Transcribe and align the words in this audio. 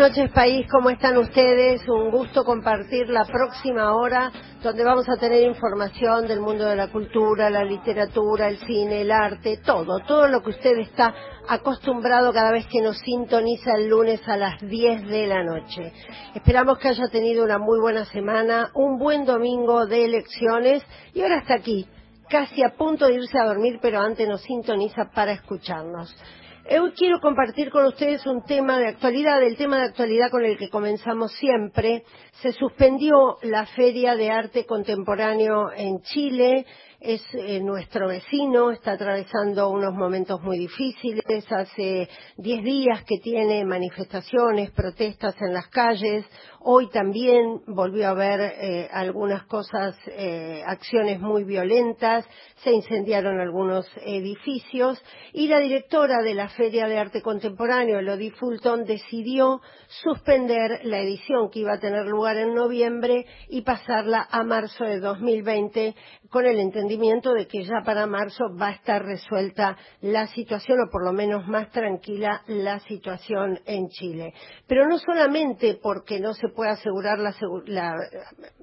Noches 0.00 0.32
país, 0.32 0.66
¿cómo 0.70 0.88
están 0.88 1.18
ustedes? 1.18 1.86
Un 1.86 2.10
gusto 2.10 2.42
compartir 2.42 3.10
la 3.10 3.26
próxima 3.26 3.94
hora 3.94 4.32
donde 4.62 4.82
vamos 4.82 5.06
a 5.10 5.18
tener 5.18 5.46
información 5.46 6.26
del 6.26 6.40
mundo 6.40 6.64
de 6.64 6.74
la 6.74 6.88
cultura, 6.88 7.50
la 7.50 7.64
literatura, 7.64 8.48
el 8.48 8.56
cine, 8.60 9.02
el 9.02 9.12
arte, 9.12 9.58
todo, 9.58 9.98
todo 10.08 10.26
lo 10.28 10.42
que 10.42 10.50
usted 10.50 10.78
está 10.78 11.14
acostumbrado 11.46 12.32
cada 12.32 12.50
vez 12.50 12.66
que 12.68 12.80
nos 12.80 12.96
sintoniza 13.00 13.72
el 13.76 13.88
lunes 13.90 14.26
a 14.26 14.38
las 14.38 14.58
10 14.62 15.06
de 15.06 15.26
la 15.26 15.44
noche. 15.44 15.92
Esperamos 16.34 16.78
que 16.78 16.88
haya 16.88 17.08
tenido 17.08 17.44
una 17.44 17.58
muy 17.58 17.78
buena 17.78 18.06
semana, 18.06 18.70
un 18.74 18.98
buen 18.98 19.26
domingo 19.26 19.84
de 19.84 20.06
elecciones 20.06 20.82
y 21.12 21.20
ahora 21.20 21.40
está 21.40 21.56
aquí, 21.56 21.86
casi 22.30 22.62
a 22.62 22.70
punto 22.70 23.06
de 23.06 23.16
irse 23.16 23.38
a 23.38 23.44
dormir, 23.44 23.78
pero 23.82 24.00
antes 24.00 24.26
nos 24.26 24.40
sintoniza 24.40 25.10
para 25.14 25.32
escucharnos. 25.32 26.16
Hoy 26.72 26.92
quiero 26.92 27.18
compartir 27.18 27.68
con 27.68 27.84
ustedes 27.86 28.24
un 28.26 28.44
tema 28.44 28.78
de 28.78 28.86
actualidad, 28.86 29.42
el 29.42 29.56
tema 29.56 29.78
de 29.78 29.86
actualidad 29.86 30.30
con 30.30 30.44
el 30.44 30.56
que 30.56 30.70
comenzamos 30.70 31.32
siempre. 31.32 32.04
Se 32.42 32.52
suspendió 32.52 33.38
la 33.42 33.66
Feria 33.66 34.14
de 34.14 34.30
Arte 34.30 34.66
Contemporáneo 34.66 35.72
en 35.76 36.00
Chile, 36.02 36.64
es 37.00 37.22
eh, 37.32 37.60
nuestro 37.60 38.06
vecino, 38.06 38.70
está 38.70 38.92
atravesando 38.92 39.68
unos 39.70 39.94
momentos 39.94 40.40
muy 40.42 40.58
difíciles, 40.58 41.24
hace 41.50 42.08
diez 42.36 42.62
días 42.62 43.02
que 43.04 43.18
tiene 43.18 43.64
manifestaciones, 43.64 44.70
protestas 44.70 45.34
en 45.40 45.52
las 45.52 45.66
calles, 45.68 46.24
hoy 46.62 46.88
también 46.90 47.62
volvió 47.66 48.08
a 48.08 48.10
haber 48.10 48.40
eh, 48.40 48.88
algunas 48.92 49.44
cosas, 49.44 49.96
eh, 50.06 50.62
acciones 50.66 51.20
muy 51.20 51.44
violentas, 51.44 52.26
se 52.62 52.72
incendiaron 52.72 53.40
algunos 53.40 53.86
edificios 54.04 55.02
y 55.32 55.48
la 55.48 55.58
directora 55.58 56.22
de 56.22 56.34
la 56.34 56.48
Feria 56.48 56.86
de 56.86 56.98
Arte 56.98 57.22
Contemporáneo, 57.22 57.98
Elodie 57.98 58.32
Fulton, 58.32 58.84
decidió 58.84 59.60
suspender 59.88 60.80
la 60.84 61.00
edición 61.00 61.50
que 61.50 61.60
iba 61.60 61.74
a 61.74 61.80
tener 61.80 62.06
lugar 62.06 62.36
en 62.36 62.54
noviembre 62.54 63.26
y 63.48 63.62
pasarla 63.62 64.28
a 64.30 64.44
marzo 64.44 64.84
de 64.84 65.00
2020 65.00 65.94
con 66.30 66.46
el 66.46 66.60
entendimiento 66.60 67.32
de 67.32 67.46
que 67.46 67.64
ya 67.64 67.82
para 67.84 68.06
marzo 68.06 68.44
va 68.60 68.68
a 68.68 68.72
estar 68.72 69.02
resuelta 69.02 69.76
la 70.00 70.26
situación 70.28 70.78
o 70.80 70.90
por 70.90 71.04
lo 71.04 71.12
menos 71.12 71.48
más 71.48 71.70
tranquila 71.70 72.42
la 72.46 72.78
situación 72.80 73.58
en 73.66 73.88
Chile. 73.88 74.34
Pero 74.66 74.86
no 74.86 74.98
solamente 74.98 75.78
porque 75.82 76.20
no 76.20 76.34
se 76.34 76.49
puede 76.50 76.70
asegurar 76.70 77.18
la, 77.18 77.34
la 77.66 77.94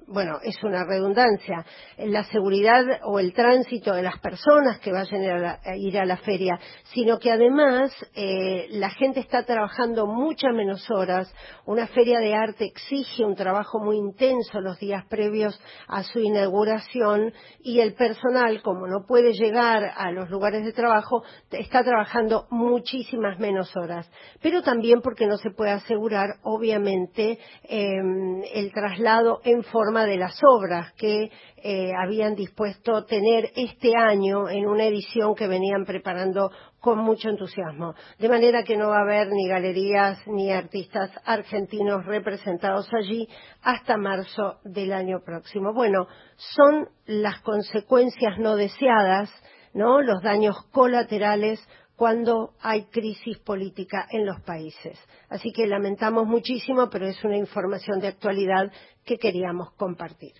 bueno, 0.08 0.38
es 0.42 0.56
una 0.64 0.84
redundancia, 0.84 1.64
la 1.98 2.24
seguridad 2.24 2.84
o 3.04 3.18
el 3.18 3.34
tránsito 3.34 3.92
de 3.92 4.02
las 4.02 4.18
personas 4.20 4.78
que 4.80 4.90
vayan 4.90 5.22
a, 5.44 5.76
ir 5.76 5.98
a 5.98 6.06
la 6.06 6.16
feria, 6.16 6.58
sino 6.94 7.18
que 7.18 7.30
además 7.30 7.92
eh, 8.14 8.68
la 8.70 8.90
gente 8.90 9.20
está 9.20 9.44
trabajando 9.44 10.06
muchas 10.06 10.54
menos 10.54 10.90
horas. 10.90 11.32
Una 11.66 11.86
feria 11.88 12.20
de 12.20 12.34
arte 12.34 12.64
exige 12.64 13.24
un 13.24 13.34
trabajo 13.34 13.80
muy 13.80 13.96
intenso 13.96 14.60
los 14.60 14.78
días 14.78 15.04
previos 15.08 15.60
a 15.88 16.02
su 16.02 16.20
inauguración 16.20 17.32
y 17.60 17.80
el 17.80 17.94
personal, 17.94 18.62
como 18.62 18.86
no 18.86 19.04
puede 19.06 19.32
llegar 19.34 19.92
a 19.94 20.10
los 20.10 20.30
lugares 20.30 20.64
de 20.64 20.72
trabajo, 20.72 21.22
está 21.50 21.84
trabajando 21.84 22.46
muchísimas 22.50 23.38
menos 23.38 23.76
horas. 23.76 24.10
Pero 24.40 24.62
también 24.62 25.02
porque 25.02 25.26
no 25.26 25.36
se 25.36 25.50
puede 25.50 25.72
asegurar, 25.72 26.36
obviamente, 26.44 27.38
em, 27.78 28.42
el 28.54 28.72
traslado 28.72 29.40
en 29.44 29.62
forma 29.62 30.04
de 30.04 30.16
las 30.16 30.38
obras 30.42 30.92
que 30.94 31.30
eh, 31.62 31.92
habían 31.96 32.34
dispuesto 32.34 33.04
tener 33.04 33.50
este 33.54 33.96
año 33.96 34.48
en 34.48 34.66
una 34.66 34.84
edición 34.84 35.34
que 35.34 35.46
venían 35.46 35.84
preparando 35.84 36.50
con 36.80 36.98
mucho 36.98 37.28
entusiasmo. 37.28 37.94
De 38.18 38.28
manera 38.28 38.64
que 38.64 38.76
no 38.76 38.88
va 38.88 38.98
a 38.98 39.02
haber 39.02 39.28
ni 39.28 39.48
galerías 39.48 40.18
ni 40.26 40.50
artistas 40.50 41.10
argentinos 41.24 42.04
representados 42.04 42.88
allí 42.92 43.28
hasta 43.62 43.96
marzo 43.96 44.58
del 44.64 44.92
año 44.92 45.20
próximo. 45.24 45.72
Bueno, 45.72 46.08
son 46.36 46.88
las 47.06 47.40
consecuencias 47.42 48.38
no 48.38 48.56
deseadas, 48.56 49.30
¿no? 49.72 50.00
Los 50.02 50.22
daños 50.22 50.56
colaterales 50.72 51.60
cuando 51.98 52.54
hay 52.60 52.84
crisis 52.84 53.38
política 53.38 54.06
en 54.12 54.24
los 54.24 54.40
países. 54.42 54.96
Así 55.28 55.50
que 55.50 55.66
lamentamos 55.66 56.28
muchísimo, 56.28 56.88
pero 56.88 57.08
es 57.08 57.24
una 57.24 57.36
información 57.36 57.98
de 57.98 58.06
actualidad 58.06 58.70
que 59.04 59.18
queríamos 59.18 59.72
compartir. 59.72 60.34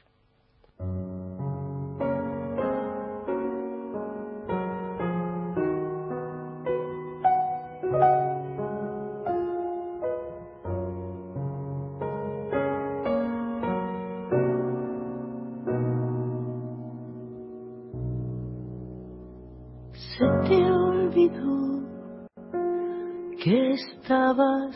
Estabas 24.39 24.75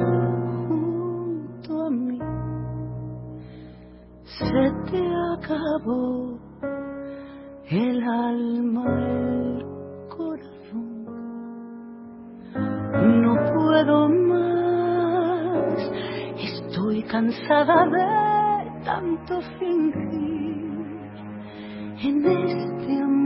junto 0.69 1.87
a 1.87 1.91
mí. 1.91 2.19
Se 4.25 4.71
te 4.91 5.03
acabó 5.35 6.39
el 7.71 8.03
alma, 8.03 8.85
el 8.99 9.65
corazón. 10.09 11.05
No 13.23 13.35
puedo 13.55 14.09
más, 14.09 15.79
estoy 16.39 17.03
cansada 17.05 17.87
de 17.87 18.85
tanto 18.85 19.41
fingir 19.59 20.03
en 22.03 22.27
este 22.27 23.03
amor. 23.03 23.22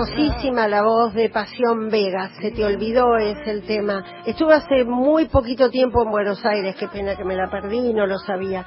Hermosísima 0.00 0.66
la 0.66 0.82
voz 0.82 1.12
de 1.12 1.28
Pasión 1.28 1.90
Vega, 1.90 2.30
se 2.40 2.52
te 2.52 2.64
olvidó 2.64 3.18
es 3.18 3.36
el 3.46 3.64
tema. 3.64 4.02
Estuve 4.24 4.54
hace 4.54 4.84
muy 4.84 5.26
poquito 5.26 5.68
tiempo 5.68 6.02
en 6.02 6.10
Buenos 6.10 6.42
Aires, 6.42 6.74
qué 6.76 6.88
pena 6.88 7.16
que 7.16 7.24
me 7.24 7.36
la 7.36 7.50
perdí, 7.50 7.92
no 7.92 8.06
lo 8.06 8.16
sabía. 8.16 8.64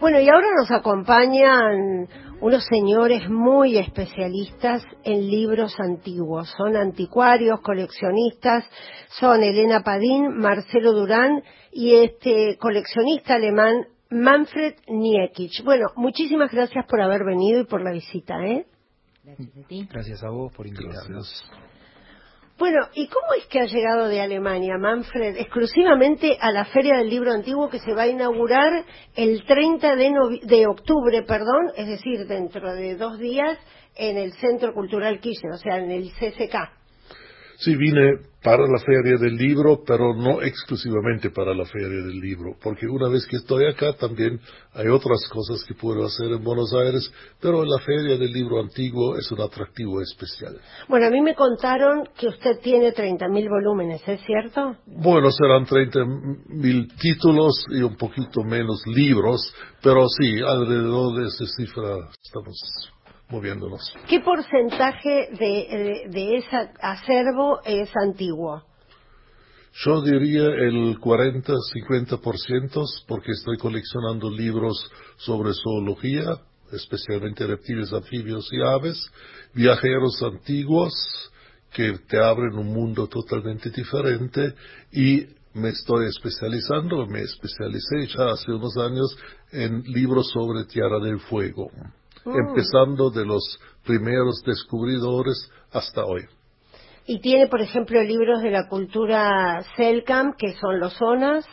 Bueno, 0.00 0.20
y 0.20 0.28
ahora 0.28 0.46
nos 0.56 0.70
acompañan 0.70 2.06
unos 2.40 2.64
señores 2.66 3.28
muy 3.28 3.78
especialistas 3.78 4.84
en 5.02 5.28
libros 5.28 5.74
antiguos. 5.80 6.54
Son 6.56 6.76
anticuarios, 6.76 7.60
coleccionistas, 7.62 8.64
son 9.18 9.42
Elena 9.42 9.82
Padín, 9.82 10.36
Marcelo 10.38 10.92
Durán 10.92 11.42
y 11.72 11.96
este 11.96 12.58
coleccionista 12.58 13.34
alemán 13.34 13.86
Manfred 14.08 14.74
Niekic. 14.86 15.64
Bueno, 15.64 15.86
muchísimas 15.96 16.52
gracias 16.52 16.86
por 16.86 17.00
haber 17.00 17.24
venido 17.24 17.62
y 17.62 17.64
por 17.64 17.82
la 17.82 17.90
visita, 17.90 18.36
¿eh? 18.46 18.66
Gracias 19.26 19.56
a 19.56 19.66
ti. 19.66 19.88
Gracias 19.90 20.22
a 20.22 20.30
vos 20.30 20.52
por 20.52 20.68
invitarnos. 20.68 21.50
Bueno, 22.58 22.86
¿y 22.94 23.08
cómo 23.08 23.26
es 23.36 23.46
que 23.46 23.58
ha 23.58 23.64
llegado 23.64 24.06
de 24.06 24.20
Alemania, 24.20 24.78
Manfred, 24.78 25.36
exclusivamente 25.38 26.38
a 26.40 26.52
la 26.52 26.64
Feria 26.66 26.98
del 26.98 27.10
Libro 27.10 27.32
Antiguo 27.32 27.68
que 27.68 27.80
se 27.80 27.92
va 27.92 28.02
a 28.02 28.06
inaugurar 28.06 28.84
el 29.16 29.44
30 29.44 29.96
de, 29.96 30.40
de 30.44 30.66
octubre, 30.68 31.24
perdón, 31.24 31.72
es 31.76 31.88
decir, 31.88 32.28
dentro 32.28 32.72
de 32.72 32.94
dos 32.94 33.18
días 33.18 33.58
en 33.96 34.16
el 34.16 34.32
Centro 34.34 34.72
Cultural 34.72 35.18
Kirchner, 35.18 35.54
o 35.54 35.58
sea, 35.58 35.78
en 35.78 35.90
el 35.90 36.12
CCK? 36.12 36.85
Sí, 37.58 37.74
vine 37.74 38.18
para 38.46 38.62
la 38.62 38.78
feria 38.78 39.18
del 39.18 39.36
libro, 39.36 39.82
pero 39.84 40.14
no 40.14 40.40
exclusivamente 40.40 41.30
para 41.30 41.52
la 41.52 41.64
feria 41.64 41.88
del 41.88 42.20
libro, 42.20 42.54
porque 42.62 42.86
una 42.86 43.08
vez 43.08 43.26
que 43.26 43.38
estoy 43.38 43.66
acá 43.66 43.94
también 43.94 44.38
hay 44.72 44.86
otras 44.86 45.26
cosas 45.32 45.64
que 45.64 45.74
puedo 45.74 46.04
hacer 46.04 46.30
en 46.30 46.44
Buenos 46.44 46.72
Aires, 46.74 47.10
pero 47.40 47.64
la 47.64 47.78
feria 47.80 48.16
del 48.16 48.32
libro 48.32 48.60
antiguo 48.60 49.16
es 49.16 49.32
un 49.32 49.40
atractivo 49.40 50.00
especial. 50.00 50.60
Bueno, 50.86 51.06
a 51.06 51.10
mí 51.10 51.20
me 51.22 51.34
contaron 51.34 52.04
que 52.16 52.28
usted 52.28 52.60
tiene 52.62 52.94
30.000 52.94 53.48
volúmenes, 53.48 54.06
¿es 54.06 54.20
cierto? 54.24 54.76
Bueno, 54.86 55.32
serán 55.32 55.66
30.000 55.66 56.96
títulos 57.00 57.64
y 57.70 57.82
un 57.82 57.96
poquito 57.96 58.44
menos 58.44 58.80
libros, 58.86 59.52
pero 59.82 60.06
sí, 60.08 60.38
alrededor 60.40 61.18
de 61.18 61.26
esa 61.26 61.46
cifra 61.56 61.96
estamos 62.22 62.92
moviéndonos. 63.28 63.94
¿Qué 64.08 64.20
porcentaje 64.20 65.28
de, 65.38 66.08
de, 66.10 66.36
ese 66.36 66.70
acervo 66.80 67.60
es 67.64 67.90
antiguo? 67.96 68.62
Yo 69.84 70.00
diría 70.00 70.46
el 70.46 70.98
40-50% 70.98 73.04
porque 73.06 73.32
estoy 73.32 73.58
coleccionando 73.58 74.30
libros 74.30 74.90
sobre 75.16 75.52
zoología, 75.52 76.38
especialmente 76.72 77.46
reptiles, 77.46 77.92
anfibios 77.92 78.48
y 78.52 78.62
aves, 78.62 79.10
viajeros 79.52 80.22
antiguos 80.22 80.94
que 81.72 81.98
te 82.08 82.18
abren 82.18 82.56
un 82.56 82.72
mundo 82.72 83.06
totalmente 83.06 83.70
diferente 83.70 84.54
y 84.92 85.26
me 85.52 85.70
estoy 85.70 86.06
especializando, 86.06 87.06
me 87.06 87.22
especialicé 87.22 88.06
ya 88.16 88.30
hace 88.30 88.52
unos 88.52 88.76
años 88.76 89.16
en 89.52 89.82
libros 89.82 90.30
sobre 90.30 90.64
Tierra 90.64 91.00
del 91.00 91.20
Fuego, 91.20 91.70
empezando 92.26 93.10
de 93.10 93.24
los 93.24 93.58
primeros 93.84 94.42
descubridores 94.44 95.50
hasta 95.72 96.04
hoy. 96.04 96.22
Y 97.06 97.20
tiene, 97.20 97.46
por 97.46 97.60
ejemplo, 97.60 98.02
libros 98.02 98.42
de 98.42 98.50
la 98.50 98.68
cultura 98.68 99.62
Selkam, 99.76 100.34
que 100.36 100.52
son 100.54 100.80
los 100.80 100.92
zonas. 100.94 101.46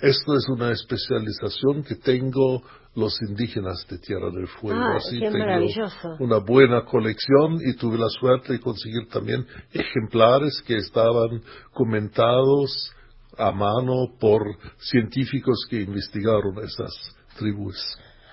Esto 0.00 0.36
es 0.36 0.48
una 0.48 0.72
especialización 0.72 1.82
que 1.82 1.96
tengo 1.96 2.62
los 2.94 3.14
indígenas 3.28 3.86
de 3.88 3.98
Tierra 3.98 4.30
del 4.30 4.46
Fuego. 4.46 4.80
Ah, 4.80 4.96
Así 4.96 5.20
tengo 5.20 5.38
maravilloso. 5.38 6.16
una 6.18 6.38
buena 6.38 6.84
colección 6.86 7.58
y 7.64 7.74
tuve 7.76 7.98
la 7.98 8.08
suerte 8.08 8.54
de 8.54 8.60
conseguir 8.60 9.06
también 9.08 9.46
ejemplares 9.72 10.62
que 10.66 10.76
estaban 10.76 11.42
comentados 11.72 12.90
a 13.38 13.52
mano 13.52 14.16
por 14.18 14.42
científicos 14.78 15.66
que 15.68 15.82
investigaron 15.82 16.58
esas 16.64 16.92
tribus. 17.38 17.76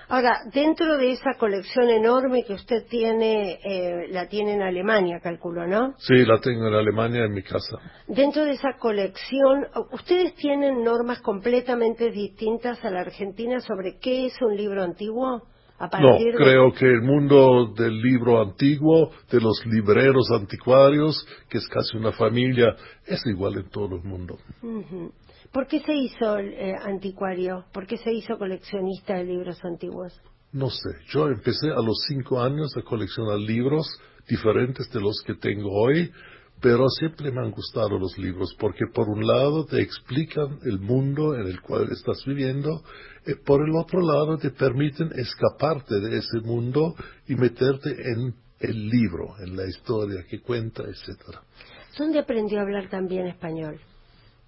Ahora, 0.10 0.42
dentro 0.54 0.98
de 0.98 1.12
esa 1.12 1.36
colección 1.40 1.90
enorme 1.90 2.44
que 2.44 2.54
usted 2.54 2.86
tiene, 2.90 3.60
eh, 3.64 4.08
la 4.10 4.28
tiene 4.28 4.54
en 4.54 4.62
Alemania, 4.62 5.20
calculo, 5.22 5.66
¿no? 5.68 5.94
Sí, 5.98 6.26
la 6.26 6.40
tengo 6.40 6.68
en 6.68 6.74
Alemania 6.74 7.24
en 7.26 7.34
mi 7.34 7.44
casa. 7.44 7.78
Dentro 8.08 8.44
de 8.44 8.52
esa 8.52 8.74
colección, 8.78 9.68
¿ustedes 9.92 10.36
tienen 10.36 10.84
normas 10.84 11.22
completamente 11.22 12.12
distintas 12.12 12.84
a 12.84 12.92
la 12.92 13.02
Argentina 13.02 13.60
sobre 13.60 13.98
qué 14.00 14.26
es 14.26 14.42
un 14.42 14.56
libro 14.56 14.84
antiguo? 14.84 15.44
no, 16.00 16.18
creo 16.38 16.72
que 16.72 16.86
el 16.86 17.02
mundo 17.02 17.74
del 17.76 18.00
libro 18.00 18.42
antiguo, 18.42 19.12
de 19.30 19.42
los 19.42 19.66
libreros 19.66 20.30
anticuarios, 20.32 21.26
que 21.50 21.58
es 21.58 21.68
casi 21.68 21.98
una 21.98 22.12
familia, 22.12 22.76
es 23.06 23.26
igual 23.26 23.56
en 23.56 23.70
todo 23.70 23.96
el 23.98 24.04
mundo. 24.04 24.38
¿Por 25.54 25.68
qué 25.68 25.82
se 25.82 25.94
hizo 25.94 26.40
eh, 26.40 26.74
anticuario? 26.82 27.66
¿Por 27.72 27.86
qué 27.86 27.98
se 28.00 28.12
hizo 28.12 28.40
coleccionista 28.40 29.14
de 29.14 29.26
libros 29.26 29.64
antiguos? 29.64 30.20
No 30.52 30.72
sé, 30.72 30.90
yo 31.10 31.28
empecé 31.28 31.70
a 31.70 31.80
los 31.80 32.04
cinco 32.08 32.42
años 32.42 32.76
a 32.76 32.82
coleccionar 32.82 33.38
libros 33.38 33.88
diferentes 34.28 34.90
de 34.92 35.00
los 35.00 35.22
que 35.24 35.36
tengo 35.36 35.70
hoy, 35.72 36.12
pero 36.60 36.90
siempre 36.90 37.32
me 37.32 37.42
han 37.42 37.52
gustado 37.52 38.00
los 38.00 38.18
libros 38.18 38.56
porque 38.60 38.86
por 38.92 39.08
un 39.08 39.28
lado 39.28 39.66
te 39.66 39.80
explican 39.80 40.58
el 40.64 40.80
mundo 40.80 41.36
en 41.36 41.46
el 41.46 41.62
cual 41.62 41.88
estás 41.92 42.24
viviendo 42.26 42.82
y 43.28 43.36
por 43.36 43.62
el 43.62 43.76
otro 43.76 44.02
lado 44.02 44.40
te 44.40 44.50
permiten 44.50 45.12
escaparte 45.16 46.00
de 46.00 46.18
ese 46.18 46.40
mundo 46.44 46.96
y 47.28 47.36
meterte 47.36 47.90
en 47.92 48.34
el 48.60 48.90
libro, 48.90 49.36
en 49.40 49.56
la 49.56 49.68
historia 49.68 50.24
que 50.28 50.42
cuenta, 50.42 50.82
etcétera. 50.84 51.44
¿Dónde 51.96 52.18
aprendió 52.18 52.58
a 52.58 52.64
hablar 52.64 52.90
también 52.90 53.28
español? 53.28 53.80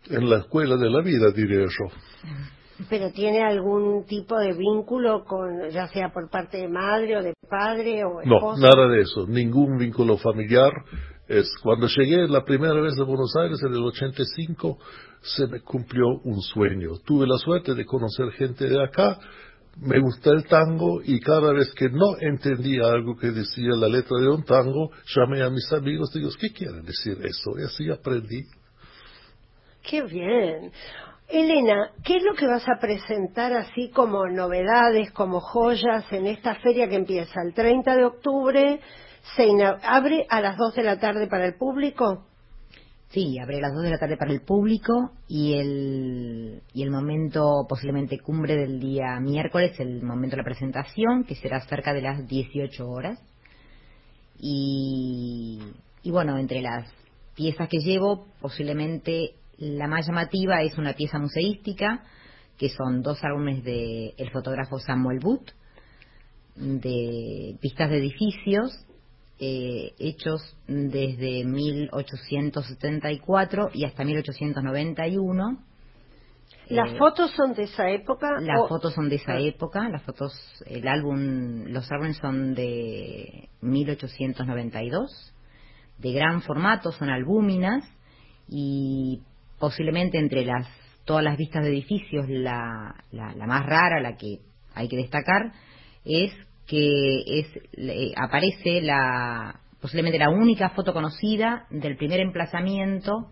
En 0.10 0.30
la 0.30 0.38
escuela 0.38 0.76
de 0.78 0.90
la 0.90 1.02
vida, 1.02 1.32
diría 1.32 1.66
yo. 1.66 1.86
¿Pero 2.90 3.12
tiene 3.12 3.42
algún 3.42 4.06
tipo 4.06 4.38
de 4.38 4.54
vínculo 4.54 5.24
con, 5.24 5.70
ya 5.70 5.88
sea 5.88 6.10
por 6.12 6.30
parte 6.30 6.58
de 6.58 6.68
madre 6.68 7.18
o 7.18 7.24
de 7.24 7.34
padre 7.50 8.04
o 8.04 8.22
esposo? 8.22 8.58
No, 8.60 8.68
nada 8.68 8.88
de 8.90 9.02
eso, 9.02 9.26
ningún 9.28 9.78
vínculo 9.78 10.18
familiar. 10.18 10.72
Es, 11.28 11.50
cuando 11.64 11.88
llegué 11.88 12.28
la 12.28 12.44
primera 12.44 12.80
vez 12.82 12.94
a 13.00 13.04
Buenos 13.04 13.34
Aires 13.42 13.60
en 13.66 13.74
el 13.74 13.82
85, 13.82 14.78
se 15.22 15.48
me 15.48 15.62
cumplió 15.62 16.06
un 16.24 16.42
sueño. 16.42 16.92
Tuve 17.06 17.26
la 17.26 17.38
suerte 17.38 17.74
de 17.74 17.86
conocer 17.86 18.32
gente 18.32 18.68
de 18.68 18.84
acá, 18.84 19.20
me 19.78 20.00
gusta 20.00 20.32
el 20.32 20.46
tango 20.46 21.02
y 21.04 21.20
cada 21.20 21.52
vez 21.52 21.74
que 21.74 21.90
no 21.90 22.18
entendía 22.20 22.88
algo 22.88 23.16
que 23.18 23.32
decía 23.32 23.72
la 23.76 23.88
letra 23.88 24.18
de 24.22 24.30
un 24.30 24.44
tango, 24.44 24.92
llamé 25.16 25.42
a 25.42 25.50
mis 25.50 25.72
amigos 25.74 26.12
y 26.14 26.20
digo, 26.20 26.32
¿qué 26.40 26.50
quiere 26.52 26.82
decir 26.82 27.18
eso? 27.24 27.52
Y 27.60 27.64
así 27.64 27.90
aprendí. 27.90 28.44
Qué 29.90 30.02
bien. 30.02 30.72
Elena, 31.28 31.92
¿qué 32.04 32.18
es 32.18 32.24
lo 32.24 32.34
que 32.34 32.48
vas 32.48 32.68
a 32.68 32.80
presentar 32.80 33.54
así 33.54 33.90
como 33.90 34.28
novedades, 34.28 35.12
como 35.12 35.40
joyas 35.40 36.06
en 36.12 36.28
esta 36.28 36.56
feria 36.56 36.88
que 36.88 36.96
empieza 36.96 37.42
el 37.42 37.54
30 37.54 37.96
de 37.96 38.06
octubre? 38.06 38.80
¿Se 39.36 39.48
abre 39.84 40.26
a 40.30 40.42
las 40.42 40.58
2 40.58 40.76
de 40.76 40.84
la 40.84 41.00
tarde 41.00 41.28
para 41.28 41.46
el 41.46 41.56
público? 41.56 42.26
Sí, 43.10 43.40
abre 43.40 43.58
a 43.58 43.62
las 43.62 43.74
2 43.74 43.84
de 43.84 43.90
la 43.92 43.98
tarde 43.98 44.18
para 44.18 44.32
el 44.32 44.42
público 44.42 45.12
y 45.28 45.54
el, 45.54 46.62
y 46.74 46.84
el 46.84 46.92
momento 46.92 47.66
posiblemente 47.68 48.20
cumbre 48.20 48.56
del 48.56 48.80
día 48.80 49.20
miércoles, 49.20 49.80
el 49.80 50.04
momento 50.04 50.36
de 50.36 50.42
la 50.42 50.46
presentación, 50.46 51.24
que 51.24 51.36
será 51.36 51.62
cerca 51.62 51.94
de 51.94 52.02
las 52.02 52.28
18 52.28 52.88
horas. 52.88 53.20
Y, 54.40 55.60
y 56.04 56.12
bueno, 56.12 56.38
entre 56.38 56.62
las 56.62 56.92
piezas 57.36 57.68
que 57.68 57.80
llevo, 57.80 58.28
posiblemente 58.42 59.36
la 59.58 59.88
más 59.88 60.08
llamativa 60.08 60.62
es 60.62 60.78
una 60.78 60.94
pieza 60.94 61.20
museística, 61.20 62.04
que 62.58 62.70
son 62.70 63.02
dos 63.02 63.22
álbumes 63.24 63.64
del 63.64 64.14
el 64.18 64.30
fotógrafo 64.32 64.80
Samuel 64.80 65.20
Booth, 65.20 65.52
de 66.56 67.58
pistas 67.60 67.90
de 67.90 67.98
edificios, 67.98 68.72
eh, 69.40 69.94
hechos 70.00 70.56
desde 70.68 71.44
1874 71.44 73.72
y 73.74 73.84
hasta 73.84 74.06
1891. 74.06 75.60
¿Las 76.70 76.94
eh, 76.94 76.98
fotos 76.98 77.32
son 77.32 77.54
de 77.54 77.64
esa 77.64 77.90
época? 77.90 78.40
Las 78.40 78.70
fotos 78.70 78.94
son 78.94 79.10
de 79.10 79.18
esa 79.18 79.34
ah. 79.34 79.40
época, 79.40 79.90
las 79.90 80.02
fotos, 80.04 80.32
el 80.66 80.88
álbum, 80.88 81.66
los 81.66 81.92
álbumes 81.92 82.16
son 82.18 82.56
de 82.56 83.50
1892, 83.62 85.34
de 85.98 86.14
gran 86.14 86.42
formato, 86.42 86.94
son 86.94 87.10
albúminas 87.10 87.84
y 88.48 89.22
posiblemente 89.60 90.18
entre 90.18 90.46
las 90.46 90.68
todas 91.06 91.24
las 91.24 91.38
vistas 91.38 91.64
de 91.64 91.70
edificios 91.70 92.26
la, 92.28 92.96
la, 93.12 93.48
más 93.48 93.66
rara, 93.66 94.02
la 94.02 94.18
que 94.18 94.40
hay 94.74 94.88
que 94.88 94.98
destacar, 94.98 95.54
es 96.04 96.34
que 96.68 97.22
es, 97.28 97.48
aparece 98.18 98.82
la 98.82 99.60
posiblemente 99.80 100.18
la 100.18 100.32
única 100.32 100.70
foto 100.70 100.94
conocida 100.94 101.68
del 101.70 101.96
primer 101.96 102.20
emplazamiento 102.20 103.28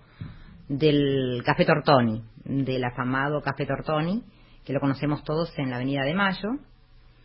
del 0.69 1.41
Café 1.43 1.65
Tortoni, 1.65 2.23
del 2.45 2.83
afamado 2.83 3.41
Café 3.41 3.65
Tortoni, 3.65 4.23
que 4.63 4.71
lo 4.71 4.79
conocemos 4.79 5.23
todos 5.23 5.51
en 5.57 5.71
la 5.71 5.77
Avenida 5.77 6.03
de 6.03 6.13
Mayo. 6.13 6.49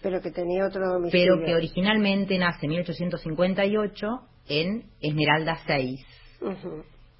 Pero 0.02 0.22
que 0.22 0.30
tenía 0.30 0.66
otro 0.66 0.88
domicilio. 0.88 1.34
Pero 1.34 1.46
que 1.46 1.54
originalmente 1.54 2.38
nace 2.38 2.64
en 2.64 2.70
1858 2.70 4.06
en 4.48 4.84
Esmeralda 5.02 5.58
6. 5.66 6.00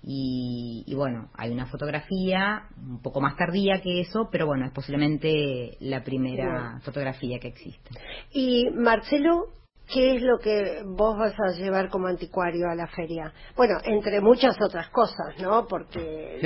Y, 0.02 0.92
bueno, 0.94 1.28
hay 1.34 1.50
una 1.50 1.66
fotografía 1.66 2.68
un 2.76 3.02
poco 3.02 3.20
más 3.20 3.36
tardía 3.36 3.80
que 3.82 4.00
eso, 4.00 4.28
pero 4.30 4.46
bueno, 4.46 4.64
es 4.64 4.72
posiblemente 4.72 5.76
la 5.80 6.02
primera 6.02 6.80
fotografía 6.82 7.38
que 7.38 7.48
existe. 7.48 7.90
Y 8.32 8.70
Marcelo, 8.70 9.48
¿qué 9.92 10.16
es 10.16 10.22
lo 10.22 10.38
que 10.38 10.82
vos 10.86 11.18
vas 11.18 11.34
a 11.38 11.58
llevar 11.58 11.88
como 11.90 12.06
anticuario 12.06 12.68
a 12.70 12.74
la 12.74 12.86
feria? 12.86 13.32
Bueno, 13.56 13.74
entre 13.84 14.20
muchas 14.20 14.56
otras 14.60 14.88
cosas, 14.90 15.38
¿no? 15.40 15.66
Porque 15.66 16.38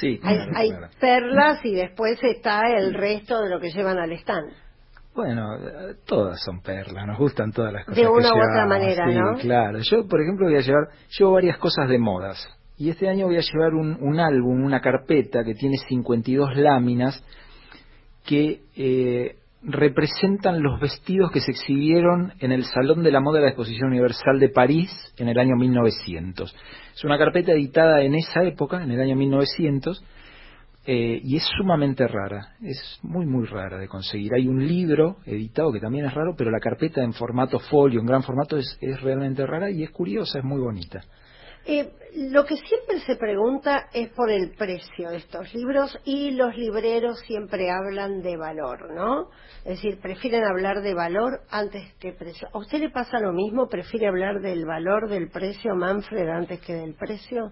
sí, 0.00 0.18
hay, 0.22 0.70
perlas 0.98 1.64
y 1.64 1.74
después 1.74 2.18
está 2.22 2.62
el 2.76 2.94
resto 2.94 3.42
de 3.42 3.50
lo 3.50 3.60
que 3.60 3.70
llevan 3.70 3.98
al 3.98 4.12
stand. 4.12 4.65
Bueno, 5.16 5.56
todas 6.06 6.38
son 6.44 6.60
perlas, 6.60 7.06
nos 7.06 7.18
gustan 7.18 7.50
todas 7.50 7.72
las 7.72 7.86
cosas. 7.86 7.96
De 7.96 8.06
una 8.06 8.28
u 8.28 8.36
otra 8.36 8.66
manera, 8.66 9.06
¿no? 9.06 9.38
Claro, 9.38 9.78
yo 9.78 10.06
por 10.06 10.20
ejemplo 10.20 10.46
voy 10.46 10.56
a 10.56 10.60
llevar, 10.60 10.88
llevo 11.18 11.32
varias 11.32 11.56
cosas 11.56 11.88
de 11.88 11.98
modas. 11.98 12.46
Y 12.76 12.90
este 12.90 13.08
año 13.08 13.24
voy 13.24 13.38
a 13.38 13.40
llevar 13.40 13.74
un, 13.74 13.96
un 13.98 14.20
álbum, 14.20 14.62
una 14.62 14.80
carpeta 14.80 15.42
que 15.42 15.54
tiene 15.54 15.78
52 15.88 16.56
láminas 16.56 17.24
que 18.26 18.60
eh, 18.76 19.36
representan 19.62 20.62
los 20.62 20.78
vestidos 20.80 21.30
que 21.32 21.40
se 21.40 21.52
exhibieron 21.52 22.34
en 22.40 22.52
el 22.52 22.64
Salón 22.64 23.02
de 23.02 23.10
la 23.10 23.20
Moda 23.20 23.38
de 23.38 23.44
la 23.44 23.50
Exposición 23.50 23.88
Universal 23.88 24.38
de 24.38 24.50
París 24.50 24.90
en 25.16 25.28
el 25.28 25.38
año 25.38 25.56
1900. 25.56 26.54
Es 26.94 27.04
una 27.04 27.16
carpeta 27.16 27.52
editada 27.52 28.02
en 28.02 28.14
esa 28.14 28.44
época, 28.44 28.82
en 28.82 28.90
el 28.90 29.00
año 29.00 29.16
1900, 29.16 30.04
eh, 30.86 31.20
y 31.22 31.36
es 31.36 31.44
sumamente 31.56 32.06
rara, 32.06 32.54
es 32.62 32.98
muy 33.02 33.26
muy 33.26 33.46
rara 33.46 33.78
de 33.78 33.88
conseguir. 33.88 34.32
Hay 34.34 34.46
un 34.46 34.66
libro 34.66 35.16
editado 35.26 35.72
que 35.72 35.80
también 35.80 36.06
es 36.06 36.14
raro, 36.14 36.34
pero 36.36 36.50
la 36.50 36.60
carpeta 36.60 37.02
en 37.02 37.12
formato 37.12 37.58
folio, 37.58 38.00
en 38.00 38.06
gran 38.06 38.22
formato, 38.22 38.56
es, 38.56 38.78
es 38.80 39.00
realmente 39.00 39.44
rara 39.46 39.70
y 39.70 39.82
es 39.82 39.90
curiosa, 39.90 40.38
es 40.38 40.44
muy 40.44 40.60
bonita. 40.60 41.02
Eh, 41.68 41.92
lo 42.14 42.44
que 42.44 42.56
siempre 42.56 43.00
se 43.00 43.16
pregunta 43.16 43.88
es 43.92 44.10
por 44.10 44.30
el 44.30 44.52
precio 44.52 45.10
de 45.10 45.16
estos 45.16 45.52
libros 45.52 45.98
y 46.04 46.30
los 46.30 46.56
libreros 46.56 47.18
siempre 47.26 47.68
hablan 47.72 48.22
de 48.22 48.36
valor, 48.36 48.94
¿no? 48.94 49.30
Es 49.64 49.82
decir, 49.82 49.98
prefieren 50.00 50.44
hablar 50.44 50.80
de 50.80 50.94
valor 50.94 51.40
antes 51.50 51.92
que 51.94 52.12
precio. 52.12 52.46
¿A 52.52 52.58
usted 52.58 52.78
le 52.78 52.90
pasa 52.90 53.18
lo 53.18 53.32
mismo? 53.32 53.66
¿Prefiere 53.68 54.06
hablar 54.06 54.40
del 54.40 54.64
valor 54.64 55.08
del 55.08 55.28
precio, 55.28 55.74
Manfred, 55.74 56.28
antes 56.28 56.60
que 56.60 56.74
del 56.74 56.94
precio? 56.94 57.50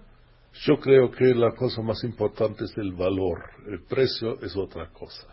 Yo 0.63 0.77
creo 0.79 1.11
que 1.11 1.33
la 1.33 1.51
cosa 1.51 1.81
más 1.81 2.03
importante 2.03 2.63
es 2.63 2.77
el 2.77 2.93
valor. 2.93 3.39
El 3.67 3.83
precio 3.83 4.39
es 4.41 4.55
otra 4.55 4.89
cosa. 4.91 5.27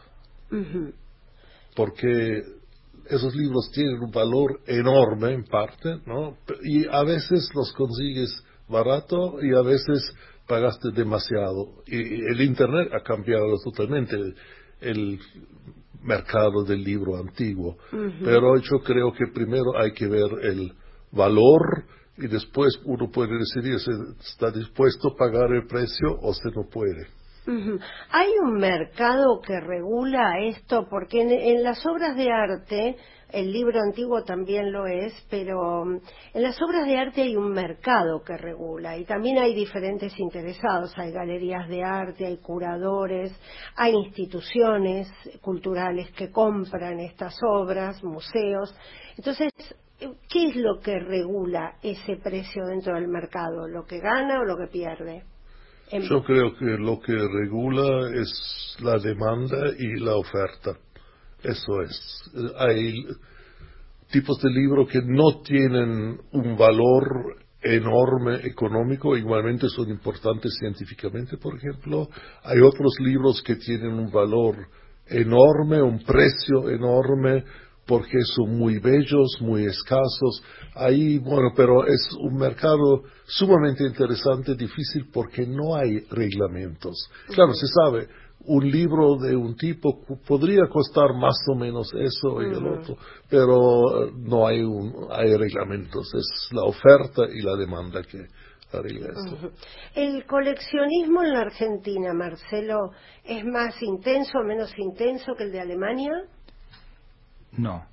Porque 1.76 2.43
esos 3.07 3.35
libros 3.35 3.71
tienen 3.73 4.02
un 4.02 4.11
valor 4.11 4.61
enorme 4.67 5.33
en 5.33 5.45
parte, 5.45 6.00
¿no? 6.07 6.37
Y 6.62 6.87
a 6.87 7.02
veces 7.05 7.49
los 7.55 7.73
consigues 7.73 8.45
barato 8.69 9.43
y 9.43 9.55
a 9.55 9.62
veces 9.62 10.12
pagaste 10.47 10.91
demasiado. 10.93 11.83
Y 11.87 11.99
el 11.99 12.41
Internet 12.41 12.91
ha 12.93 13.02
cambiado 13.02 13.57
totalmente 13.62 14.17
el, 14.81 15.21
mercado 16.02 16.64
del 16.64 16.83
libro 16.83 17.17
antiguo. 17.17 17.76
Pero 18.25 18.57
yo 18.57 18.81
creo 18.85 19.12
que 19.12 19.33
primero 19.33 19.79
hay 19.79 19.93
que 19.93 20.09
ver 20.09 20.29
el 20.43 20.73
valor 21.12 21.85
y 22.16 22.26
después 22.26 22.78
uno 22.85 23.11
puede 23.11 23.38
decidir 23.38 23.78
si 23.78 23.90
está 24.21 24.50
dispuesto 24.50 25.09
a 25.09 25.16
pagar 25.16 25.52
el 25.52 25.66
precio 25.66 26.19
o 26.21 26.33
si 26.35 26.49
no 26.54 26.69
puede. 26.71 27.07
¿Hay 28.11 28.31
un 28.40 28.54
mercado 28.54 29.40
que 29.40 29.59
regula 29.59 30.38
esto? 30.40 30.87
Porque 30.88 31.23
en, 31.23 31.64
las 31.64 31.85
obras 31.87 32.16
de 32.16 32.31
arte, 32.31 32.97
el 33.31 33.50
libro 33.50 33.81
antiguo 33.81 34.23
también 34.23 34.71
lo 34.71 34.87
es, 34.87 35.12
pero 35.28 35.85
mm, 35.85 36.00
en 36.35 36.42
las 36.42 36.62
obras 36.62 36.87
de 36.87 36.97
arte 36.97 37.23
hay 37.23 37.35
un 37.35 37.50
mercado 37.50 38.23
que 38.23 38.37
regula 38.37 38.97
y 38.97 39.04
también 39.04 39.38
hay 39.38 39.54
diferentes 39.54 40.16
interesados. 40.21 40.92
Hay 40.97 41.11
galerías 41.11 41.69
de 41.69 41.83
arte, 41.83 42.26
hay 42.26 42.37
curadores, 42.37 43.33
hay 43.75 43.92
instituciones 43.92 45.09
culturales 45.40 46.12
que 46.12 46.31
compran 46.31 47.00
estas 47.00 47.37
obras, 47.42 48.04
museos. 48.04 48.73
Entonces, 49.16 49.50
¿qué 50.28 50.47
es 50.47 50.56
lo 50.56 50.80
que 50.80 50.99
regula 50.99 51.76
ese 51.82 52.16
precio 52.16 52.66
dentro 52.66 52.94
del 52.94 53.09
mercado? 53.09 53.68
¿Lo 53.68 53.85
que 53.85 53.99
gana 54.00 54.40
o 54.40 54.44
lo 54.44 54.56
que 54.56 54.66
pierde? 54.66 55.25
Yo 55.92 56.23
creo 56.23 56.56
que 56.56 56.64
lo 56.64 57.00
que 57.00 57.12
regula 57.12 58.11
es 58.14 58.76
la 58.80 58.99
demanda 58.99 59.59
y 59.78 60.00
la 60.00 60.16
oferta. 60.16 60.78
Eso 61.42 61.82
es. 61.82 62.32
Hay 62.56 63.04
tipos 64.11 64.40
de 64.40 64.50
libros 64.50 64.88
que 64.88 65.00
no 65.02 65.42
tienen 65.42 66.18
un 66.32 66.56
valor 66.56 67.37
enorme 67.62 68.47
económico, 68.47 69.16
igualmente 69.16 69.68
son 69.68 69.88
importantes 69.90 70.56
científicamente, 70.59 71.37
por 71.37 71.56
ejemplo. 71.56 72.09
Hay 72.42 72.61
otros 72.61 72.94
libros 73.00 73.42
que 73.42 73.56
tienen 73.56 73.92
un 73.92 74.11
valor 74.11 74.56
enorme, 75.06 75.82
un 75.82 76.02
precio 76.02 76.68
enorme, 76.71 77.44
porque 77.87 78.19
son 78.35 78.57
muy 78.59 78.79
bellos, 78.79 79.39
muy 79.41 79.65
escasos. 79.65 80.43
Ahí, 80.75 81.19
bueno, 81.19 81.51
pero 81.57 81.87
es 81.87 82.09
un 82.21 82.37
mercado 82.37 83.03
sumamente 83.27 83.85
interesante, 83.85 84.55
difícil, 84.55 85.09
porque 85.12 85.47
no 85.47 85.75
hay 85.75 86.01
reglamentos. 86.11 87.11
Claro, 87.29 87.53
se 87.55 87.67
sabe, 87.67 88.09
un 88.45 88.71
libro 88.71 89.17
de 89.17 89.37
un 89.37 89.57
tipo 89.57 90.01
podría 90.27 90.67
costar 90.69 91.15
más 91.15 91.37
o 91.49 91.55
menos 91.55 91.93
eso 91.95 92.43
y 92.43 92.47
el 92.47 92.67
otro, 92.67 92.97
pero 93.29 94.07
eh, 94.07 94.12
no 94.17 94.47
hay, 94.47 94.62
un, 94.62 95.07
hay 95.11 95.37
reglamentos, 95.37 96.12
es 96.15 96.49
la 96.53 96.65
oferta 96.65 97.23
y 97.33 97.41
la 97.43 97.57
demanda 97.57 98.03
que 98.03 98.27
arregla 98.73 99.09
esto. 99.09 99.51
¿El 99.95 100.25
coleccionismo 100.27 101.23
en 101.23 101.33
la 101.33 101.41
Argentina, 101.41 102.12
Marcelo, 102.15 102.93
es 103.25 103.45
más 103.45 103.81
intenso 103.83 104.39
o 104.39 104.45
menos 104.45 104.73
intenso 104.77 105.35
que 105.37 105.45
el 105.45 105.53
de 105.53 105.61
Alemania? 105.61 106.12
No. 107.52 107.87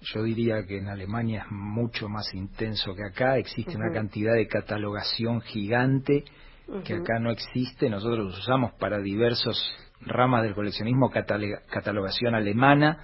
Yo 0.00 0.22
diría 0.24 0.66
que 0.66 0.78
en 0.78 0.88
Alemania 0.88 1.44
es 1.46 1.52
mucho 1.52 2.08
más 2.08 2.34
intenso 2.34 2.94
que 2.94 3.04
acá. 3.04 3.38
Existe 3.38 3.76
una 3.76 3.92
cantidad 3.92 4.34
de 4.34 4.48
catalogación 4.48 5.40
gigante 5.40 6.24
que 6.84 6.94
acá 6.94 7.18
no 7.20 7.30
existe. 7.30 7.88
Nosotros 7.88 8.38
usamos 8.38 8.72
para 8.74 8.98
diversos 8.98 9.56
ramas 10.00 10.42
del 10.42 10.54
coleccionismo 10.54 11.10
catalogación 11.10 12.34
alemana. 12.34 12.98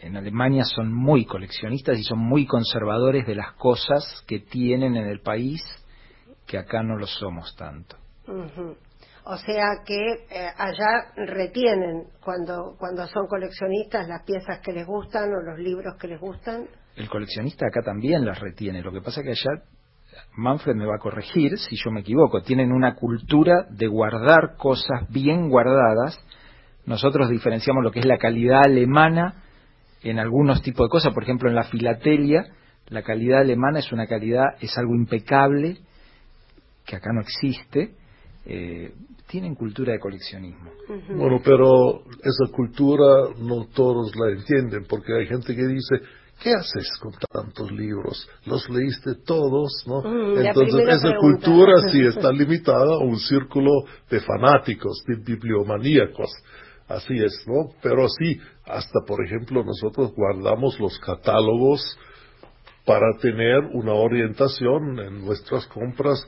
En 0.00 0.16
Alemania 0.16 0.64
son 0.64 0.92
muy 0.92 1.24
coleccionistas 1.24 1.98
y 1.98 2.04
son 2.04 2.18
muy 2.18 2.46
conservadores 2.46 3.26
de 3.26 3.34
las 3.34 3.52
cosas 3.54 4.24
que 4.26 4.40
tienen 4.40 4.96
en 4.96 5.06
el 5.06 5.20
país, 5.20 5.60
que 6.46 6.58
acá 6.58 6.82
no 6.82 6.96
lo 6.96 7.06
somos 7.06 7.54
tanto. 7.56 7.96
O 9.30 9.36
sea 9.36 9.82
que 9.84 9.94
eh, 9.94 10.48
allá 10.56 11.12
retienen 11.14 12.04
cuando, 12.24 12.76
cuando 12.78 13.06
son 13.08 13.26
coleccionistas 13.26 14.08
las 14.08 14.22
piezas 14.22 14.60
que 14.60 14.72
les 14.72 14.86
gustan 14.86 15.28
o 15.34 15.42
los 15.42 15.58
libros 15.58 15.96
que 16.00 16.08
les 16.08 16.18
gustan. 16.18 16.66
El 16.96 17.10
coleccionista 17.10 17.66
acá 17.66 17.82
también 17.82 18.24
las 18.24 18.40
retiene. 18.40 18.80
Lo 18.80 18.90
que 18.90 19.02
pasa 19.02 19.20
es 19.20 19.26
que 19.26 19.32
allá 19.32 19.62
Manfred 20.34 20.76
me 20.76 20.86
va 20.86 20.94
a 20.96 20.98
corregir 20.98 21.58
si 21.58 21.76
yo 21.76 21.90
me 21.90 22.00
equivoco. 22.00 22.40
Tienen 22.40 22.72
una 22.72 22.94
cultura 22.94 23.66
de 23.68 23.86
guardar 23.86 24.56
cosas 24.56 25.06
bien 25.10 25.50
guardadas. 25.50 26.18
Nosotros 26.86 27.28
diferenciamos 27.28 27.84
lo 27.84 27.90
que 27.90 28.00
es 28.00 28.06
la 28.06 28.16
calidad 28.16 28.62
alemana 28.64 29.42
en 30.02 30.18
algunos 30.18 30.62
tipos 30.62 30.86
de 30.86 30.90
cosas. 30.90 31.12
Por 31.12 31.24
ejemplo, 31.24 31.50
en 31.50 31.54
la 31.54 31.64
filatelia, 31.64 32.46
la 32.86 33.02
calidad 33.02 33.40
alemana 33.40 33.80
es 33.80 33.92
una 33.92 34.06
calidad, 34.06 34.46
es 34.62 34.78
algo 34.78 34.94
impecable 34.94 35.80
que 36.86 36.96
acá 36.96 37.10
no 37.12 37.20
existe. 37.20 37.97
Eh, 38.50 38.92
tienen 39.26 39.54
cultura 39.54 39.92
de 39.92 40.00
coleccionismo. 40.00 40.70
Bueno, 41.14 41.38
pero 41.44 42.02
esa 42.22 42.50
cultura 42.50 43.28
no 43.38 43.66
todos 43.74 44.16
la 44.16 44.30
entienden, 44.30 44.86
porque 44.88 45.12
hay 45.12 45.26
gente 45.26 45.54
que 45.54 45.66
dice, 45.66 45.96
¿qué 46.42 46.54
haces 46.54 46.90
con 46.98 47.12
tantos 47.30 47.70
libros? 47.70 48.26
¿Los 48.46 48.66
leíste 48.70 49.16
todos? 49.26 49.84
¿no? 49.86 50.00
Mm, 50.00 50.38
Entonces, 50.38 50.88
esa 50.88 51.14
cultura 51.20 51.74
sí 51.92 52.00
está 52.06 52.32
limitada 52.32 52.94
a 52.94 53.04
un 53.04 53.18
círculo 53.18 53.70
de 54.10 54.20
fanáticos, 54.20 55.02
de 55.06 55.16
bibliomaníacos. 55.16 56.30
Así 56.88 57.22
es, 57.22 57.44
¿no? 57.46 57.74
Pero 57.82 58.08
sí, 58.08 58.40
hasta 58.64 59.00
por 59.06 59.22
ejemplo, 59.22 59.62
nosotros 59.62 60.14
guardamos 60.16 60.80
los 60.80 60.98
catálogos 61.00 61.98
para 62.86 63.18
tener 63.20 63.58
una 63.74 63.92
orientación 63.92 64.98
en 65.00 65.22
nuestras 65.22 65.66
compras 65.66 66.26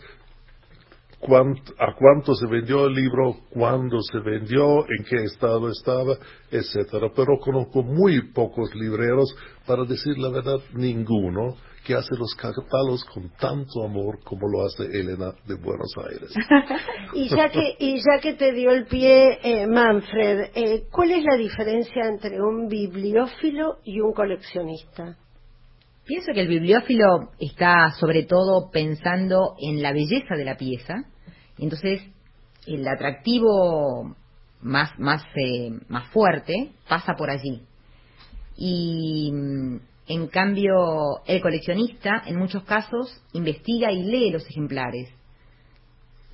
a 1.22 1.94
cuánto 1.98 2.34
se 2.34 2.46
vendió 2.46 2.86
el 2.86 2.94
libro, 2.94 3.36
cuándo 3.50 4.00
se 4.02 4.18
vendió, 4.20 4.80
en 4.88 5.04
qué 5.04 5.24
estado 5.24 5.68
estaba, 5.68 6.16
etcétera. 6.50 7.08
Pero 7.14 7.38
conozco 7.38 7.82
muy 7.82 8.32
pocos 8.32 8.74
libreros, 8.74 9.34
para 9.66 9.84
decir 9.84 10.18
la 10.18 10.30
verdad, 10.30 10.58
ninguno 10.74 11.56
que 11.84 11.94
hace 11.94 12.14
los 12.16 12.34
catálogos 12.34 13.04
con 13.04 13.30
tanto 13.38 13.84
amor 13.84 14.20
como 14.22 14.48
lo 14.48 14.66
hace 14.66 14.84
Elena 14.84 15.32
de 15.46 15.54
Buenos 15.54 15.92
Aires. 16.10 16.32
y 17.14 17.28
ya 17.28 17.48
que 17.48 17.76
y 17.78 17.96
ya 17.96 18.20
que 18.20 18.34
te 18.34 18.52
dio 18.52 18.70
el 18.70 18.86
pie 18.86 19.38
eh, 19.42 19.66
Manfred, 19.66 20.50
eh, 20.54 20.84
¿cuál 20.90 21.12
es 21.12 21.24
la 21.24 21.36
diferencia 21.36 22.06
entre 22.06 22.40
un 22.40 22.68
bibliófilo 22.68 23.78
y 23.84 24.00
un 24.00 24.12
coleccionista? 24.12 25.16
Pienso 26.04 26.32
que 26.32 26.40
el 26.40 26.48
bibliófilo 26.48 27.30
está 27.38 27.92
sobre 27.98 28.24
todo 28.24 28.70
pensando 28.70 29.54
en 29.60 29.82
la 29.82 29.92
belleza 29.92 30.34
de 30.36 30.44
la 30.44 30.56
pieza, 30.56 31.04
entonces 31.58 32.02
el 32.66 32.86
atractivo 32.88 34.16
más, 34.60 34.98
más, 34.98 35.22
eh, 35.36 35.70
más 35.88 36.08
fuerte 36.08 36.72
pasa 36.88 37.14
por 37.14 37.30
allí. 37.30 37.62
Y 38.56 39.30
mm, 39.32 39.76
en 40.08 40.26
cambio 40.28 41.22
el 41.26 41.40
coleccionista 41.40 42.22
en 42.26 42.36
muchos 42.36 42.64
casos 42.64 43.22
investiga 43.32 43.92
y 43.92 44.02
lee 44.02 44.30
los 44.30 44.48
ejemplares. 44.48 45.08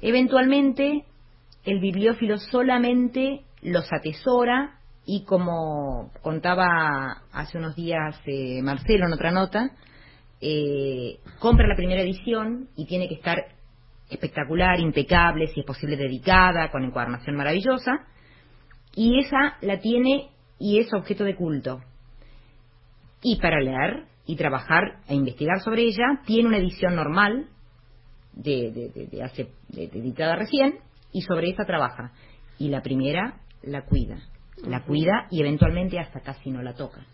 Eventualmente 0.00 1.04
el 1.64 1.80
bibliófilo 1.80 2.38
solamente 2.38 3.42
los 3.62 3.92
atesora 3.92 4.75
y 5.06 5.25
como 5.25 6.10
contaba 6.20 7.22
hace 7.32 7.58
unos 7.58 7.76
días 7.76 8.20
eh, 8.26 8.60
Marcelo 8.60 9.06
en 9.06 9.12
otra 9.12 9.30
nota, 9.30 9.70
eh, 10.40 11.20
compra 11.38 11.68
la 11.68 11.76
primera 11.76 12.02
edición 12.02 12.68
y 12.76 12.86
tiene 12.86 13.08
que 13.08 13.14
estar 13.14 13.38
espectacular, 14.10 14.80
impecable, 14.80 15.46
si 15.48 15.60
es 15.60 15.66
posible 15.66 15.96
dedicada, 15.96 16.70
con 16.70 16.84
encuadernación 16.84 17.36
maravillosa, 17.36 18.04
y 18.94 19.20
esa 19.20 19.56
la 19.60 19.78
tiene 19.78 20.30
y 20.58 20.80
es 20.80 20.92
objeto 20.92 21.22
de 21.22 21.36
culto. 21.36 21.80
Y 23.22 23.36
para 23.40 23.60
leer 23.60 24.06
y 24.26 24.36
trabajar 24.36 25.00
e 25.06 25.14
investigar 25.14 25.60
sobre 25.60 25.82
ella, 25.82 26.20
tiene 26.26 26.48
una 26.48 26.58
edición 26.58 26.96
normal, 26.96 27.48
de, 28.32 29.08
de, 29.10 29.22
hace, 29.22 29.48
editada 29.72 30.36
recién, 30.36 30.80
y 31.12 31.22
sobre 31.22 31.50
esa 31.50 31.64
trabaja. 31.64 32.12
Y 32.58 32.68
la 32.68 32.82
primera 32.82 33.40
la 33.62 33.84
cuida 33.84 34.18
la 34.64 34.84
cuida 34.84 35.26
y 35.30 35.40
eventualmente 35.40 35.98
hasta 35.98 36.20
casi 36.20 36.50
no 36.50 36.62
la 36.62 36.75
toca. 36.75 37.04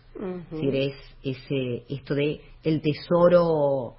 es 0.55 0.95
ese, 1.23 1.83
esto 1.89 2.15
de 2.15 2.41
el 2.63 2.81
tesoro 2.81 3.95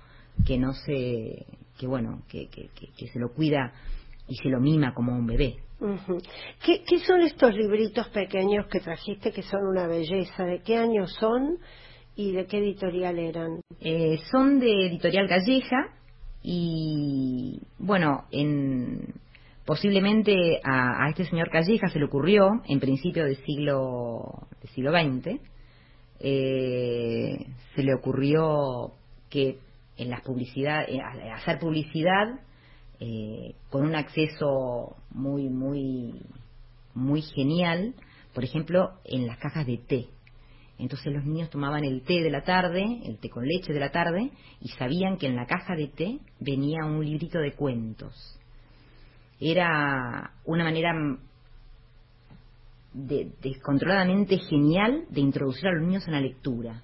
que 0.46 0.58
no 0.58 0.72
se, 0.72 1.46
que 1.78 1.86
bueno, 1.86 2.22
que, 2.28 2.48
que, 2.48 2.68
que, 2.74 3.06
se 3.08 3.18
lo 3.18 3.32
cuida 3.32 3.72
y 4.26 4.36
se 4.36 4.48
lo 4.48 4.60
mima 4.60 4.94
como 4.94 5.12
un 5.12 5.26
bebé. 5.26 5.56
¿Qué, 6.64 6.82
¿Qué, 6.86 6.98
son 7.00 7.20
estos 7.20 7.54
libritos 7.54 8.08
pequeños 8.08 8.66
que 8.68 8.80
trajiste 8.80 9.32
que 9.32 9.42
son 9.42 9.66
una 9.66 9.86
belleza? 9.86 10.44
¿De 10.44 10.62
qué 10.62 10.76
año 10.76 11.06
son 11.06 11.58
y 12.16 12.32
de 12.32 12.46
qué 12.46 12.58
editorial 12.58 13.18
eran? 13.18 13.60
Eh, 13.80 14.18
son 14.30 14.60
de 14.60 14.86
editorial 14.86 15.28
Galleja 15.28 15.94
y 16.42 17.60
bueno, 17.78 18.24
en, 18.30 19.14
Posiblemente 19.64 20.61
a, 20.62 21.09
este 21.09 21.25
señor 21.25 21.49
Calleja 21.50 21.88
se 21.88 21.99
le 21.99 22.04
ocurrió, 22.04 22.61
en 22.66 22.80
principio 22.80 23.25
del 23.25 23.37
siglo, 23.44 24.47
del 24.61 24.71
siglo 24.71 24.92
XX, 24.92 25.40
eh, 26.21 27.47
se 27.75 27.83
le 27.83 27.94
ocurrió 27.94 28.92
que 29.30 29.59
en 29.97 30.11
las 30.11 30.21
publicidad, 30.21 30.85
eh, 30.88 31.00
hacer 31.35 31.59
publicidad 31.59 32.40
eh, 33.00 33.54
con 33.71 33.87
un 33.87 33.94
acceso 33.94 34.97
muy, 35.11 35.49
muy, 35.49 36.21
muy 36.92 37.23
genial, 37.23 37.94
por 38.35 38.44
ejemplo, 38.44 38.90
en 39.04 39.26
las 39.26 39.38
cajas 39.38 39.66
de 39.66 39.78
té. 39.78 40.06
Entonces 40.78 41.11
los 41.11 41.25
niños 41.25 41.49
tomaban 41.49 41.85
el 41.85 42.02
té 42.02 42.21
de 42.21 42.30
la 42.30 42.42
tarde, 42.42 42.85
el 43.04 43.18
té 43.18 43.30
con 43.30 43.47
leche 43.47 43.73
de 43.73 43.80
la 43.80 43.90
tarde, 43.90 44.30
y 44.61 44.68
sabían 44.71 45.16
que 45.16 45.26
en 45.26 45.37
la 45.37 45.47
caja 45.47 45.75
de 45.75 45.88
té 45.88 46.18
venía 46.38 46.85
un 46.85 47.02
librito 47.04 47.38
de 47.38 47.52
cuentos. 47.52 48.38
Era 49.40 50.32
una 50.44 50.64
manera 50.64 50.94
descontroladamente 52.94 54.38
genial 54.38 55.04
de 55.10 55.20
introducir 55.20 55.66
a 55.66 55.72
los 55.72 55.82
niños 55.82 56.06
en 56.06 56.14
la 56.14 56.20
lectura. 56.20 56.82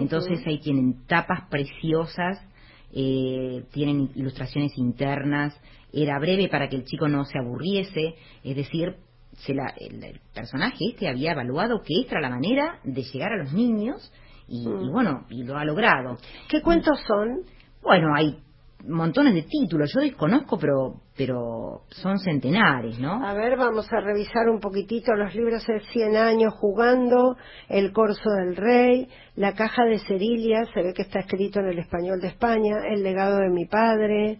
Entonces 0.00 0.40
ahí 0.46 0.58
tienen 0.58 1.06
tapas 1.06 1.48
preciosas, 1.48 2.44
eh, 2.92 3.64
tienen 3.72 4.10
ilustraciones 4.14 4.76
internas, 4.76 5.58
era 5.92 6.18
breve 6.18 6.48
para 6.48 6.68
que 6.68 6.76
el 6.76 6.84
chico 6.84 7.08
no 7.08 7.24
se 7.24 7.38
aburriese, 7.38 8.16
es 8.42 8.56
decir, 8.56 8.96
se 9.32 9.54
la, 9.54 9.72
el, 9.78 10.20
personaje 10.34 10.76
este 10.90 11.08
había 11.08 11.32
evaluado 11.32 11.82
que 11.82 11.94
esta 12.00 12.18
era 12.18 12.28
la 12.28 12.34
manera 12.34 12.80
de 12.84 13.02
llegar 13.02 13.32
a 13.32 13.36
los 13.36 13.52
niños 13.52 14.12
y, 14.48 14.62
y 14.62 14.88
bueno, 14.90 15.24
y 15.30 15.44
lo 15.44 15.56
ha 15.56 15.64
logrado. 15.64 16.16
¿Qué 16.48 16.62
cuentos 16.62 16.98
son? 17.06 17.42
Bueno, 17.82 18.14
hay 18.14 18.38
montones 18.84 19.34
de 19.34 19.42
títulos. 19.42 19.92
Yo 19.94 20.00
desconozco, 20.00 20.58
pero, 20.58 21.00
pero 21.16 21.82
son 21.88 22.18
centenares, 22.18 22.98
¿no? 22.98 23.24
A 23.24 23.34
ver, 23.34 23.56
vamos 23.56 23.90
a 23.92 24.00
revisar 24.00 24.48
un 24.48 24.60
poquitito 24.60 25.12
los 25.14 25.34
libros 25.34 25.66
de 25.66 25.80
100 25.80 26.16
años 26.16 26.54
jugando, 26.58 27.36
El 27.68 27.92
Corso 27.92 28.30
del 28.30 28.56
Rey, 28.56 29.08
La 29.34 29.54
Caja 29.54 29.84
de 29.84 29.98
Cerilia, 30.00 30.64
se 30.72 30.82
ve 30.82 30.92
que 30.94 31.02
está 31.02 31.20
escrito 31.20 31.60
en 31.60 31.68
el 31.68 31.78
español 31.78 32.20
de 32.20 32.28
España, 32.28 32.76
El 32.90 33.02
Legado 33.02 33.38
de 33.38 33.50
mi 33.50 33.66
Padre, 33.66 34.38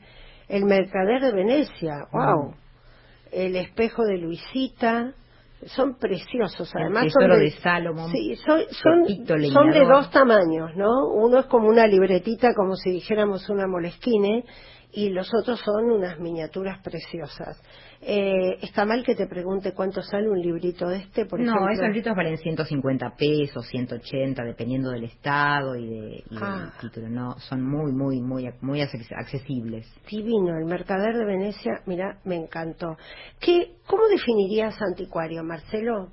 El 0.48 0.64
Mercader 0.64 1.22
de 1.22 1.32
Venecia, 1.32 2.06
wow. 2.12 2.54
El 3.32 3.56
Espejo 3.56 4.04
de 4.04 4.18
Luisita, 4.18 5.12
son 5.64 5.98
preciosos 5.98 6.70
además 6.74 7.06
son 7.12 7.30
de, 7.30 7.38
de 7.38 7.50
Salomón 7.52 8.10
sí 8.12 8.36
son 8.36 8.60
son, 8.70 9.70
de 9.70 9.84
dos 9.84 10.10
tamaños 10.10 10.76
no 10.76 11.08
uno 11.14 11.40
es 11.40 11.46
como 11.46 11.68
una 11.68 11.86
libretita 11.86 12.54
como 12.54 12.76
si 12.76 12.90
dijéramos 12.90 13.48
una 13.48 13.66
molesquine 13.66 14.44
y 14.92 15.10
los 15.10 15.30
otros 15.34 15.60
son 15.60 15.90
unas 15.90 16.18
miniaturas 16.18 16.80
preciosas 16.82 17.60
eh, 18.00 18.58
¿Está 18.62 18.84
mal 18.84 19.02
que 19.04 19.14
te 19.14 19.26
pregunte 19.26 19.72
cuánto 19.72 20.02
sale 20.02 20.28
un 20.28 20.40
librito 20.40 20.88
de 20.88 20.98
este? 20.98 21.24
Por 21.24 21.40
no, 21.40 21.68
esos 21.70 21.86
libritos 21.86 22.14
valen 22.14 22.36
150 22.36 23.16
pesos, 23.16 23.66
180, 23.66 24.44
dependiendo 24.44 24.90
del 24.90 25.04
estado 25.04 25.76
y, 25.76 25.88
de, 25.88 26.24
del 26.28 26.38
ah. 26.42 26.72
título. 26.80 27.08
No, 27.08 27.38
son 27.38 27.62
muy, 27.62 27.92
muy, 27.92 28.20
muy, 28.20 28.48
muy 28.60 28.80
accesibles. 28.80 29.86
Divino, 30.08 30.58
el 30.58 30.66
Mercader 30.66 31.16
de 31.16 31.24
Venecia, 31.24 31.80
mira, 31.86 32.20
me 32.24 32.36
encantó. 32.36 32.96
¿Qué, 33.40 33.76
¿Cómo 33.86 34.06
definirías 34.08 34.76
anticuario, 34.80 35.42
Marcelo? 35.42 36.10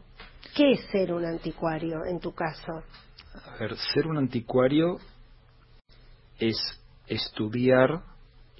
¿Qué 0.56 0.72
es 0.72 0.82
ser 0.92 1.14
un 1.14 1.26
anticuario 1.26 2.06
en 2.06 2.20
tu 2.20 2.32
caso? 2.34 2.72
A 3.46 3.58
ver, 3.60 3.76
ser 3.94 4.08
un 4.08 4.18
anticuario 4.18 4.98
es 6.40 6.56
estudiar 7.08 8.13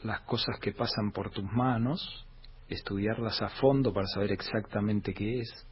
las 0.04 0.22
cosas 0.22 0.60
que 0.60 0.72
pasan 0.72 1.12
por 1.12 1.32
tus 1.32 1.46
manos 1.46 2.26
estudiarlas 2.70 3.42
a 3.42 3.50
fondo 3.50 3.94
para 3.94 4.08
saber 4.08 4.32
exactamente 4.32 5.14
qué 5.14 5.42
es. 5.42 5.68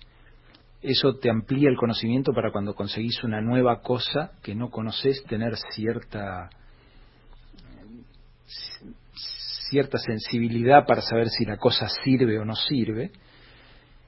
Eso 0.81 1.15
te 1.17 1.29
amplía 1.29 1.69
el 1.69 1.77
conocimiento 1.77 2.33
para 2.33 2.51
cuando 2.51 2.73
conseguís 2.73 3.23
una 3.23 3.41
nueva 3.41 3.81
cosa 3.81 4.31
que 4.41 4.55
no 4.55 4.69
conoces, 4.69 5.23
tener 5.25 5.55
cierta 5.73 6.49
cierta 9.69 9.97
sensibilidad 9.99 10.85
para 10.85 11.01
saber 11.01 11.29
si 11.29 11.45
la 11.45 11.55
cosa 11.55 11.87
sirve 12.03 12.37
o 12.37 12.43
no 12.43 12.55
sirve, 12.55 13.11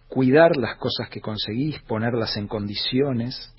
cuidar 0.10 0.58
las 0.58 0.76
cosas 0.78 1.10
que 1.10 1.22
conseguís, 1.22 1.80
ponerlas 1.84 2.36
en 2.36 2.48
condiciones 2.48 3.56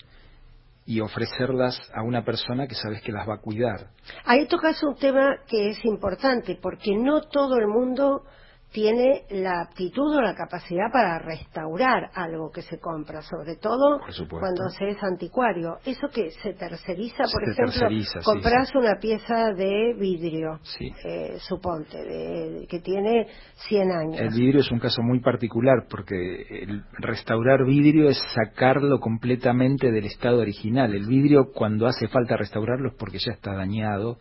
y 0.87 1.01
ofrecerlas 1.01 1.81
a 1.95 2.03
una 2.03 2.25
persona 2.25 2.67
que 2.67 2.75
sabes 2.75 3.03
que 3.03 3.13
las 3.13 3.29
va 3.29 3.35
a 3.35 3.41
cuidar. 3.41 3.89
Ahí 4.25 4.47
tocas 4.47 4.83
un 4.83 4.95
tema 4.97 5.39
que 5.47 5.71
es 5.71 5.85
importante, 5.85 6.59
porque 6.61 6.95
no 6.97 7.23
todo 7.23 7.57
el 7.57 7.69
mundo 7.69 8.25
tiene 8.75 9.23
la 9.31 9.61
aptitud 9.61 10.17
o 10.17 10.21
la 10.21 10.35
capacidad 10.35 10.91
para 10.93 11.21
restaurar 11.21 12.11
algo 12.13 12.51
que 12.51 12.61
se 12.63 12.81
compra, 12.81 13.23
sobre 13.23 13.55
todo 13.55 14.01
cuando 14.29 14.69
se 14.77 14.89
es 14.89 14.97
anticuario. 15.01 15.77
Eso 15.87 16.09
que 16.13 16.33
se 16.43 16.55
terceriza, 16.55 17.23
por 17.33 17.49
ejemplo, 17.49 17.89
compras 18.25 18.75
una 18.75 18.97
pieza 19.01 19.53
de 19.53 19.95
vidrio, 19.97 20.59
eh, 21.05 21.37
suponte, 21.39 21.99
de, 21.99 22.67
que 22.69 22.81
tiene 22.81 23.29
100 23.69 23.93
años. 23.93 24.21
El 24.21 24.31
vidrio 24.31 24.61
es 24.61 24.71
un 24.73 24.81
caso 24.81 25.03
muy 25.03 25.21
particular 25.21 25.87
porque 25.89 26.17
el 26.17 26.83
restaurar 26.99 27.65
vidrio 27.65 28.09
es 28.09 28.21
sacarlo 28.35 28.99
completamente 28.99 29.93
del 29.93 30.07
estado 30.07 30.41
original. 30.41 30.93
El 30.93 31.07
vidrio 31.07 31.53
cuando 31.55 31.87
hace 31.87 32.09
falta 32.09 32.37
restaurarlo 32.37 32.89
es 32.89 32.97
porque 32.99 33.19
ya 33.25 33.35
está 33.35 33.55
dañado 33.55 34.19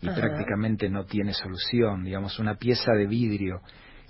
y 0.00 0.08
prácticamente 0.08 0.88
no 0.88 1.04
tiene 1.04 1.32
solución. 1.32 2.02
Digamos, 2.02 2.40
una 2.40 2.56
pieza 2.56 2.90
de 2.92 3.06
vidrio 3.06 3.60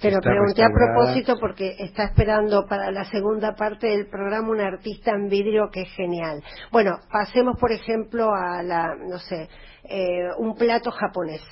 pero 0.01 0.21
pregunté 0.21 0.63
a 0.63 0.69
propósito 0.69 1.37
porque 1.41 1.77
está 1.79 2.05
esperando 2.05 2.67
para 2.67 2.91
la 2.91 3.05
segunda 3.05 3.55
parte 3.55 3.89
del 3.89 4.09
programa 4.09 4.51
un 4.51 4.61
artista 4.61 5.13
en 5.13 5.29
vidrio 5.29 5.71
que 5.73 5.83
es 5.83 5.91
genial. 5.95 6.43
Bueno, 6.71 6.99
pasemos 7.11 7.59
por 7.59 7.73
ejemplo 7.73 8.31
a 8.35 8.63
la, 8.63 8.95
no 8.97 9.19
sé, 9.19 9.49
eh, 9.85 10.29
un 10.39 10.55
plato 10.57 10.91
japonés. 10.91 11.43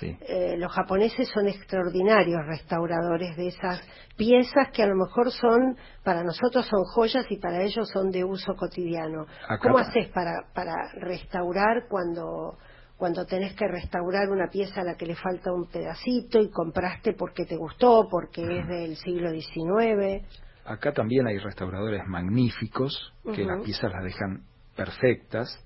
Sí. 0.00 0.16
Eh, 0.28 0.56
los 0.58 0.72
japoneses 0.72 1.28
son 1.28 1.46
extraordinarios 1.46 2.44
restauradores 2.46 3.36
de 3.36 3.46
esas 3.48 3.80
piezas 4.16 4.70
que 4.72 4.82
a 4.82 4.86
lo 4.86 4.96
mejor 4.96 5.30
son, 5.30 5.76
para 6.02 6.24
nosotros 6.24 6.66
son 6.66 6.82
joyas 6.94 7.24
y 7.30 7.36
para 7.36 7.62
ellos 7.62 7.88
son 7.92 8.10
de 8.10 8.24
uso 8.24 8.54
cotidiano. 8.54 9.26
¿Cómo 9.62 9.78
haces 9.78 10.08
para, 10.08 10.32
para 10.52 10.74
restaurar 10.94 11.84
cuando 11.88 12.58
cuando 12.96 13.26
tenés 13.26 13.54
que 13.54 13.66
restaurar 13.66 14.30
una 14.30 14.48
pieza 14.48 14.80
a 14.80 14.84
la 14.84 14.96
que 14.96 15.06
le 15.06 15.16
falta 15.16 15.52
un 15.52 15.68
pedacito 15.68 16.40
y 16.40 16.50
compraste 16.50 17.14
porque 17.14 17.44
te 17.44 17.56
gustó, 17.56 18.06
porque 18.10 18.42
es 18.42 18.68
del 18.68 18.96
siglo 18.96 19.30
XIX. 19.30 20.24
Acá 20.64 20.92
también 20.92 21.26
hay 21.26 21.38
restauradores 21.38 22.02
magníficos 22.06 23.12
que 23.34 23.44
las 23.44 23.62
piezas 23.62 23.92
las 23.92 24.04
dejan 24.04 24.42
perfectas. 24.76 25.60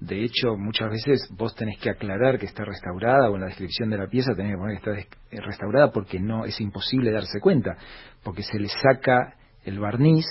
De 0.00 0.22
hecho, 0.22 0.56
muchas 0.56 0.90
veces 0.90 1.28
vos 1.36 1.54
tenés 1.56 1.78
que 1.80 1.90
aclarar 1.90 2.38
que 2.38 2.46
está 2.46 2.64
restaurada 2.64 3.28
o 3.28 3.34
en 3.34 3.40
la 3.40 3.48
descripción 3.48 3.90
de 3.90 3.98
la 3.98 4.06
pieza 4.06 4.32
tenés 4.34 4.52
que 4.52 4.58
poner 4.58 4.80
que 4.80 4.90
está 4.90 5.16
eh, 5.32 5.40
restaurada 5.40 5.90
porque 5.90 6.20
no 6.20 6.44
es 6.44 6.60
imposible 6.60 7.10
darse 7.10 7.40
cuenta, 7.40 7.76
porque 8.22 8.44
se 8.44 8.60
le 8.60 8.68
saca 8.68 9.34
el 9.64 9.80
barniz 9.80 10.24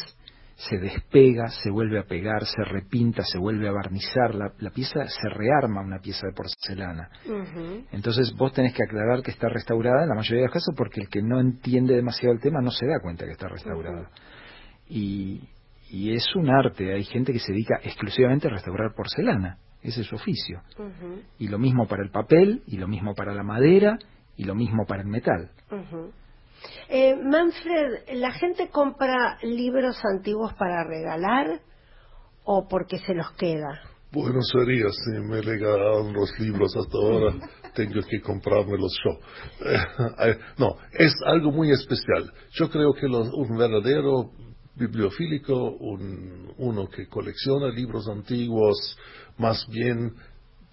se 0.58 0.80
despega, 0.80 1.50
se 1.50 1.70
vuelve 1.70 2.00
a 2.00 2.04
pegar, 2.04 2.44
se 2.46 2.64
repinta, 2.64 3.22
se 3.24 3.38
vuelve 3.38 3.68
a 3.68 3.72
barnizar, 3.72 4.34
la, 4.34 4.50
pieza 4.72 5.06
se 5.08 5.30
rearma 5.30 5.82
una 5.82 6.00
pieza 6.00 6.26
de 6.26 6.34
porcelana. 6.34 7.10
Entonces 7.92 8.34
vos 8.36 8.54
tenés 8.54 8.74
que 8.74 8.84
aclarar 8.84 9.22
que 9.22 9.30
está 9.30 9.50
restaurada 9.50 10.04
en 10.04 10.10
la 10.10 10.16
mayoría 10.16 10.42
de 10.42 10.48
los 10.48 10.54
casos 10.54 10.74
porque 10.76 11.02
el 11.02 11.10
que 11.10 11.22
no 11.22 11.40
entiende 11.40 11.96
demasiado 11.96 12.34
el 12.34 12.42
tema 12.42 12.60
no 12.60 12.72
se 12.72 12.88
da 12.88 13.00
cuenta 13.00 13.26
que 13.26 13.34
está 13.34 13.48
restaurada. 13.48 14.10
y, 14.90 15.48
y, 15.92 16.14
es 16.14 16.26
un 16.36 16.50
arte, 16.50 16.92
hay 16.92 17.04
gente 17.04 17.32
que 17.32 17.40
se 17.40 17.52
dedica 17.52 17.80
exclusivamente 17.84 18.48
a 18.48 18.52
restaurar 18.52 18.96
porcelana, 18.96 19.60
ese 19.84 20.02
es 20.02 20.08
su 20.08 20.16
oficio. 20.16 20.62
Y 21.38 21.50
lo 21.50 21.60
mismo 21.60 21.88
para 21.88 22.04
el 22.04 22.10
papel, 22.10 22.64
y 22.66 22.78
lo 22.78 22.88
mismo 22.88 23.14
para 23.14 23.36
la 23.36 23.44
madera, 23.44 24.00
y 24.36 24.44
lo 24.46 24.56
mismo 24.56 24.86
para 24.88 25.04
el 25.04 25.08
metal. 25.08 25.52
Eh, 26.90 27.16
Manfred, 27.16 28.16
¿la 28.16 28.32
gente 28.32 28.70
compra 28.70 29.38
libros 29.42 30.00
antiguos 30.06 30.54
para 30.54 30.84
regalar 30.84 31.62
o 32.44 32.68
porque 32.68 33.00
se 33.00 33.14
los 33.14 33.32
queda? 33.34 33.82
Bueno, 34.12 34.42
sería 34.42 34.86
si 34.90 35.12
me 35.20 35.42
regalaron 35.42 36.14
los 36.14 36.32
libros 36.40 36.74
hasta 36.78 36.98
ahora, 36.98 37.34
tengo 37.76 38.02
que 38.10 38.22
comprármelos 38.22 38.98
yo. 39.04 39.20
Eh, 40.20 40.38
no, 40.58 40.78
es 40.94 41.14
algo 41.26 41.52
muy 41.52 41.72
especial. 41.72 42.32
Yo 42.52 42.70
creo 42.70 42.94
que 42.94 43.06
un 43.06 43.58
verdadero 43.58 44.32
bibliofílico, 44.76 45.72
un, 45.72 46.54
uno 46.58 46.88
que 46.88 47.08
colecciona 47.08 47.68
libros 47.70 48.08
antiguos, 48.08 48.98
más 49.38 49.68
bien 49.70 50.14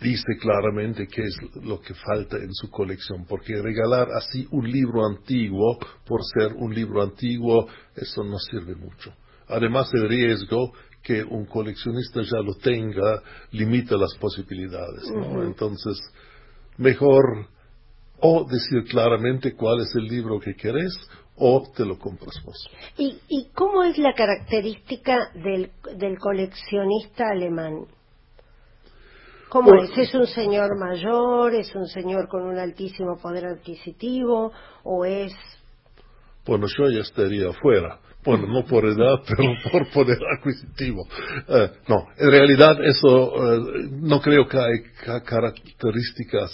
dice 0.00 0.36
claramente 0.40 1.06
qué 1.06 1.22
es 1.22 1.36
lo 1.62 1.80
que 1.80 1.94
falta 1.94 2.36
en 2.36 2.52
su 2.52 2.70
colección, 2.70 3.24
porque 3.26 3.60
regalar 3.60 4.08
así 4.12 4.46
un 4.50 4.70
libro 4.70 5.06
antiguo 5.06 5.78
por 6.06 6.20
ser 6.24 6.52
un 6.54 6.74
libro 6.74 7.02
antiguo, 7.02 7.66
eso 7.94 8.24
no 8.24 8.38
sirve 8.38 8.74
mucho. 8.74 9.14
Además, 9.48 9.90
el 9.94 10.08
riesgo 10.08 10.72
que 11.02 11.22
un 11.22 11.44
coleccionista 11.44 12.22
ya 12.22 12.40
lo 12.42 12.54
tenga 12.54 13.22
limita 13.52 13.96
las 13.96 14.14
posibilidades. 14.14 15.04
Entonces, 15.42 16.00
mejor 16.78 17.46
o 18.20 18.44
decir 18.44 18.84
claramente 18.90 19.54
cuál 19.54 19.80
es 19.80 19.94
el 19.94 20.04
libro 20.04 20.40
que 20.40 20.54
querés 20.54 20.94
o 21.36 21.62
te 21.76 21.84
lo 21.84 21.98
compras 21.98 22.40
vos. 22.44 22.70
¿Y, 22.96 23.48
cómo 23.54 23.82
es 23.82 23.98
la 23.98 24.14
característica 24.14 25.30
del 25.34 26.18
coleccionista 26.18 27.24
alemán? 27.30 27.86
¿Cómo 29.54 29.70
Pues- 29.70 29.88
es? 29.96 30.08
¿Es 30.08 30.14
un 30.16 30.26
señor 30.26 30.76
mayor? 30.76 31.54
¿Es 31.54 31.72
un 31.76 31.86
señor 31.86 32.26
con 32.26 32.42
un 32.42 32.58
altísimo 32.58 33.16
poder 33.22 33.46
adquisitivo? 33.46 34.50
¿O 34.82 35.04
es 35.04 35.32
Bueno, 36.44 36.66
yo 36.76 36.90
ya 36.90 37.02
estaría 37.02 37.50
afuera. 37.50 38.00
Bueno, 38.24 38.46
no 38.48 38.64
por 38.64 38.84
edad, 38.86 39.20
pero 39.28 39.44
por 39.70 39.90
poder 39.90 40.18
adquisitivo. 40.38 41.06
Eh, 41.48 41.70
no, 41.88 42.06
en 42.16 42.30
realidad 42.30 42.76
eso 42.84 43.54
eh, 43.54 43.88
no 44.00 44.20
creo 44.20 44.46
que 44.48 44.58
hay 44.58 44.82
ca- 45.04 45.22
características 45.22 46.50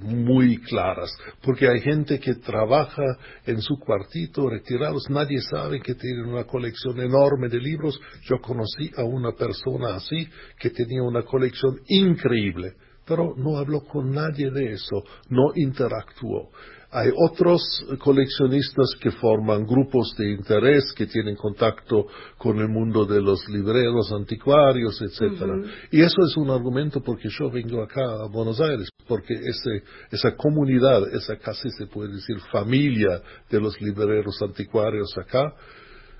muy 0.00 0.58
claras, 0.62 1.10
porque 1.42 1.68
hay 1.68 1.80
gente 1.80 2.18
que 2.18 2.34
trabaja 2.36 3.02
en 3.46 3.60
su 3.60 3.78
cuartito 3.78 4.48
retirados, 4.48 5.08
nadie 5.10 5.40
sabe 5.40 5.80
que 5.80 5.94
tienen 5.94 6.26
una 6.26 6.44
colección 6.44 6.98
enorme 7.00 7.48
de 7.48 7.58
libros. 7.60 8.00
Yo 8.24 8.38
conocí 8.40 8.90
a 8.96 9.04
una 9.04 9.32
persona 9.32 9.96
así 9.96 10.28
que 10.58 10.70
tenía 10.70 11.02
una 11.02 11.22
colección 11.22 11.80
increíble, 11.88 12.72
pero 13.06 13.34
no 13.36 13.58
habló 13.58 13.80
con 13.84 14.10
nadie 14.10 14.50
de 14.50 14.72
eso, 14.72 15.04
no 15.28 15.52
interactuó. 15.54 16.50
Hay 16.96 17.10
otros 17.12 17.60
coleccionistas 17.98 18.94
que 19.00 19.10
forman 19.10 19.66
grupos 19.66 20.14
de 20.16 20.30
interés, 20.30 20.92
que 20.96 21.06
tienen 21.06 21.34
contacto 21.34 22.06
con 22.38 22.60
el 22.60 22.68
mundo 22.68 23.04
de 23.04 23.20
los 23.20 23.48
libreros 23.48 24.12
anticuarios, 24.12 25.02
etcétera. 25.02 25.56
Y 25.90 26.02
eso 26.02 26.22
es 26.24 26.36
un 26.36 26.50
argumento 26.50 27.02
porque 27.02 27.28
yo 27.30 27.50
vengo 27.50 27.82
acá 27.82 28.00
a 28.00 28.28
Buenos 28.28 28.60
Aires, 28.60 28.88
porque 29.08 29.34
ese, 29.34 29.82
esa 30.12 30.36
comunidad, 30.36 31.12
esa 31.12 31.36
casi 31.36 31.68
se 31.70 31.88
puede 31.88 32.12
decir 32.12 32.38
familia 32.52 33.20
de 33.50 33.60
los 33.60 33.80
libreros 33.80 34.40
anticuarios 34.40 35.18
acá, 35.18 35.52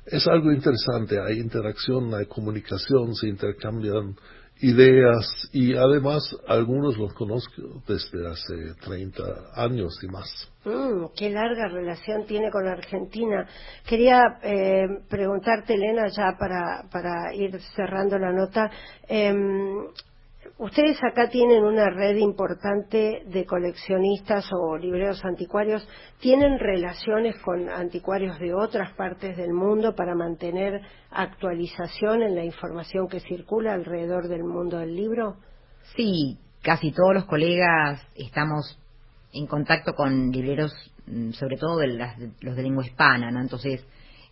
es 0.07 0.27
algo 0.27 0.51
interesante. 0.51 1.21
Hay 1.21 1.39
interacción, 1.39 2.13
hay 2.15 2.27
comunicación, 2.27 3.15
se 3.15 3.29
intercambian 3.29 4.17
ideas 4.61 5.27
y 5.53 5.75
además 5.75 6.23
algunos 6.47 6.97
los 6.97 7.13
conozco 7.15 7.83
desde 7.87 8.27
hace 8.29 8.75
30 8.83 9.23
años 9.55 9.99
y 10.03 10.07
más. 10.07 10.29
Mm, 10.65 11.07
qué 11.17 11.31
larga 11.31 11.69
relación 11.69 12.25
tiene 12.27 12.51
con 12.51 12.67
Argentina. 12.67 13.47
Quería 13.87 14.39
eh, 14.43 14.87
preguntarte, 15.09 15.75
Elena, 15.75 16.09
ya 16.09 16.37
para, 16.39 16.85
para 16.91 17.35
ir 17.35 17.61
cerrando 17.75 18.19
la 18.19 18.33
nota. 18.33 18.71
em, 19.09 19.87
ustedes 20.59 20.99
acá 21.03 21.29
tienen 21.29 21.65
una 21.65 21.91
red 21.91 22.17
importante 22.17 23.23
de 23.27 23.45
coleccionistas 23.45 24.49
o 24.53 24.77
libreros 24.77 25.25
anticuarios. 25.25 25.87
¿Tienen 26.21 26.59
relaciones 26.59 27.37
con 27.43 27.69
anticuarios 27.69 28.39
de 28.39 28.55
otras 28.55 28.93
partes 28.95 29.37
del 29.37 29.53
mundo 29.53 29.95
para 29.95 30.15
mantener 30.15 30.81
actualización 31.11 32.23
en 32.23 32.35
la 32.35 32.45
información 32.45 33.09
que 33.09 33.21
circula 33.21 33.75
alrededor 33.75 34.29
del 34.29 34.45
mundo 34.45 34.79
del 34.79 34.95
libro? 34.95 35.37
Sí, 35.97 36.39
casi 36.63 36.93
todos 36.93 37.15
los 37.15 37.25
colegas 37.27 38.01
estamos 38.15 38.79
en 39.33 39.47
contacto 39.47 39.93
con 39.95 40.31
libreros, 40.31 40.73
mm, 41.07 41.33
sobre 41.33 41.57
todo 41.57 41.79
de 41.79 41.89
las- 41.89 42.17
los 42.41 42.57
de 42.57 42.63
lengua 42.63 42.87
hispana, 42.87 43.31
¿no? 43.31 43.41
Entonces, 43.41 43.85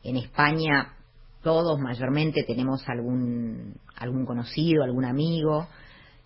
en 0.05 0.17
España 0.17 0.95
todos 1.43 1.79
mayormente 1.81 2.45
tenemos 2.45 2.89
algún 2.89 3.75
algún 3.97 4.25
conocido, 4.27 4.83
algún 4.83 5.05
amigo, 5.05 5.69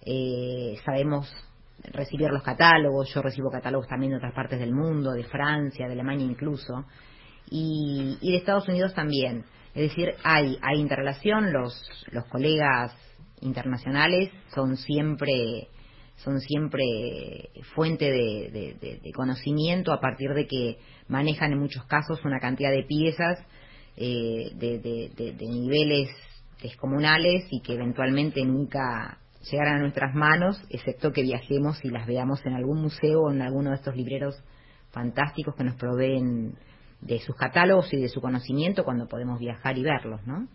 eh, 0.07 0.77
sabemos 0.85 1.31
recibir 1.93 2.31
los 2.31 2.43
catálogos, 2.43 3.13
yo 3.13 3.23
recibo 3.23 3.51
catálogos 3.51 3.87
también 3.89 4.13
de 4.13 4.19
otras 4.19 4.33
partes 4.35 4.59
del 4.59 4.73
mundo, 4.73 5.13
de 5.13 5.25
Francia, 5.25 5.87
de 5.87 5.93
Alemania 5.93 6.25
incluso, 6.25 6.85
y, 7.51 8.17
y 8.21 8.31
de 8.33 8.39
Estados 8.39 8.69
Unidos 8.69 8.95
también. 8.95 9.45
Es 9.75 9.91
decir, 9.91 10.15
hay, 10.25 10.59
hay 10.63 10.81
interrelación, 10.81 11.53
los, 11.53 11.75
los 12.11 12.25
colegas 12.27 12.95
internacionales 13.41 14.31
son 14.55 14.77
siempre 14.77 15.69
son 16.25 16.41
siempre 16.41 16.83
fuente 17.75 18.07
de, 18.11 18.79
de- 19.03 19.13
conocimiento 19.13 19.93
a 19.93 20.01
partir 20.01 20.31
de 20.33 20.47
que 20.47 20.79
manejan 21.09 21.53
en 21.53 21.59
muchos 21.59 21.85
casos 21.85 22.25
una 22.25 22.41
cantidad 22.41 22.71
de 22.71 22.85
piezas 22.85 23.39
eh, 23.99 24.51
de 24.55 25.47
niveles 25.47 26.09
descomunales 26.63 27.45
y 27.51 27.61
que 27.61 27.75
eventualmente 27.75 28.43
nunca 28.47 29.19
llegarán 29.51 29.77
a 29.77 29.81
nuestras 29.81 30.15
manos, 30.15 30.61
excepto 30.71 31.13
que 31.13 31.23
viajemos 31.23 31.85
y 31.85 31.91
las 31.91 32.07
veamos 32.07 32.45
en 32.45 32.55
algún 32.55 32.83
museo 32.83 33.23
o 33.23 33.31
en 33.31 33.43
alguno 33.43 33.71
de 33.71 33.77
estos 33.77 33.97
libreros 33.97 34.43
fantásticos 34.91 35.55
que 35.55 35.65
nos 35.65 35.77
proveen 35.77 36.55
de 37.01 37.19
sus 37.21 37.37
catálogos 37.37 37.93
y 37.93 38.01
de 38.01 38.09
su 38.09 38.21
conocimiento 38.21 38.85
cuando 38.85 39.07
podemos 39.07 39.39
viajar 39.39 39.77
y 39.77 39.83
verlos, 39.83 40.27
¿no? 40.27 40.49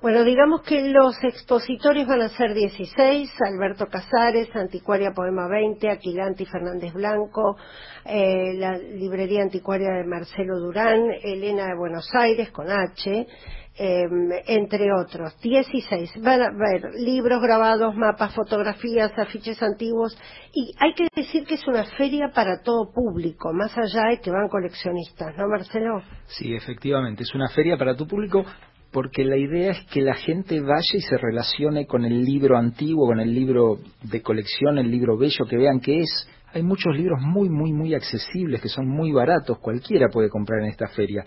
Bueno, 0.00 0.24
digamos 0.24 0.62
que 0.62 0.88
los 0.88 1.14
expositores 1.22 2.08
van 2.08 2.22
a 2.22 2.28
ser 2.30 2.54
16, 2.54 3.30
Alberto 3.46 3.86
Casares, 3.86 4.48
Anticuaria 4.56 5.12
Poema 5.12 5.46
20, 5.46 5.88
Aquilanti 5.88 6.44
Fernández 6.44 6.92
Blanco, 6.92 7.56
eh, 8.04 8.54
la 8.54 8.76
Librería 8.78 9.42
Anticuaria 9.42 9.90
de 9.92 10.04
Marcelo 10.04 10.58
Durán, 10.58 11.08
Elena 11.22 11.66
de 11.66 11.76
Buenos 11.78 12.08
Aires 12.14 12.50
con 12.50 12.68
H, 12.68 13.28
eh, 13.78 14.04
entre 14.46 14.88
otros. 14.92 15.34
16. 15.40 16.20
Van 16.22 16.42
a 16.42 16.50
ver 16.50 16.92
libros 16.94 17.40
grabados, 17.42 17.94
mapas, 17.96 18.34
fotografías, 18.34 19.12
afiches 19.18 19.62
antiguos 19.62 20.16
y 20.54 20.74
hay 20.78 20.94
que 20.94 21.08
decir 21.14 21.44
que 21.46 21.54
es 21.54 21.66
una 21.66 21.84
feria 21.84 22.30
para 22.34 22.60
todo 22.62 22.92
público, 22.92 23.52
más 23.52 23.76
allá 23.76 24.10
de 24.10 24.20
que 24.20 24.30
van 24.30 24.48
coleccionistas, 24.48 25.36
¿no, 25.36 25.48
Marcelo? 25.48 26.02
Sí, 26.26 26.54
efectivamente, 26.54 27.22
es 27.22 27.34
una 27.34 27.48
feria 27.48 27.76
para 27.76 27.96
tu 27.96 28.06
público 28.06 28.44
porque 28.92 29.24
la 29.24 29.38
idea 29.38 29.72
es 29.72 29.86
que 29.90 30.02
la 30.02 30.14
gente 30.14 30.60
vaya 30.60 30.92
y 30.92 31.00
se 31.00 31.16
relacione 31.16 31.86
con 31.86 32.04
el 32.04 32.24
libro 32.24 32.58
antiguo, 32.58 33.06
con 33.06 33.20
el 33.20 33.34
libro 33.34 33.78
de 34.02 34.20
colección, 34.20 34.78
el 34.78 34.90
libro 34.90 35.16
bello, 35.16 35.46
que 35.48 35.56
vean 35.56 35.80
que 35.80 36.00
es. 36.00 36.28
Hay 36.52 36.62
muchos 36.62 36.94
libros 36.94 37.18
muy, 37.22 37.48
muy, 37.48 37.72
muy 37.72 37.94
accesibles, 37.94 38.60
que 38.60 38.68
son 38.68 38.86
muy 38.86 39.10
baratos, 39.10 39.58
cualquiera 39.58 40.08
puede 40.12 40.28
comprar 40.28 40.60
en 40.60 40.68
esta 40.68 40.88
feria. 40.88 41.24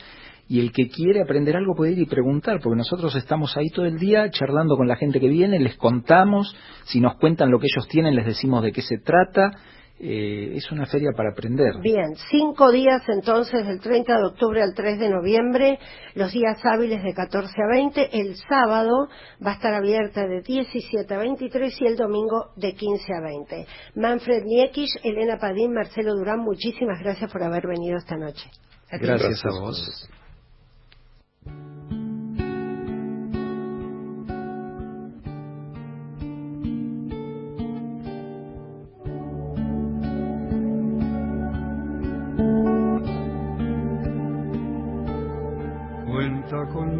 Y 0.47 0.59
el 0.59 0.71
que 0.71 0.89
quiere 0.89 1.21
aprender 1.21 1.57
algo 1.57 1.73
puede 1.75 1.93
ir 1.93 1.99
y 1.99 2.05
preguntar, 2.05 2.59
porque 2.61 2.77
nosotros 2.77 3.15
estamos 3.15 3.57
ahí 3.57 3.69
todo 3.69 3.85
el 3.85 3.97
día 3.97 4.29
charlando 4.29 4.77
con 4.77 4.87
la 4.87 4.95
gente 4.95 5.19
que 5.19 5.27
viene, 5.27 5.59
les 5.59 5.75
contamos, 5.75 6.55
si 6.85 6.99
nos 6.99 7.15
cuentan 7.15 7.49
lo 7.49 7.59
que 7.59 7.65
ellos 7.65 7.87
tienen, 7.87 8.15
les 8.15 8.25
decimos 8.25 8.61
de 8.61 8.71
qué 8.71 8.81
se 8.81 8.99
trata. 8.99 9.51
Eh, 9.97 10.57
es 10.57 10.69
una 10.73 10.85
feria 10.85 11.11
para 11.15 11.31
aprender. 11.31 11.79
Bien, 11.81 12.15
cinco 12.29 12.69
días 12.69 13.01
entonces, 13.07 13.65
del 13.65 13.79
30 13.79 14.17
de 14.17 14.25
octubre 14.25 14.61
al 14.61 14.73
3 14.75 14.99
de 14.99 15.09
noviembre, 15.09 15.79
los 16.15 16.33
días 16.33 16.59
hábiles 16.65 17.01
de 17.01 17.13
14 17.13 17.53
a 17.53 17.73
20, 17.73 18.09
el 18.19 18.35
sábado 18.35 19.07
va 19.43 19.51
a 19.51 19.53
estar 19.53 19.73
abierta 19.73 20.27
de 20.27 20.41
17 20.41 21.13
a 21.13 21.17
23 21.17 21.81
y 21.81 21.85
el 21.85 21.95
domingo 21.95 22.49
de 22.57 22.73
15 22.73 23.05
a 23.13 23.21
20. 23.21 23.67
Manfred 23.95 24.43
Niekisch, 24.43 24.99
Elena 25.01 25.37
Padín, 25.37 25.73
Marcelo 25.73 26.13
Durán, 26.13 26.41
muchísimas 26.41 26.99
gracias 26.99 27.31
por 27.31 27.41
haber 27.41 27.65
venido 27.65 27.97
esta 27.97 28.17
noche. 28.17 28.51
Gracias 28.91 29.45
a 29.45 29.59
vos. 29.61 30.09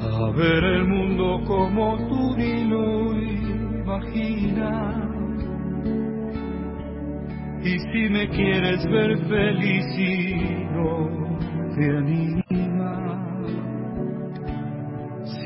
A 0.00 0.30
ver 0.30 0.64
el 0.64 0.86
mundo 0.86 1.40
como 1.46 1.96
tú 2.08 2.36
ni 2.36 2.64
lo 2.64 3.12
imaginas. 3.82 5.06
Y 7.62 7.78
si 7.78 8.08
me 8.10 8.28
quieres 8.28 8.84
ver 8.86 9.18
feliz 9.26 9.86
y 9.98 10.64
no 10.72 11.08
te 11.74 11.96
anima, 11.96 12.46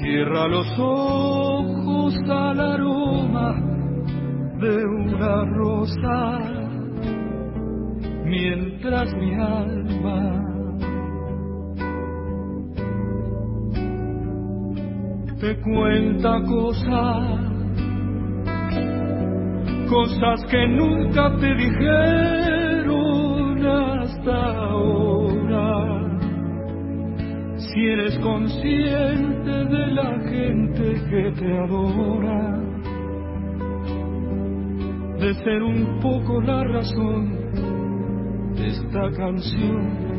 Cierra 0.01 0.49
los 0.49 0.67
ojos 0.79 2.15
al 2.29 2.61
aroma 2.61 3.55
de 4.61 4.85
una 4.85 5.45
rosa 5.57 6.39
mientras 8.25 9.15
mi 9.15 9.35
alma 9.35 10.40
te 15.41 15.57
cuenta 15.63 16.43
cosas, 16.43 17.41
cosas 19.89 20.45
que 20.51 20.69
nunca 20.69 21.35
te 21.41 21.55
dijeron 21.55 22.87
hasta 23.67 24.37
ahora. 24.69 26.11
Si 27.57 27.87
eres 27.87 28.19
consciente 28.19 29.51
de 29.51 29.87
la 29.95 30.19
gente 30.29 31.01
que 31.09 31.33
te 31.41 31.59
adora, 31.59 32.59
de 35.21 35.35
ser 35.43 35.63
un 35.63 36.01
poco 36.01 36.43
la 36.43 36.65
razón 36.65 37.31
de 38.57 38.69
esta 38.69 39.11
canción. 39.13 40.10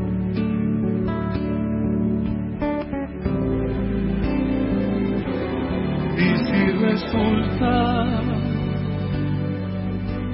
Resulta 7.12 8.08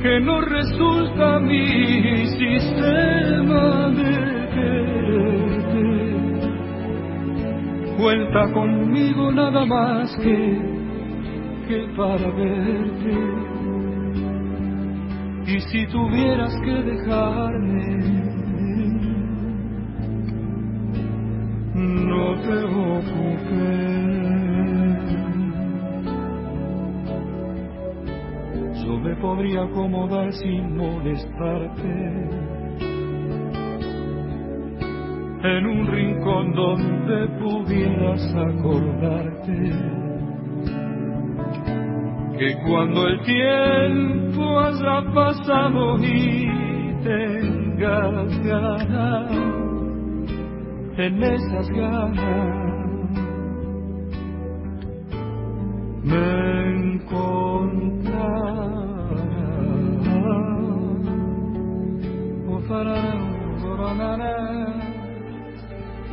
que 0.02 0.20
no 0.20 0.42
resulta 0.42 1.40
mi 1.40 2.28
sistema 2.28 3.90
de 3.90 4.50
quererte, 4.54 5.86
cuenta 7.98 8.54
conmigo 8.54 9.32
nada 9.32 9.66
más 9.66 10.16
que, 10.18 10.60
que 11.68 11.88
para 11.96 12.30
verte. 12.32 13.18
Y 15.48 15.60
si 15.62 15.88
tuvieras 15.88 16.54
que 16.62 16.74
dejarme, 16.74 17.98
no 21.74 22.36
te 22.42 22.64
ocupes. 22.66 23.97
Me 29.08 29.16
podría 29.16 29.64
acomodar 29.64 30.34
sin 30.34 30.76
molestarte 30.76 31.94
en 35.44 35.66
un 35.66 35.88
rincón 35.88 36.54
donde 36.54 37.28
pudieras 37.40 38.36
acordarte 38.36 39.72
que 42.38 42.54
cuando 42.68 43.08
el 43.08 43.22
tiempo 43.22 44.60
haya 44.60 45.02
pasado 45.14 45.98
y 46.00 46.92
tengas 47.02 48.40
ganas, 48.44 49.32
en 50.98 51.24
esas 51.24 51.70
ganas 51.70 52.58
me 56.04 56.94
encontrarás. 56.96 58.77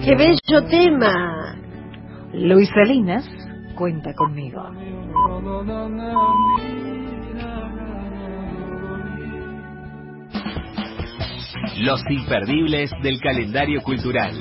¡Qué 0.05 0.15
bello 0.15 0.69
tema! 0.71 1.57
Luis 2.33 2.69
Salinas 2.73 3.29
cuenta 3.75 4.15
conmigo. 4.15 4.63
Los 11.79 12.01
imperdibles 12.09 12.93
del 13.03 13.21
calendario 13.21 13.83
cultural. 13.83 14.33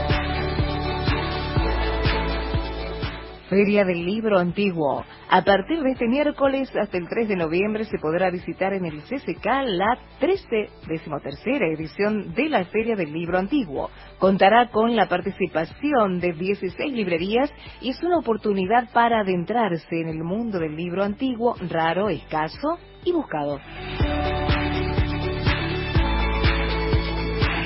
Feria 3.53 3.85
del 3.85 4.03
Libro 4.03 4.39
Antiguo. 4.39 5.05
A 5.29 5.43
partir 5.43 5.83
de 5.83 5.91
este 5.91 6.07
miércoles 6.07 6.75
hasta 6.75 6.97
el 6.97 7.07
3 7.07 7.27
de 7.27 7.35
noviembre 7.35 7.83
se 7.85 7.99
podrá 7.99 8.31
visitar 8.31 8.73
en 8.73 8.83
el 8.83 9.03
CCK 9.03 9.45
la 9.67 9.95
13, 10.19 10.69
decimotercera 10.87 11.67
edición 11.67 12.33
de 12.33 12.49
la 12.49 12.65
Feria 12.65 12.95
del 12.95 13.13
Libro 13.13 13.37
Antiguo. 13.37 13.91
Contará 14.17 14.71
con 14.71 14.95
la 14.95 15.07
participación 15.07 16.19
de 16.19 16.33
16 16.33 16.93
librerías 16.93 17.51
y 17.79 17.89
es 17.91 18.01
una 18.01 18.17
oportunidad 18.17 18.91
para 18.91 19.19
adentrarse 19.19 20.01
en 20.01 20.07
el 20.07 20.23
mundo 20.23 20.57
del 20.57 20.75
libro 20.75 21.03
antiguo, 21.03 21.55
raro, 21.69 22.09
escaso 22.09 22.79
y 23.05 23.11
buscado. 23.11 23.59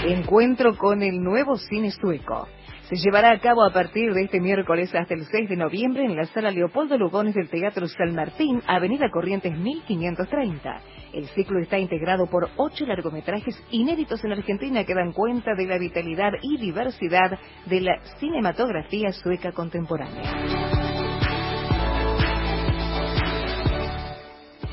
Encuentro 0.05 0.75
con 0.77 1.01
el 1.01 1.23
nuevo 1.23 1.55
cine 1.55 1.91
sueco. 1.91 2.49
Se 2.89 2.95
llevará 2.95 3.31
a 3.31 3.39
cabo 3.39 3.65
a 3.65 3.73
partir 3.73 4.13
de 4.13 4.23
este 4.23 4.39
miércoles 4.39 4.95
hasta 4.95 5.13
el 5.13 5.25
6 5.25 5.49
de 5.49 5.57
noviembre 5.57 6.05
en 6.05 6.15
la 6.15 6.23
sala 6.23 6.51
Leopoldo 6.51 6.97
Lugones 6.97 7.35
del 7.35 7.49
Teatro 7.49 7.85
San 7.89 8.15
Martín, 8.15 8.61
Avenida 8.65 9.09
Corrientes 9.11 9.57
1530. 9.57 10.81
El 11.11 11.25
ciclo 11.27 11.59
está 11.59 11.77
integrado 11.77 12.27
por 12.27 12.47
ocho 12.55 12.85
largometrajes 12.85 13.61
inéditos 13.71 14.23
en 14.23 14.31
Argentina 14.31 14.85
que 14.85 14.93
dan 14.93 15.11
cuenta 15.11 15.53
de 15.53 15.65
la 15.67 15.77
vitalidad 15.77 16.31
y 16.41 16.55
diversidad 16.55 17.37
de 17.65 17.81
la 17.81 17.99
cinematografía 18.21 19.11
sueca 19.11 19.51
contemporánea. 19.51 20.23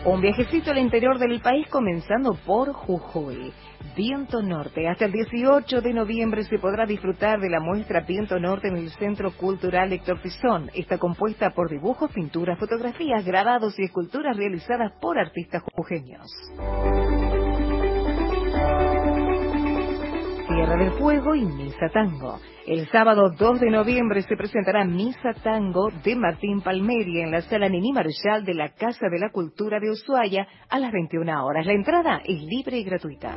Un 0.04 0.20
viajecito 0.20 0.70
al 0.70 0.78
interior 0.78 1.18
del 1.18 1.40
país 1.40 1.66
comenzando 1.68 2.34
por 2.46 2.72
Jujuy. 2.74 3.52
Viento 3.96 4.42
Norte. 4.42 4.88
Hasta 4.88 5.04
el 5.04 5.12
18 5.12 5.80
de 5.80 5.92
noviembre 5.92 6.42
se 6.44 6.58
podrá 6.58 6.86
disfrutar 6.86 7.40
de 7.40 7.50
la 7.50 7.60
muestra 7.60 8.00
Viento 8.00 8.38
Norte 8.40 8.68
en 8.68 8.76
el 8.76 8.90
Centro 8.90 9.30
Cultural 9.32 9.92
Héctor 9.92 10.20
Tizón. 10.20 10.70
Está 10.74 10.98
compuesta 10.98 11.50
por 11.50 11.70
dibujos, 11.70 12.10
pinturas, 12.12 12.58
fotografías, 12.58 13.24
grabados 13.24 13.78
y 13.78 13.84
esculturas 13.84 14.36
realizadas 14.36 14.92
por 15.00 15.18
artistas 15.18 15.62
jujeños. 15.74 16.30
Tierra 20.54 20.76
del 20.76 20.92
Fuego 20.92 21.34
y 21.34 21.44
Misa 21.44 21.88
Tango. 21.92 22.38
El 22.64 22.86
sábado 22.90 23.30
2 23.36 23.58
de 23.58 23.70
noviembre 23.70 24.22
se 24.22 24.36
presentará 24.36 24.84
Misa 24.84 25.32
Tango 25.42 25.88
de 26.04 26.14
Martín 26.14 26.60
Palmeri 26.60 27.22
en 27.22 27.32
la 27.32 27.40
sala 27.40 27.68
Nini 27.68 27.92
Marshall 27.92 28.44
de 28.44 28.54
la 28.54 28.68
Casa 28.68 29.08
de 29.10 29.18
la 29.18 29.30
Cultura 29.30 29.80
de 29.80 29.90
Ushuaia 29.90 30.46
a 30.70 30.78
las 30.78 30.92
21 30.92 31.44
horas. 31.44 31.66
La 31.66 31.72
entrada 31.72 32.22
es 32.24 32.40
libre 32.40 32.78
y 32.78 32.84
gratuita. 32.84 33.34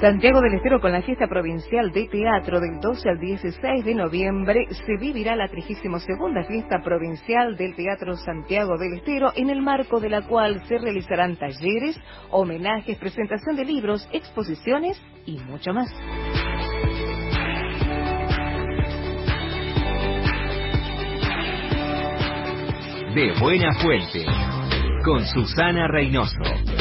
Santiago 0.00 0.40
del 0.40 0.54
Estero 0.54 0.80
con 0.80 0.92
la 0.92 1.02
fiesta 1.02 1.26
provincial 1.26 1.92
de 1.92 2.08
teatro 2.08 2.58
del 2.58 2.80
12 2.80 3.06
al 3.06 3.18
16 3.18 3.84
de 3.84 3.94
noviembre 3.94 4.66
se 4.70 4.96
vivirá 4.96 5.36
la 5.36 5.46
32 5.46 6.06
fiesta 6.48 6.80
provincial 6.82 7.54
del 7.54 7.74
Teatro 7.76 8.16
Santiago 8.16 8.78
del 8.78 8.94
Estero 8.94 9.30
en 9.36 9.50
el 9.50 9.60
marco 9.60 10.00
de 10.00 10.08
la 10.08 10.22
cual 10.22 10.66
se 10.66 10.78
realizarán 10.78 11.36
talleres, 11.36 12.00
homenajes, 12.30 12.96
presentación 12.96 13.56
de 13.56 13.66
libros, 13.66 14.08
exposiciones 14.10 14.98
y 15.26 15.36
mucho 15.40 15.74
más. 15.74 15.90
De 23.14 23.34
Buena 23.38 23.74
Fuente, 23.82 24.24
con 25.04 25.26
Susana 25.26 25.88
Reynoso. 25.88 26.79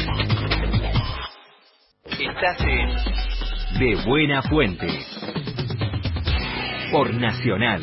Estás 2.19 2.57
en 2.59 3.79
De 3.79 3.95
Buena 4.05 4.41
Fuente, 4.41 4.87
por 6.91 7.13
Nacional. 7.13 7.79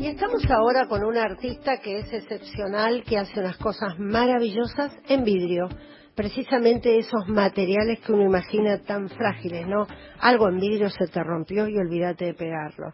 Y 0.00 0.06
estamos 0.08 0.44
ahora 0.50 0.88
con 0.88 1.04
un 1.04 1.16
artista 1.16 1.78
que 1.80 2.00
es 2.00 2.12
excepcional, 2.12 3.04
que 3.04 3.16
hace 3.16 3.38
unas 3.38 3.58
cosas 3.58 3.96
maravillosas 4.00 4.92
en 5.08 5.22
vidrio. 5.22 5.68
Precisamente 6.14 6.98
esos 6.98 7.26
materiales 7.28 8.00
que 8.00 8.12
uno 8.12 8.22
imagina 8.22 8.78
tan 8.82 9.08
frágiles, 9.08 9.66
¿no? 9.66 9.86
Algo 10.20 10.48
en 10.48 10.58
vidrio 10.58 10.90
se 10.90 11.06
te 11.06 11.22
rompió 11.22 11.68
y 11.68 11.76
olvídate 11.76 12.26
de 12.26 12.34
pegarlo. 12.34 12.92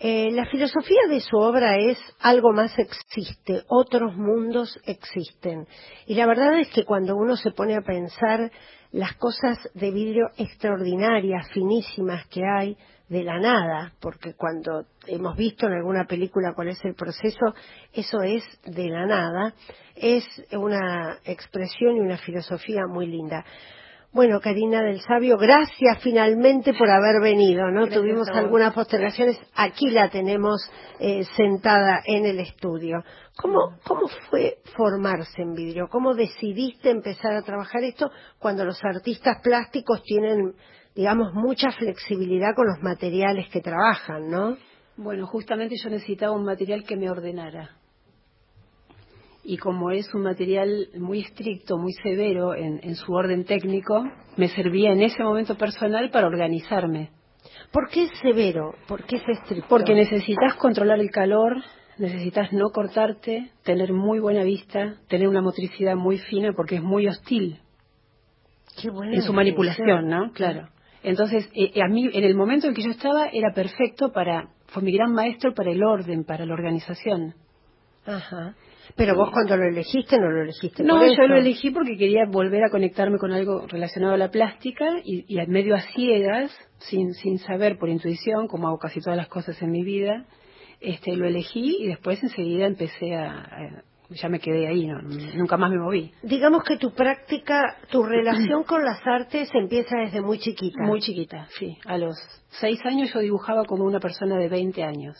Eh, 0.00 0.30
la 0.32 0.46
filosofía 0.46 1.02
de 1.08 1.20
su 1.20 1.36
obra 1.36 1.76
es 1.76 1.98
algo 2.20 2.52
más 2.52 2.76
existe, 2.78 3.62
otros 3.68 4.16
mundos 4.16 4.78
existen. 4.84 5.66
Y 6.06 6.14
la 6.14 6.26
verdad 6.26 6.58
es 6.58 6.68
que 6.70 6.84
cuando 6.84 7.16
uno 7.16 7.36
se 7.36 7.52
pone 7.52 7.76
a 7.76 7.82
pensar 7.82 8.50
las 8.90 9.14
cosas 9.16 9.58
de 9.74 9.90
vidrio 9.90 10.28
extraordinarias, 10.36 11.48
finísimas 11.52 12.26
que 12.28 12.42
hay, 12.44 12.76
de 13.08 13.24
la 13.24 13.38
nada, 13.38 13.92
porque 14.00 14.34
cuando 14.34 14.84
hemos 15.06 15.36
visto 15.36 15.66
en 15.66 15.72
alguna 15.72 16.04
película 16.04 16.52
cuál 16.54 16.68
es 16.68 16.84
el 16.84 16.94
proceso, 16.94 17.54
eso 17.92 18.22
es 18.22 18.42
de 18.64 18.88
la 18.88 19.06
nada, 19.06 19.54
es 19.96 20.24
una 20.52 21.18
expresión 21.24 21.96
y 21.96 22.00
una 22.00 22.18
filosofía 22.18 22.82
muy 22.86 23.06
linda. 23.06 23.44
Bueno, 24.10 24.40
Karina 24.40 24.82
del 24.82 25.02
Sabio, 25.02 25.36
gracias 25.36 25.98
finalmente 26.02 26.72
por 26.72 26.88
haber 26.88 27.20
venido, 27.20 27.70
¿no? 27.70 27.86
Tuvimos 27.88 28.26
algunas 28.30 28.72
postergaciones, 28.72 29.38
aquí 29.54 29.90
la 29.90 30.08
tenemos 30.08 30.62
eh, 30.98 31.24
sentada 31.36 32.00
en 32.06 32.24
el 32.24 32.40
estudio. 32.40 33.04
¿Cómo, 33.36 33.76
¿Cómo 33.84 34.08
fue 34.30 34.60
formarse 34.76 35.42
en 35.42 35.52
vidrio? 35.52 35.88
¿Cómo 35.90 36.14
decidiste 36.14 36.88
empezar 36.88 37.34
a 37.34 37.42
trabajar 37.42 37.84
esto 37.84 38.10
cuando 38.38 38.64
los 38.64 38.82
artistas 38.82 39.42
plásticos 39.42 40.02
tienen 40.02 40.54
digamos, 40.94 41.32
mucha 41.34 41.70
flexibilidad 41.72 42.54
con 42.54 42.66
los 42.66 42.82
materiales 42.82 43.48
que 43.48 43.60
trabajan, 43.60 44.30
¿no? 44.30 44.56
Bueno, 44.96 45.26
justamente 45.26 45.76
yo 45.82 45.90
necesitaba 45.90 46.32
un 46.32 46.44
material 46.44 46.84
que 46.84 46.96
me 46.96 47.08
ordenara. 47.08 47.76
Y 49.44 49.56
como 49.56 49.90
es 49.90 50.12
un 50.12 50.22
material 50.22 50.88
muy 50.98 51.20
estricto, 51.20 51.78
muy 51.78 51.92
severo 52.02 52.54
en, 52.54 52.94
su 52.96 53.12
orden 53.12 53.44
técnico, 53.44 54.04
me 54.36 54.48
servía 54.48 54.92
en 54.92 55.02
ese 55.02 55.22
momento 55.22 55.56
personal 55.56 56.10
para 56.10 56.26
organizarme. 56.26 57.10
¿Por 57.72 57.88
qué 57.88 58.04
es 58.04 58.10
severo? 58.20 58.74
¿Por 58.88 59.04
qué 59.04 59.16
es 59.16 59.22
estricto? 59.26 59.68
Porque 59.68 59.94
necesitas 59.94 60.54
controlar 60.56 60.98
el 60.98 61.10
calor, 61.10 61.62
necesitas 61.96 62.52
no 62.52 62.70
cortarte, 62.70 63.52
tener 63.62 63.92
muy 63.92 64.18
buena 64.18 64.42
vista, 64.42 64.96
tener 65.08 65.28
una 65.28 65.40
motricidad 65.40 65.94
muy 65.94 66.18
fina 66.18 66.52
porque 66.54 66.76
es 66.76 66.82
muy 66.82 67.06
hostil 67.06 67.60
Qué 68.80 68.88
en 68.88 69.22
su 69.22 69.32
manipulación, 69.32 70.08
¿no? 70.08 70.32
Claro. 70.32 70.68
Entonces, 71.02 71.48
eh, 71.54 71.72
eh, 71.74 71.82
a 71.82 71.88
mí, 71.88 72.08
en 72.12 72.24
el 72.24 72.34
momento 72.34 72.66
en 72.66 72.74
que 72.74 72.82
yo 72.82 72.90
estaba, 72.90 73.28
era 73.28 73.52
perfecto 73.54 74.12
para, 74.12 74.48
fue 74.66 74.82
mi 74.82 74.92
gran 74.92 75.12
maestro 75.12 75.54
para 75.54 75.70
el 75.70 75.82
orden, 75.82 76.24
para 76.24 76.44
la 76.44 76.54
organización. 76.54 77.34
Ajá. 78.04 78.54
Pero 78.96 79.14
vos 79.14 79.30
cuando 79.30 79.56
lo 79.56 79.64
elegiste, 79.68 80.18
no 80.18 80.30
lo 80.30 80.42
elegiste. 80.42 80.82
No, 80.82 81.04
yo 81.06 81.28
lo 81.28 81.36
elegí 81.36 81.70
porque 81.70 81.96
quería 81.96 82.24
volver 82.26 82.64
a 82.64 82.70
conectarme 82.70 83.18
con 83.18 83.32
algo 83.32 83.66
relacionado 83.66 84.14
a 84.14 84.16
la 84.16 84.30
plástica 84.30 84.86
y, 85.04 85.24
y 85.28 85.46
medio 85.46 85.74
a 85.76 85.80
ciegas, 85.80 86.50
sin, 86.78 87.12
sin 87.12 87.38
saber 87.38 87.78
por 87.78 87.90
intuición, 87.90 88.48
como 88.48 88.68
hago 88.68 88.78
casi 88.78 89.00
todas 89.00 89.16
las 89.16 89.28
cosas 89.28 89.60
en 89.62 89.70
mi 89.70 89.84
vida, 89.84 90.24
este, 90.80 91.16
lo 91.16 91.26
elegí 91.26 91.76
y 91.80 91.88
después 91.88 92.22
enseguida 92.22 92.66
empecé 92.66 93.14
a, 93.14 93.82
ya 94.10 94.28
me 94.28 94.40
quedé 94.40 94.68
ahí, 94.68 94.86
no, 94.86 95.00
nunca 95.02 95.56
más 95.56 95.70
me 95.70 95.78
moví. 95.78 96.12
Digamos 96.22 96.64
que 96.64 96.76
tu 96.76 96.92
práctica, 96.92 97.76
tu 97.90 98.02
relación 98.02 98.64
con 98.64 98.84
las 98.84 99.06
artes 99.06 99.50
empieza 99.54 99.96
desde 99.98 100.20
muy 100.20 100.38
chiquita. 100.38 100.82
Muy 100.82 101.00
chiquita, 101.00 101.46
sí. 101.58 101.76
A 101.84 101.98
los 101.98 102.16
seis 102.48 102.80
años 102.84 103.12
yo 103.12 103.20
dibujaba 103.20 103.64
como 103.64 103.84
una 103.84 104.00
persona 104.00 104.36
de 104.38 104.48
20 104.48 104.82
años. 104.82 105.16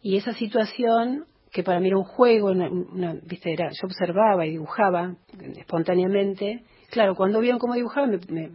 Y 0.00 0.16
esa 0.16 0.32
situación, 0.32 1.26
que 1.52 1.62
para 1.62 1.80
mí 1.80 1.88
era 1.88 1.98
un 1.98 2.04
juego, 2.04 2.48
una, 2.48 3.14
¿viste? 3.22 3.52
Era, 3.52 3.68
yo 3.70 3.86
observaba 3.86 4.46
y 4.46 4.52
dibujaba 4.52 5.14
espontáneamente. 5.56 6.64
Claro, 6.90 7.14
cuando 7.14 7.40
vieron 7.40 7.58
cómo 7.58 7.74
dibujaba, 7.74 8.06
me, 8.06 8.50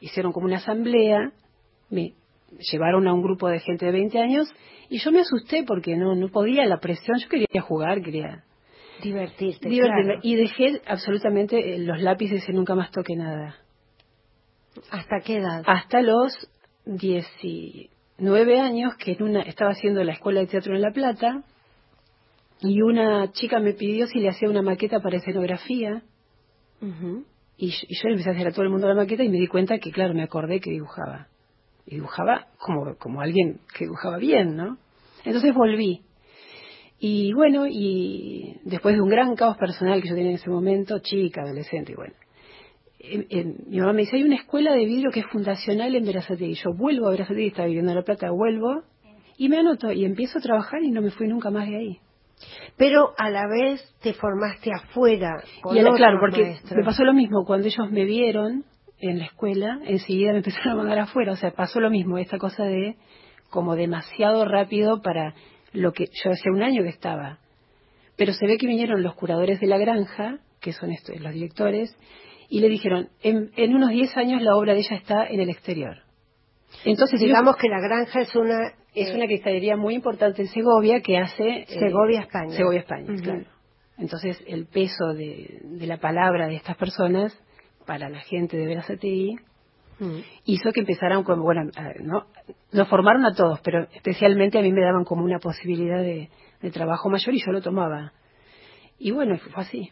hicieron 0.00 0.32
como 0.32 0.46
una 0.46 0.56
asamblea, 0.56 1.32
me 1.90 2.14
llevaron 2.58 3.06
a 3.08 3.14
un 3.14 3.22
grupo 3.22 3.48
de 3.48 3.60
gente 3.60 3.86
de 3.86 3.92
20 3.92 4.18
años 4.18 4.48
y 4.88 4.98
yo 4.98 5.10
me 5.10 5.20
asusté 5.20 5.64
porque 5.66 5.96
no, 5.96 6.14
no 6.14 6.28
podía 6.28 6.66
la 6.66 6.78
presión, 6.78 7.18
yo 7.18 7.28
quería 7.28 7.62
jugar, 7.62 8.02
quería 8.02 8.44
divertirte. 9.02 9.68
Y 10.22 10.34
dejé 10.36 10.80
absolutamente 10.86 11.74
eh, 11.74 11.78
los 11.78 12.00
lápices 12.00 12.48
y 12.48 12.52
nunca 12.52 12.74
más 12.74 12.90
toqué 12.90 13.16
nada. 13.16 13.56
¿Hasta 14.90 15.20
qué 15.20 15.36
edad? 15.36 15.62
Hasta 15.66 16.02
los 16.02 16.32
19 16.84 18.60
años, 18.60 18.94
que 18.96 19.12
en 19.12 19.22
una, 19.22 19.42
estaba 19.42 19.72
haciendo 19.72 20.02
la 20.04 20.12
escuela 20.12 20.40
de 20.40 20.46
teatro 20.46 20.74
en 20.74 20.82
La 20.82 20.92
Plata, 20.92 21.42
y 22.60 22.80
una 22.80 23.32
chica 23.32 23.58
me 23.58 23.72
pidió 23.72 24.06
si 24.06 24.20
le 24.20 24.28
hacía 24.28 24.48
una 24.48 24.62
maqueta 24.62 25.00
para 25.00 25.16
escenografía. 25.16 26.02
y, 27.56 27.66
y, 27.66 27.94
yo 27.94 28.08
empecé 28.08 28.30
a 28.30 28.32
hacer 28.32 28.48
a 28.48 28.52
todo 28.52 28.62
el 28.62 28.70
mundo 28.70 28.88
la 28.88 28.94
maqueta 28.94 29.24
y 29.24 29.28
me 29.28 29.38
di 29.38 29.46
cuenta 29.46 29.78
que, 29.78 29.90
claro, 29.90 30.14
me 30.14 30.22
acordé 30.22 30.60
que 30.60 30.70
dibujaba 30.70 31.28
y 31.86 31.96
dibujaba 31.96 32.46
como, 32.58 32.96
como 32.96 33.20
alguien 33.20 33.60
que 33.76 33.84
dibujaba 33.84 34.18
bien, 34.18 34.56
¿no? 34.56 34.78
Entonces 35.24 35.54
volví. 35.54 36.02
Y 36.98 37.32
bueno, 37.32 37.66
y 37.68 38.60
después 38.64 38.94
de 38.94 39.00
un 39.00 39.08
gran 39.08 39.34
caos 39.34 39.56
personal 39.56 40.00
que 40.00 40.08
yo 40.08 40.14
tenía 40.14 40.30
en 40.30 40.36
ese 40.36 40.50
momento, 40.50 41.00
chica, 41.00 41.42
adolescente, 41.42 41.92
y 41.92 41.94
bueno, 41.96 42.14
mi 43.66 43.80
mamá 43.80 43.92
me 43.92 44.02
dice, 44.02 44.16
hay 44.16 44.22
una 44.22 44.36
escuela 44.36 44.72
de 44.72 44.84
vidrio 44.84 45.10
que 45.10 45.20
es 45.20 45.26
fundacional 45.26 45.94
en 45.96 46.08
y 46.08 46.54
Yo 46.54 46.72
vuelvo 46.72 47.08
a 47.08 47.14
y 47.16 47.46
estaba 47.46 47.66
viviendo 47.66 47.90
en 47.90 47.96
La 47.96 48.04
Plata, 48.04 48.30
vuelvo, 48.30 48.82
y 49.36 49.48
me 49.48 49.58
anoto, 49.58 49.90
y 49.90 50.04
empiezo 50.04 50.38
a 50.38 50.42
trabajar 50.42 50.82
y 50.84 50.92
no 50.92 51.02
me 51.02 51.10
fui 51.10 51.26
nunca 51.26 51.50
más 51.50 51.68
de 51.68 51.76
ahí. 51.76 51.98
Pero 52.76 53.12
a 53.18 53.30
la 53.30 53.48
vez 53.48 53.82
te 54.00 54.14
formaste 54.14 54.70
afuera. 54.72 55.42
y 55.72 55.80
claro, 55.94 56.18
porque 56.20 56.56
me 56.76 56.84
pasó 56.84 57.04
lo 57.04 57.14
mismo, 57.14 57.44
cuando 57.44 57.66
ellos 57.66 57.90
me 57.90 58.04
vieron, 58.04 58.64
en 59.02 59.18
la 59.18 59.26
escuela, 59.26 59.80
enseguida 59.84 60.32
me 60.32 60.38
empezaron 60.38 60.72
a 60.72 60.76
mandar 60.76 60.98
afuera. 61.00 61.32
O 61.32 61.36
sea, 61.36 61.50
pasó 61.50 61.80
lo 61.80 61.90
mismo, 61.90 62.18
esta 62.18 62.38
cosa 62.38 62.64
de 62.64 62.96
como 63.50 63.76
demasiado 63.76 64.46
rápido 64.46 65.02
para 65.02 65.34
lo 65.72 65.92
que 65.92 66.06
yo 66.06 66.30
hace 66.30 66.50
un 66.50 66.62
año 66.62 66.82
que 66.82 66.88
estaba. 66.88 67.38
Pero 68.16 68.32
se 68.32 68.46
ve 68.46 68.56
que 68.56 68.66
vinieron 68.66 69.02
los 69.02 69.14
curadores 69.14 69.60
de 69.60 69.66
la 69.66 69.78
granja, 69.78 70.38
que 70.60 70.72
son 70.72 70.90
estos, 70.90 71.18
los 71.20 71.34
directores, 71.34 71.94
y 72.48 72.60
le 72.60 72.68
dijeron, 72.68 73.08
en, 73.22 73.74
unos 73.74 73.90
10 73.90 74.16
años 74.16 74.42
la 74.42 74.56
obra 74.56 74.74
de 74.74 74.80
ella 74.80 74.96
está 74.96 75.26
en 75.26 75.40
el 75.40 75.50
exterior. 75.50 75.98
Entonces 76.84 77.20
digamos 77.20 77.56
que 77.56 77.68
la 77.68 77.80
granja 77.80 78.20
es 78.20 78.34
una 78.34 78.72
es 78.94 79.08
eh, 79.08 79.14
una 79.14 79.26
cristalería 79.26 79.76
muy 79.76 79.94
importante 79.94 80.42
en 80.42 80.48
Segovia 80.48 81.00
que 81.00 81.18
hace 81.18 81.60
eh, 81.60 81.66
Segovia 81.66 82.20
España. 82.20 82.56
Segovia 82.56 82.80
España, 82.80 83.06
claro. 83.22 83.44
Entonces 83.98 84.42
el 84.46 84.66
peso 84.66 85.14
de, 85.14 85.60
de 85.62 85.86
la 85.86 85.98
palabra 85.98 86.46
de 86.46 86.56
estas 86.56 86.76
personas 86.76 87.38
para 87.86 88.08
la 88.08 88.20
gente 88.20 88.56
de 88.56 88.66
Verazati 88.66 89.36
mm. 89.98 90.18
hizo 90.46 90.72
que 90.72 90.80
empezaran 90.80 91.22
como, 91.24 91.42
bueno, 91.42 91.70
no, 92.02 92.26
nos 92.72 92.88
formaron 92.88 93.24
a 93.24 93.34
todos, 93.34 93.60
pero 93.60 93.86
especialmente 93.92 94.58
a 94.58 94.62
mí 94.62 94.72
me 94.72 94.82
daban 94.82 95.04
como 95.04 95.24
una 95.24 95.38
posibilidad 95.38 96.00
de, 96.00 96.30
trabajo 96.72 97.08
mayor 97.10 97.34
y 97.34 97.44
yo 97.44 97.50
lo 97.50 97.60
tomaba. 97.60 98.12
Y 98.98 99.10
bueno, 99.10 99.36
fue 99.38 99.62
así. 99.62 99.90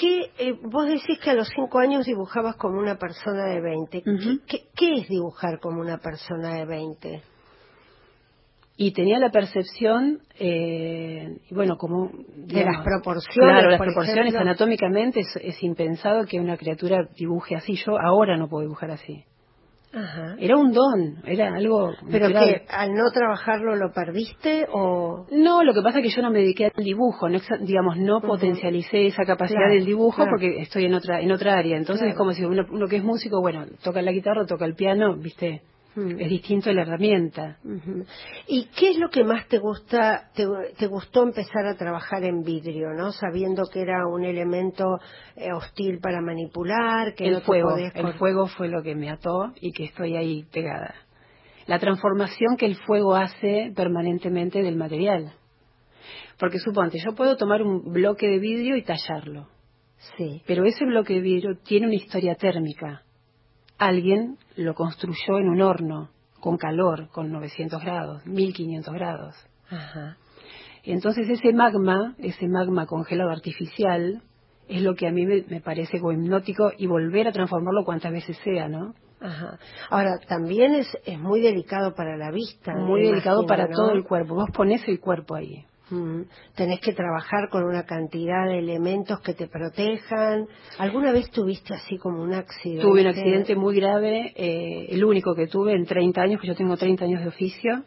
¿Qué, 0.00 0.30
eh, 0.38 0.58
vos 0.62 0.86
decís 0.86 1.18
que 1.22 1.30
a 1.30 1.34
los 1.34 1.48
cinco 1.48 1.78
años 1.78 2.06
dibujabas 2.06 2.56
como 2.56 2.78
una 2.78 2.96
persona 2.96 3.44
de 3.44 3.60
20. 3.60 4.02
¿Qué, 4.46 4.94
es 4.94 5.08
dibujar 5.08 5.58
como 5.60 5.80
una 5.80 5.98
persona 5.98 6.54
de 6.54 6.64
20? 6.64 7.22
Y 8.78 8.92
tenía 8.92 9.18
la 9.18 9.30
percepción, 9.30 10.20
eh, 10.38 11.38
bueno, 11.50 11.76
como... 11.78 12.10
de 12.36 12.62
las 12.62 12.84
proporciones. 12.84 13.52
Claro, 13.52 13.70
las 13.70 13.80
proporciones 13.80 14.34
anatómicamente 14.34 15.20
es, 15.20 15.62
impensado 15.62 16.26
que 16.26 16.38
una 16.38 16.58
criatura 16.58 17.08
dibuje 17.16 17.56
así. 17.56 17.74
Yo 17.76 17.98
ahora 17.98 18.36
no 18.36 18.48
puedo 18.48 18.62
dibujar 18.62 18.90
así. 18.90 19.24
Ajá. 19.94 20.36
Era 20.38 20.58
un 20.58 20.72
don, 20.72 21.22
era 21.24 21.54
algo... 21.54 21.94
¿Pero 22.10 22.28
que 22.28 22.66
al 22.68 22.92
no 22.92 23.10
trabajarlo 23.14 23.76
lo 23.76 23.92
perdiste 23.94 24.66
o...? 24.70 25.24
No, 25.30 25.64
lo 25.64 25.72
que 25.72 25.80
pasa 25.80 26.00
es 26.00 26.04
que 26.04 26.14
yo 26.14 26.20
no 26.20 26.30
me 26.30 26.40
dediqué 26.40 26.66
al 26.66 26.84
dibujo, 26.84 27.30
no, 27.30 27.38
digamos, 27.60 27.96
no 27.96 28.20
potencialicé 28.20 29.06
esa 29.06 29.24
capacidad 29.24 29.70
del 29.70 29.86
dibujo 29.86 30.26
porque 30.28 30.60
estoy 30.60 30.84
en 30.84 30.92
otra 30.92 31.22
en 31.22 31.32
otra 31.32 31.56
área. 31.56 31.78
Entonces 31.78 32.08
es 32.08 32.14
como 32.14 32.32
si 32.32 32.44
uno, 32.44 32.66
uno 32.70 32.88
que 32.88 32.96
es 32.96 33.04
músico, 33.04 33.40
bueno, 33.40 33.64
toca 33.82 34.02
la 34.02 34.12
guitarra, 34.12 34.44
toca 34.44 34.66
el 34.66 34.74
piano, 34.74 35.16
viste. 35.16 35.62
Es 35.96 36.28
distinto 36.28 36.70
la 36.74 36.82
herramienta. 36.82 37.56
¿Y 38.46 38.66
qué 38.78 38.90
es 38.90 38.98
lo 38.98 39.08
que 39.08 39.24
más 39.24 39.48
te 39.48 39.58
gusta, 39.58 40.30
te, 40.34 40.86
gustó 40.86 41.22
empezar 41.22 41.66
a 41.66 41.74
trabajar 41.74 42.22
en 42.24 42.42
vidrio, 42.42 42.92
no? 42.92 43.12
Sabiendo 43.12 43.62
que 43.72 43.80
era 43.80 44.06
un 44.06 44.22
elemento 44.22 44.98
eh, 45.36 45.52
hostil 45.52 45.98
para 46.00 46.20
manipular, 46.20 47.14
que 47.14 47.26
el 47.26 47.40
fuego, 47.40 47.76
el 47.76 48.12
fuego 48.14 48.46
fue 48.46 48.68
lo 48.68 48.82
que 48.82 48.94
me 48.94 49.10
ató 49.10 49.52
y 49.58 49.72
que 49.72 49.84
estoy 49.84 50.16
ahí 50.16 50.44
pegada. 50.52 50.94
La 51.66 51.78
transformación 51.78 52.56
que 52.58 52.66
el 52.66 52.76
fuego 52.76 53.16
hace 53.16 53.72
permanentemente 53.74 54.62
del 54.62 54.76
material. 54.76 55.32
Porque 56.38 56.58
suponte, 56.58 56.98
yo 56.98 57.14
puedo 57.14 57.38
tomar 57.38 57.62
un 57.62 57.90
bloque 57.90 58.26
de 58.26 58.38
vidrio 58.38 58.76
y 58.76 58.82
tallarlo. 58.82 59.48
Sí. 60.18 60.42
Pero 60.46 60.66
ese 60.66 60.84
bloque 60.84 61.14
de 61.14 61.20
vidrio 61.20 61.56
tiene 61.64 61.86
una 61.86 61.96
historia 61.96 62.34
térmica 62.34 63.05
alguien 63.78 64.38
lo 64.56 64.74
construyó 64.74 65.38
en 65.38 65.48
un 65.48 65.62
horno, 65.62 66.10
con 66.40 66.56
calor, 66.56 67.08
con 67.08 67.32
900 67.32 67.82
grados, 67.82 68.26
1500 68.26 68.94
grados. 68.94 69.34
Ajá. 69.68 70.16
Entonces 70.84 71.28
ese 71.28 71.52
magma, 71.52 72.14
ese 72.18 72.46
magma 72.46 72.86
congelado 72.86 73.30
artificial, 73.30 74.22
es 74.68 74.82
lo 74.82 74.94
que 74.94 75.06
a 75.06 75.12
mí 75.12 75.26
me, 75.26 75.60
parece 75.60 75.98
hipnótico 75.98 76.72
y 76.76 76.86
volver 76.86 77.28
a 77.28 77.32
transformarlo 77.32 77.84
cuantas 77.84 78.12
veces 78.12 78.36
sea, 78.44 78.68
¿no? 78.68 78.94
Ajá. 79.20 79.58
Ahora, 79.90 80.18
también 80.28 80.74
es, 80.74 80.86
es 81.04 81.18
muy 81.18 81.40
delicado 81.40 81.94
para 81.94 82.16
la 82.16 82.30
vista. 82.30 82.74
Muy 82.74 83.02
delicado 83.02 83.42
imagino, 83.42 83.48
para 83.48 83.66
¿no? 83.68 83.76
todo 83.76 83.92
el 83.92 84.04
cuerpo. 84.04 84.34
Vos 84.34 84.50
ponés 84.52 84.86
el 84.86 85.00
cuerpo 85.00 85.34
ahí. 85.34 85.64
Mm, 85.90 86.22
Tenés 86.56 86.80
que 86.80 86.92
trabajar 86.92 87.48
con 87.48 87.62
una 87.64 87.84
cantidad 87.84 88.46
de 88.48 88.58
elementos 88.58 89.20
que 89.20 89.34
te 89.34 89.46
protejan. 89.46 90.46
¿Alguna 90.78 91.12
vez 91.12 91.30
tuviste 91.30 91.74
así 91.74 91.96
como 91.96 92.22
un 92.22 92.34
accidente? 92.34 92.82
Tuve 92.82 93.02
un 93.02 93.06
accidente 93.06 93.54
muy 93.54 93.76
grave, 93.76 94.32
eh, 94.34 94.86
el 94.90 95.04
único 95.04 95.34
que 95.34 95.46
tuve 95.46 95.74
en 95.74 95.86
30 95.86 96.20
años, 96.22 96.40
que 96.40 96.48
yo 96.48 96.56
tengo 96.56 96.76
30 96.76 97.04
años 97.04 97.22
de 97.22 97.28
oficio, 97.28 97.84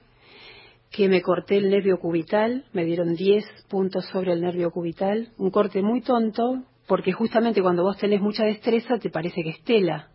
que 0.92 1.10
me 1.10 1.22
corté 1.22 1.58
el 1.58 1.70
nervio 1.70 2.00
cubital, 2.00 2.66
me 2.74 2.86
dieron 2.86 3.16
10 3.16 3.46
puntos 3.70 4.06
sobre 4.08 4.32
el 4.34 4.42
nervio 4.42 4.72
cubital, 4.72 5.30
un 5.38 5.52
corte 5.52 5.82
muy 5.82 6.02
tonto, 6.02 6.64
porque 6.88 7.12
justamente 7.12 7.62
cuando 7.62 7.84
vos 7.84 7.98
tenés 7.98 8.22
mucha 8.22 8.46
destreza 8.46 8.98
te 8.98 9.10
parece 9.10 9.44
que 9.44 9.50
es 9.50 9.64
tela. 9.64 10.08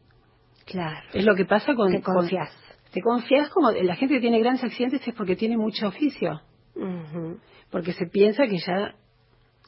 Claro. 0.64 1.06
Es 1.12 1.24
lo 1.24 1.34
que 1.34 1.44
pasa 1.44 1.74
con... 1.74 1.92
Te 1.92 2.00
con- 2.00 2.14
confías. 2.16 2.50
te 2.92 3.02
confías 3.02 3.50
como 3.50 3.70
la 3.70 3.94
gente 3.94 4.14
que 4.14 4.20
tiene 4.22 4.40
grandes 4.40 4.64
accidentes 4.64 5.06
es 5.06 5.14
porque 5.14 5.36
tiene 5.36 5.58
mucho 5.58 5.88
oficio, 5.88 6.40
Ujú. 6.74 7.38
Porque 7.74 7.92
se 7.92 8.06
piensa 8.06 8.46
que 8.46 8.58
ya 8.64 8.94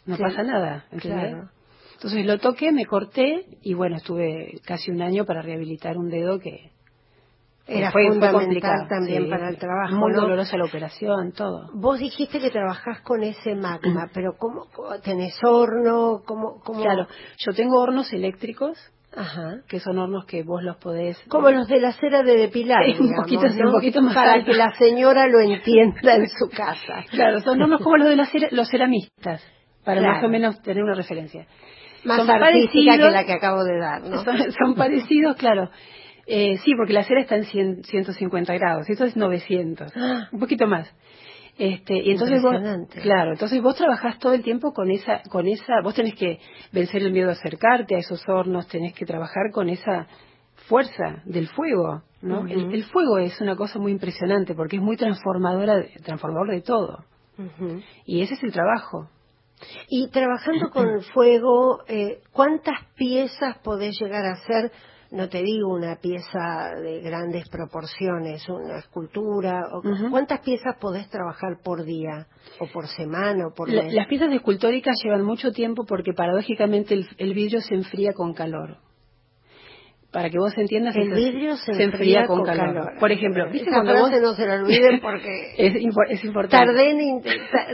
no 0.07 0.14
Sí. 0.14 0.22
pasa 0.22 0.44
nada. 0.44 0.84
Claro. 1.00 1.50
Entonces 1.94 2.24
lo 2.24 2.38
toqué, 2.38 2.70
me 2.70 2.86
corté 2.86 3.46
y 3.62 3.74
bueno, 3.74 3.96
estuve 3.96 4.61
casi 4.64 4.92
un 4.92 5.02
año 5.02 5.24
para 5.24 5.42
rehabilitar 5.42 5.96
un 5.98 6.09
dedo 6.09 6.38
que 6.38 6.70
Era 7.66 7.90
fue, 7.90 8.07
fundamental 8.07 8.42
complicado. 8.44 8.86
también 8.88 9.24
sí. 9.24 9.28
para 9.30 9.48
el 9.48 9.59
trabajo. 9.59 9.96
Muy 9.96 10.12
¿no? 10.12 10.20
dolorosa 10.20 10.57
la 10.57 10.66
operación, 10.66 11.32
todo. 11.32 11.68
Vos 11.74 11.98
dijiste 11.98 12.38
que 12.38 12.50
trabajás 12.50 13.00
con 13.00 13.24
ese 13.24 13.57
magma, 13.57 14.09
pero 14.14 14.36
¿cómo, 14.38 14.66
cómo- 14.72 15.00
tenés 15.00 15.34
horno? 15.42 16.22
¿Cómo, 16.24 16.61
cómo? 16.61 16.80
Claro, 16.82 17.09
yo 17.38 17.52
tengo 17.54 17.80
hornos 17.80 18.12
eléctricos, 18.12 18.78
Ajá. 19.17 19.61
que 19.69 19.81
son 19.81 19.99
hornos 19.99 20.27
que 20.27 20.43
vos 20.43 20.62
los 20.62 20.77
podés... 20.77 21.19
Como 21.29 21.51
los 21.51 21.67
de 21.69 21.81
la 21.81 21.93
cera 21.93 22.23
de 22.23 22.37
depilar, 22.37 22.85
Sí, 22.85 22.97
un 23.01 23.14
poquito- 23.17 23.49
¿no? 23.49 23.67
un 23.69 23.73
poquito 23.73 24.03
más 24.03 24.14
Para 24.14 24.35
alto. 24.35 24.51
que 24.53 24.57
la 24.59 24.73
señora 24.75 25.27
lo 25.27 25.41
entienda 25.41 26.14
en 26.17 26.29
su 26.29 26.49
casa. 26.55 27.05
Claro, 27.11 27.41
son 27.41 27.61
hornos 27.62 27.81
como 27.83 27.97
los 27.97 28.09
de 28.09 28.17
la 28.17 28.27
cera- 28.27 28.49
los 28.53 28.69
ceramistas, 28.69 29.43
para 29.85 30.01
Claro. 30.01 30.14
más 30.17 30.25
o 30.25 30.29
menos 30.29 30.62
tener 30.62 30.83
una 30.85 30.95
referencia. 30.95 31.47
Más 32.05 32.19
Son 32.19 32.31
artística 32.31 32.97
que 32.99 33.11
la 33.11 33.25
que 33.25 33.33
acabo 33.33 33.64
de 33.64 33.79
dar, 33.79 34.03
¿no? 34.03 34.23
Son, 34.23 34.37
son 34.53 34.75
parecidos, 34.77 35.35
claro. 35.37 35.71
Eh, 36.29 36.59
sí, 36.64 36.73
porque 36.77 36.93
la 36.93 37.03
cera 37.05 37.21
está 37.21 37.37
en 37.37 37.45
100, 37.45 37.85
150 37.85 38.53
grados, 38.55 38.89
esto 38.91 39.05
es 39.05 39.17
900, 39.17 39.93
Ah. 39.97 40.29
un 40.33 40.41
poquito 40.41 40.67
más. 40.67 40.93
Este, 41.59 41.96
y 41.96 42.11
entonces 42.11 42.42
vos, 42.42 42.54
claro, 43.02 43.32
entonces 43.32 43.62
vos 43.62 43.74
trabajás 43.76 44.18
todo 44.18 44.34
el 44.34 44.42
tiempo 44.42 44.72
con 44.72 44.90
esa, 44.90 45.22
con 45.30 45.46
esa, 45.46 45.80
vos 45.82 45.94
tenés 45.94 46.14
que 46.14 46.38
vencer 46.70 47.02
el 47.02 47.12
miedo 47.12 47.30
a 47.30 47.32
acercarte 47.32 47.96
a 47.96 47.98
esos 47.98 48.22
hornos, 48.28 48.68
tenés 48.68 48.92
que 48.92 49.07
trabajar 49.07 49.50
con 49.52 49.70
esa 49.70 50.07
fuerza 50.68 51.22
del 51.24 51.48
fuego, 51.48 52.02
¿no? 52.20 52.46
El, 52.46 52.74
el 52.74 52.84
fuego 52.84 53.18
es 53.18 53.40
una 53.40 53.57
cosa 53.57 53.78
muy 53.78 53.92
impresionante 53.92 54.54
porque 54.54 54.76
es 54.76 54.82
muy 54.82 54.96
transformadora, 54.96 55.82
transformador 56.04 56.50
de 56.50 56.61
todo. 56.61 57.04
Y 58.04 58.22
ese 58.22 58.34
es 58.34 58.42
el 58.42 58.52
trabajo. 58.52 59.09
Y 59.88 60.09
trabajando 60.09 60.70
con 60.70 60.88
el 60.88 61.02
fuego, 61.04 61.82
eh, 61.86 62.20
¿cuántas 62.32 62.84
piezas 62.94 63.59
podés 63.59 63.98
llegar 63.98 64.24
a 64.24 64.32
hacer? 64.32 64.72
No 65.12 65.28
te 65.28 65.42
digo 65.42 65.68
una 65.72 65.96
pieza 65.96 66.74
de 66.82 67.00
grandes 67.00 67.48
proporciones, 67.48 68.48
una 68.48 68.78
escultura. 68.78 69.62
o-. 69.72 69.82
¿Cuántas 70.11 70.40
piezas 70.40 70.76
podés 70.80 71.09
trabajar 71.11 71.59
por 71.62 71.84
día? 71.84 72.26
¿O 72.61 72.66
por 72.72 72.88
semana? 72.88 73.46
¿O 73.46 73.54
por 73.54 73.68
La- 73.70 73.84
mes? 73.84 73.94
las 73.94 74.07
piezas 74.09 74.32
escultóricas 74.32 74.96
llevan 75.04 75.22
mucho 75.24 75.52
tiempo 75.52 75.84
porque 75.86 76.12
paradójicamente 76.12 76.94
el, 76.94 77.07
el 77.18 77.34
vidrio 77.34 77.61
se 77.61 77.74
enfría 77.74 78.12
con 78.14 78.34
calor. 78.34 78.78
Para 80.12 80.30
que 80.30 80.38
vos 80.38 80.57
entiendas, 80.57 80.96
El 80.96 81.12
vidrio 81.12 81.57
se, 81.57 81.72
enfría 81.82 82.26
con, 82.26 82.42
calor. 82.42 82.92
Por 82.98 83.12
ejemplo, 83.12 83.50
¿viste 83.50 83.68
Esa 83.68 83.82
cuando 83.82 83.92
frase 83.92 84.20
vos... 84.20 84.22
no 84.22 84.34
se 84.34 84.46
la 84.46 84.54
olviden 84.62 85.00
porque 85.02 85.28
es, 85.59 85.74
impo- 85.74 86.07
es 86.09 86.24
importante. 86.24 86.66
tardé 86.66 86.90
en, 86.90 87.22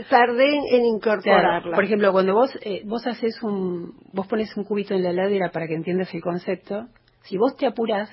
tardé 0.09 0.55
incorporarla. 0.93 1.61
Claro, 1.61 1.75
por 1.75 1.83
ejemplo, 1.85 2.11
cuando 2.11 2.33
vos 2.33 2.49
eh, 2.63 2.81
vos 2.85 3.05
haces 3.07 3.41
un 3.43 3.93
vos 4.11 4.27
pones 4.27 4.55
un 4.57 4.65
cubito 4.65 4.93
en 4.93 5.03
la 5.03 5.11
heladera 5.11 5.51
para 5.51 5.67
que 5.67 5.75
entiendas 5.75 6.13
el 6.13 6.21
concepto, 6.21 6.87
si 7.23 7.37
vos 7.37 7.55
te 7.55 7.65
apurás 7.65 8.09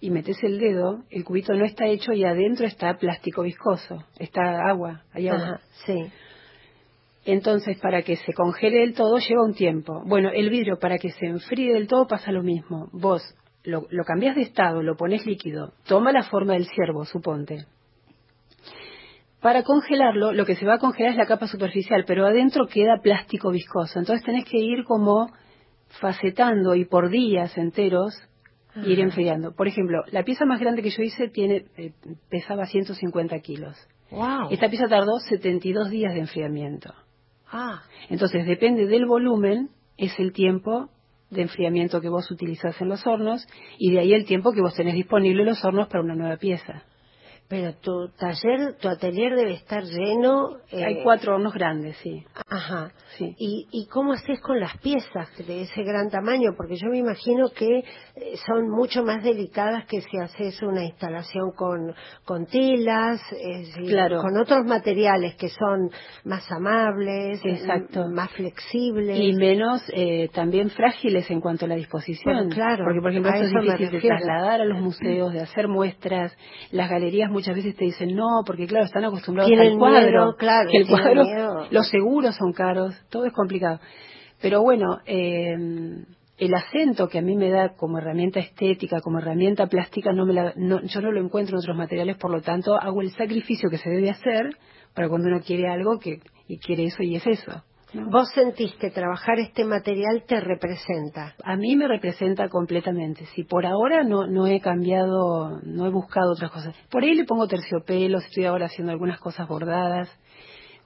y 0.00 0.10
metes 0.10 0.42
el 0.42 0.58
dedo, 0.58 1.02
el 1.10 1.24
cubito 1.24 1.52
no 1.54 1.64
está 1.64 1.86
hecho 1.86 2.12
y 2.12 2.24
adentro 2.24 2.66
está 2.66 2.96
plástico 2.96 3.42
viscoso, 3.42 4.04
está 4.18 4.68
agua, 4.68 5.02
hay 5.12 5.28
agua. 5.28 5.44
Ajá, 5.44 5.60
sí. 5.84 6.10
Entonces, 7.26 7.78
para 7.80 8.02
que 8.02 8.16
se 8.16 8.32
congele 8.32 8.78
del 8.78 8.94
todo 8.94 9.18
lleva 9.18 9.44
un 9.44 9.54
tiempo. 9.54 10.02
Bueno, 10.06 10.30
el 10.30 10.48
vidrio 10.48 10.78
para 10.78 10.96
que 10.96 11.10
se 11.10 11.26
enfríe 11.26 11.74
del 11.74 11.86
todo 11.86 12.06
pasa 12.06 12.32
lo 12.32 12.42
mismo. 12.42 12.88
Vos 12.92 13.22
lo, 13.62 13.86
lo 13.90 14.04
cambiás 14.04 14.36
de 14.36 14.42
estado, 14.42 14.82
lo 14.82 14.96
pones 14.96 15.26
líquido, 15.26 15.74
toma 15.86 16.12
la 16.12 16.22
forma 16.22 16.54
del 16.54 16.66
ciervo, 16.66 17.04
suponte. 17.04 17.66
Para 19.40 19.62
congelarlo, 19.62 20.32
lo 20.32 20.44
que 20.44 20.54
se 20.54 20.66
va 20.66 20.74
a 20.74 20.78
congelar 20.78 21.12
es 21.12 21.18
la 21.18 21.26
capa 21.26 21.46
superficial, 21.46 22.04
pero 22.06 22.26
adentro 22.26 22.66
queda 22.66 23.00
plástico 23.02 23.50
viscoso. 23.50 23.98
Entonces 23.98 24.24
tenés 24.24 24.44
que 24.44 24.58
ir 24.58 24.84
como 24.84 25.30
facetando 26.00 26.74
y 26.74 26.84
por 26.84 27.10
días 27.10 27.56
enteros 27.56 28.14
ir 28.76 28.98
Ajá. 28.98 29.02
enfriando. 29.02 29.52
Por 29.52 29.66
ejemplo, 29.68 30.02
la 30.12 30.22
pieza 30.22 30.44
más 30.44 30.60
grande 30.60 30.82
que 30.82 30.90
yo 30.90 31.02
hice 31.02 31.28
tiene 31.28 31.64
eh, 31.76 31.92
pesaba 32.28 32.66
150 32.66 33.38
kilos. 33.40 33.76
Wow. 34.10 34.48
Esta 34.50 34.68
pieza 34.68 34.88
tardó 34.88 35.18
72 35.18 35.90
días 35.90 36.14
de 36.14 36.20
enfriamiento. 36.20 36.92
Ah, 37.52 37.82
Entonces, 38.08 38.46
depende 38.46 38.86
del 38.86 39.06
volumen, 39.06 39.70
es 39.96 40.18
el 40.20 40.32
tiempo 40.32 40.88
de 41.30 41.42
enfriamiento 41.42 42.00
que 42.00 42.08
vos 42.08 42.30
utilizás 42.30 42.80
en 42.80 42.88
los 42.88 43.06
hornos 43.06 43.46
y 43.78 43.92
de 43.92 44.00
ahí 44.00 44.12
el 44.12 44.24
tiempo 44.24 44.52
que 44.52 44.60
vos 44.60 44.74
tenés 44.74 44.94
disponible 44.94 45.42
en 45.42 45.48
los 45.48 45.64
hornos 45.64 45.88
para 45.88 46.02
una 46.02 46.14
nueva 46.14 46.36
pieza. 46.36 46.84
Pero 47.50 47.74
tu 47.74 48.08
taller, 48.16 48.76
tu 48.80 48.88
atelier 48.88 49.34
debe 49.34 49.54
estar 49.54 49.82
lleno. 49.82 50.50
eh, 50.70 50.84
Hay 50.84 51.02
cuatro 51.02 51.34
hornos 51.34 51.52
grandes, 51.52 51.96
sí. 51.96 52.24
Ajá. 52.48 52.92
sí. 53.18 53.34
¿Y, 53.36 53.66
¿Y 53.72 53.88
cómo 53.88 54.12
haces 54.12 54.40
con 54.40 54.60
las 54.60 54.78
piezas 54.78 55.28
de 55.36 55.62
ese 55.62 55.82
gran 55.82 56.10
tamaño? 56.10 56.52
Porque 56.56 56.76
yo 56.76 56.88
me 56.88 56.98
imagino 56.98 57.48
que 57.50 57.78
eh, 57.80 57.84
son 58.46 58.70
mucho 58.70 59.02
más 59.02 59.24
delicadas 59.24 59.84
que 59.86 60.00
si 60.00 60.16
haces 60.16 60.62
una 60.62 60.84
instalación 60.84 61.50
con, 61.56 61.92
con 62.24 62.46
telas, 62.46 63.20
Claro. 63.88 64.22
con 64.22 64.38
otros 64.38 64.64
materiales 64.64 65.34
que 65.34 65.48
son 65.48 65.90
más 66.24 66.48
amables, 66.52 67.40
Exacto. 67.44 68.06
más 68.10 68.30
flexibles. 68.30 69.18
Y 69.18 69.32
menos 69.32 69.82
eh, 69.92 70.28
también 70.32 70.70
frágiles 70.70 71.28
en 71.32 71.40
cuanto 71.40 71.64
a 71.64 71.68
la 71.68 71.74
disposición. 71.74 72.32
Bueno, 72.32 72.50
claro, 72.54 72.84
Porque, 72.84 73.00
por 73.00 73.10
ejemplo, 73.10 73.32
esto 73.32 73.58
es 73.58 73.64
difícil 73.64 73.90
de 73.90 74.00
trasladar 74.08 74.60
a 74.60 74.64
los 74.64 74.78
museos, 74.80 75.32
de 75.32 75.40
hacer 75.40 75.66
muestras. 75.66 76.32
Las 76.70 76.88
galerías 76.88 77.28
muchas 77.40 77.56
veces 77.56 77.76
te 77.76 77.84
dicen 77.86 78.14
no, 78.14 78.42
porque 78.46 78.66
claro, 78.66 78.84
están 78.86 79.04
acostumbrados 79.04 79.50
al 79.58 79.76
cuadro. 79.78 80.00
miedo, 80.10 80.36
claro, 80.36 80.70
que 80.70 80.78
el 80.78 80.86
cuadro, 80.86 81.24
miedo. 81.24 81.66
los 81.70 81.88
seguros 81.88 82.36
son 82.36 82.52
caros, 82.52 82.94
todo 83.10 83.24
es 83.26 83.32
complicado. 83.32 83.80
Pero 84.40 84.62
bueno, 84.62 84.98
eh, 85.06 85.54
el 86.38 86.54
acento 86.54 87.08
que 87.08 87.18
a 87.18 87.22
mí 87.22 87.36
me 87.36 87.50
da 87.50 87.74
como 87.76 87.98
herramienta 87.98 88.40
estética, 88.40 89.00
como 89.02 89.18
herramienta 89.18 89.66
plástica, 89.66 90.12
no 90.12 90.24
me 90.24 90.32
la, 90.32 90.52
no- 90.56 90.80
yo 90.82 91.00
no 91.02 91.12
lo 91.12 91.20
encuentro 91.20 91.56
en 91.56 91.60
otros 91.60 91.76
materiales, 91.76 92.16
por 92.16 92.30
lo 92.30 92.40
tanto 92.40 92.74
hago 92.80 93.02
el 93.02 93.10
sacrificio 93.12 93.68
que 93.68 93.76
se 93.78 93.90
debe 93.90 94.10
hacer 94.10 94.56
para 94.94 95.08
cuando 95.08 95.28
uno 95.28 95.40
quiere 95.40 95.68
algo 95.68 95.98
que 95.98 96.20
y 96.48 96.58
quiere 96.58 96.84
eso 96.86 97.02
y 97.02 97.16
es 97.16 97.26
eso. 97.26 97.62
Vos 97.92 98.30
sentís 98.34 98.72
que 98.76 98.90
trabajar 98.90 99.40
este 99.40 99.64
material 99.64 100.22
te 100.26 100.40
representa. 100.40 101.34
A 101.42 101.56
mí 101.56 101.74
me 101.74 101.88
representa 101.88 102.48
completamente. 102.48 103.26
Si 103.34 103.42
por 103.42 103.66
ahora 103.66 104.04
no, 104.04 104.26
no 104.26 104.46
he 104.46 104.60
cambiado, 104.60 105.60
no 105.62 105.86
he 105.86 105.90
buscado 105.90 106.32
otras 106.32 106.52
cosas. 106.52 106.74
Por 106.88 107.02
ahí 107.02 107.14
le 107.14 107.24
pongo 107.24 107.48
terciopelos, 107.48 108.24
estoy 108.24 108.44
ahora 108.44 108.66
haciendo 108.66 108.92
algunas 108.92 109.18
cosas 109.18 109.48
bordadas, 109.48 110.08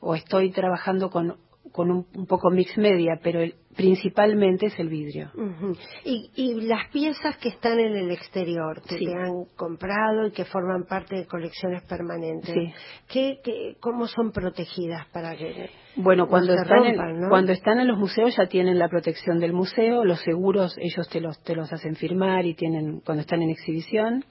o 0.00 0.14
estoy 0.14 0.50
trabajando 0.50 1.10
con, 1.10 1.36
con 1.74 1.90
un, 1.90 2.06
un 2.14 2.26
poco 2.26 2.50
mix 2.52 2.78
media, 2.78 3.18
pero 3.20 3.40
el- 3.40 3.54
principalmente 3.74 4.66
es 4.66 4.78
el 4.78 4.88
vidrio. 4.88 5.32
Ujú. 5.34 5.72
y, 6.04 6.30
y 6.36 6.60
las 6.68 6.88
piezas 6.92 7.36
que 7.38 7.48
están 7.48 7.80
en 7.80 7.96
el 7.96 8.12
exterior, 8.12 8.80
que 8.88 8.98
Sí. 8.98 9.06
te 9.06 9.12
han 9.12 9.46
comprado 9.56 10.28
y 10.28 10.30
que 10.30 10.44
forman 10.44 10.84
parte 10.84 11.16
de 11.16 11.26
colecciones 11.26 11.82
permanentes, 11.82 12.54
Sí. 12.54 12.72
¿qué, 13.08 13.40
qué, 13.42 13.74
cómo 13.80 14.06
son 14.06 14.30
protegidas 14.30 15.08
para 15.12 15.34
que 15.34 15.68
Bueno, 15.96 16.22
no 16.24 16.28
cuando 16.28 16.54
se 16.54 16.62
están, 16.62 16.84
en, 16.84 16.96
rompan, 16.96 17.20
¿no? 17.22 17.28
cuando 17.28 17.50
están 17.50 17.80
en 17.80 17.88
los 17.88 17.98
museos 17.98 18.36
ya 18.36 18.46
tienen 18.46 18.78
la 18.78 18.88
protección 18.88 19.40
del 19.40 19.52
museo, 19.52 20.04
los 20.04 20.20
seguros 20.20 20.76
ellos 20.78 21.08
te 21.08 21.20
los, 21.20 21.42
te 21.42 21.56
los 21.56 21.72
hacen 21.72 21.96
firmar 21.96 22.46
y 22.46 22.54
tienen, 22.54 23.00
cuando 23.00 23.22
están 23.22 23.42
en 23.42 23.50
exhibición, 23.50 24.24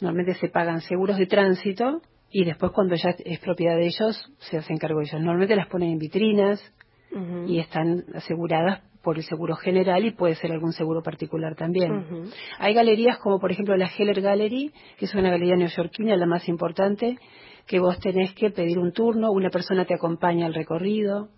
normalmente 0.00 0.34
se 0.40 0.48
pagan 0.48 0.80
seguros 0.80 1.16
de 1.18 1.26
tránsito 1.26 2.02
y 2.30 2.44
después 2.44 2.72
cuando 2.72 2.94
ya 2.94 3.10
es 3.24 3.38
propiedad 3.40 3.76
de 3.76 3.86
ellos 3.86 4.32
se 4.38 4.58
hacen 4.58 4.78
cargo 4.78 5.00
de 5.00 5.06
ellos. 5.06 5.20
Normalmente 5.20 5.56
las 5.56 5.68
ponen 5.68 5.92
en 5.92 5.98
vitrinas 5.98 6.60
y 7.46 7.58
están 7.58 8.04
aseguradas 8.14 8.82
por 9.02 9.16
el 9.16 9.24
seguro 9.24 9.56
general 9.56 10.04
y 10.04 10.10
puede 10.10 10.34
ser 10.34 10.52
algún 10.52 10.72
seguro 10.72 11.02
particular 11.02 11.54
también. 11.54 11.92
Ujú. 11.92 12.30
Hay 12.58 12.74
galerías 12.74 13.18
como 13.18 13.40
por 13.40 13.50
ejemplo 13.50 13.76
la 13.76 13.86
Heller 13.88 14.20
Gallery, 14.20 14.72
que 14.98 15.06
es 15.06 15.14
una 15.14 15.30
galería 15.30 15.56
neoyorquina, 15.56 16.16
la 16.16 16.26
más 16.26 16.46
importante, 16.48 17.16
que 17.66 17.80
vos 17.80 17.98
tenés 18.00 18.34
que 18.34 18.50
pedir 18.50 18.78
un 18.78 18.92
turno, 18.92 19.30
una 19.30 19.48
persona 19.48 19.86
te 19.86 19.94
acompaña 19.94 20.46
al 20.46 20.54
recorrido. 20.54 21.28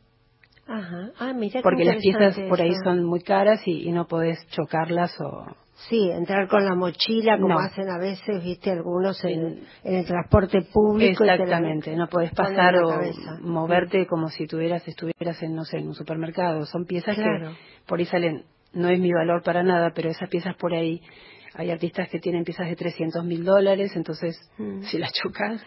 Ajá. 0.67 1.11
Ah, 1.19 1.33
mira 1.33 1.63
porque 1.63 1.85
las 1.85 1.97
piezas 2.03 2.39
por 2.49 2.61
ahí 2.61 2.71
eso. 2.71 2.81
son 2.85 3.05
muy 3.05 3.21
caras 3.21 3.61
y, 3.67 3.89
y 3.89 3.93
no 3.93 4.07
podés 4.07 4.39
chocarlas 4.51 5.13
o 5.21 5.47
Sí, 5.89 6.11
entrar 6.11 6.47
con 6.49 6.65
la 6.65 6.75
mochila 6.75 7.37
como 7.39 7.55
No. 7.55 7.59
hacen 7.61 7.89
a 7.89 7.99
veces, 7.99 8.45
viste, 8.45 8.71
algunos 8.71 9.23
en, 9.25 9.65
en 9.83 9.95
el 9.95 10.05
transporte 10.05 10.63
público. 10.73 11.25
la- 11.25 11.35
Exactamente, 11.35 11.97
no 11.97 12.07
podés 12.07 12.33
pasar 12.33 12.77
o 12.77 13.01
moverte 13.41 14.07
como 14.07 14.29
si 14.29 14.47
tuvieras, 14.47 14.87
estuvieras 14.87 15.43
en, 15.43 15.55
no 15.55 15.65
sé, 15.65 15.79
en 15.79 15.89
un 15.89 15.95
supermercado. 15.95 16.67
Son 16.67 16.85
piezas 16.85 17.17
Claro. 17.17 17.51
que 17.53 17.57
por 17.87 17.99
ahí 17.99 18.05
salen, 18.07 18.45
no 18.75 18.89
es 18.89 19.01
mi 19.01 19.13
valor 19.13 19.43
para 19.43 19.63
nada, 19.63 19.93
pero 19.95 20.11
esas 20.11 20.29
piezas 20.29 20.55
por 20.57 20.75
ahí, 20.75 21.01
hay 21.55 21.71
artistas 21.71 22.09
que 22.09 22.21
tienen 22.21 22.45
piezas 22.45 22.69
de 22.69 22.77
300 22.77 23.25
mil 23.25 23.45
dólares, 23.45 23.93
entonces 23.97 24.37
Mm. 24.59 24.83
si 24.83 24.99
las 24.99 25.13
chocas, 25.13 25.63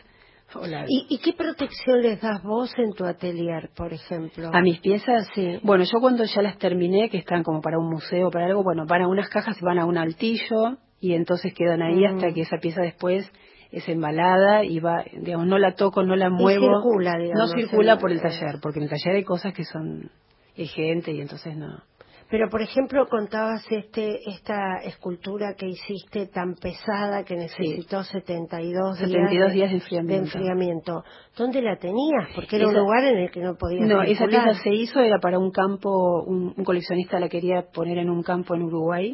o 0.56 0.66
las- 0.68 0.86
¿Y, 0.90 1.08
¿Y 1.10 1.18
qué 1.20 1.34
protección 1.34 2.02
les 2.02 2.22
das 2.22 2.44
vos 2.44 2.72
en 2.78 2.94
tu 2.94 3.06
atelier, 3.06 3.70
por 3.76 3.92
ejemplo? 3.94 4.50
a 4.54 4.62
mis 4.62 4.80
piezas, 4.80 5.28
Sí. 5.34 5.60
bueno, 5.64 5.84
yo 5.84 6.00
cuando 6.00 6.24
ya 6.26 6.42
las 6.42 6.58
terminé, 6.58 7.10
que 7.10 7.18
están 7.18 7.44
como 7.44 7.62
para 7.62 7.80
un 7.80 7.90
museo, 7.90 8.30
para 8.30 8.46
algo, 8.46 8.64
bueno, 8.64 8.86
van 8.86 9.02
a 9.02 9.08
unas 9.08 9.30
cajas 9.30 9.58
y 9.62 9.66
van 9.66 9.80
a 9.80 9.86
un 9.86 9.98
altillo 9.98 10.78
y 11.00 11.14
entonces 11.14 11.54
quedan 11.54 11.82
ahí 11.82 12.02
Mm. 12.04 12.16
hasta 12.16 12.34
que 12.34 12.42
esa 12.42 12.58
pieza 12.62 12.82
después 12.82 13.32
es 13.72 13.90
embalada 13.90 14.64
y 14.64 14.80
va, 14.80 15.04
digamos, 15.14 15.48
no 15.48 15.58
la 15.58 15.74
toco, 15.74 16.04
no 16.04 16.16
la 16.16 16.28
Y 16.28 16.32
muevo. 16.32 16.76
circula, 16.82 17.18
digamos, 17.18 17.50
No 17.52 17.58
circula 17.58 17.98
por 17.98 18.12
el 18.12 18.22
taller, 18.22 18.60
porque 18.62 18.78
en 18.80 18.84
el 18.84 18.90
taller 18.92 19.16
hay 19.16 19.24
cosas 19.24 19.54
que 19.54 19.64
son 19.64 20.12
gente 20.56 21.12
y 21.12 21.20
entonces 21.22 21.58
no. 21.58 21.82
Pero, 22.34 22.50
por 22.50 22.64
ejemplo, 22.64 23.06
contabas 23.06 23.64
este, 23.70 24.28
esta 24.28 24.78
escultura 24.78 25.54
que 25.56 25.68
hiciste 25.68 26.26
tan 26.26 26.56
pesada 26.56 27.24
que 27.24 27.36
necesitó 27.36 28.04
72, 28.04 28.98
72 28.98 29.30
días, 29.30 29.54
días 29.54 29.70
de 29.70 29.76
enfriamiento. 29.76 30.24
enfriamiento. 30.24 31.04
¿Dónde 31.38 31.62
la 31.62 31.78
tenías? 31.78 32.30
Porque 32.34 32.56
era 32.56 32.70
un 32.70 32.74
lugar 32.74 33.04
en 33.04 33.20
el 33.20 33.30
que 33.30 33.40
no 33.40 33.54
podías 33.54 33.88
No, 33.88 34.02
esa 34.02 34.26
pieza 34.26 34.56
se 34.64 34.74
hizo, 34.74 35.00
era 35.00 35.20
para 35.20 35.38
un 35.38 35.52
campo, 35.52 36.24
un, 36.24 36.56
un 36.58 36.64
coleccionista 36.64 37.20
la 37.20 37.30
quería 37.30 37.68
poner 37.72 38.00
en 38.00 38.10
un 38.10 38.24
campo 38.24 38.56
en 38.56 38.64
Uruguay, 38.64 39.14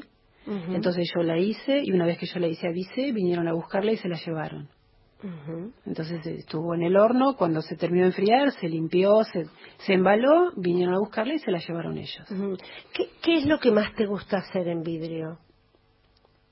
entonces 0.70 1.12
yo 1.14 1.22
la 1.22 1.38
hice 1.38 1.82
y 1.84 1.92
una 1.92 2.06
vez 2.06 2.20
que 2.20 2.26
yo 2.26 2.40
la 2.40 2.48
hice 2.48 2.70
avisé, 2.70 3.12
vinieron 3.12 3.50
a 3.50 3.54
buscarla 3.54 3.92
y 3.92 3.98
se 3.98 4.08
la 4.08 4.16
llevaron. 4.16 4.70
Entonces 5.86 6.26
estuvo 6.26 6.74
en 6.74 6.84
el 6.84 6.96
horno, 6.96 7.36
cuando 7.36 7.62
se 7.62 7.76
terminó 7.76 8.04
de 8.04 8.10
enfriar, 8.10 8.52
se 8.52 8.70
limpió, 8.70 9.24
se, 9.26 9.48
se 9.80 9.94
embaló, 9.94 10.52
vinieron 10.56 10.96
a 10.96 11.00
buscarla 11.00 11.34
y 11.34 11.40
se 11.40 11.52
la 11.52 11.60
llevaron 11.60 11.98
ellos. 11.98 12.26
¿Qué, 12.94 13.10
¿Qué 13.22 13.38
es 13.40 13.46
lo 13.46 13.60
que 13.60 13.72
más 13.72 13.94
te 13.96 14.06
gusta 14.06 14.38
hacer 14.38 14.68
en 14.68 14.82
vidrio? 14.82 15.40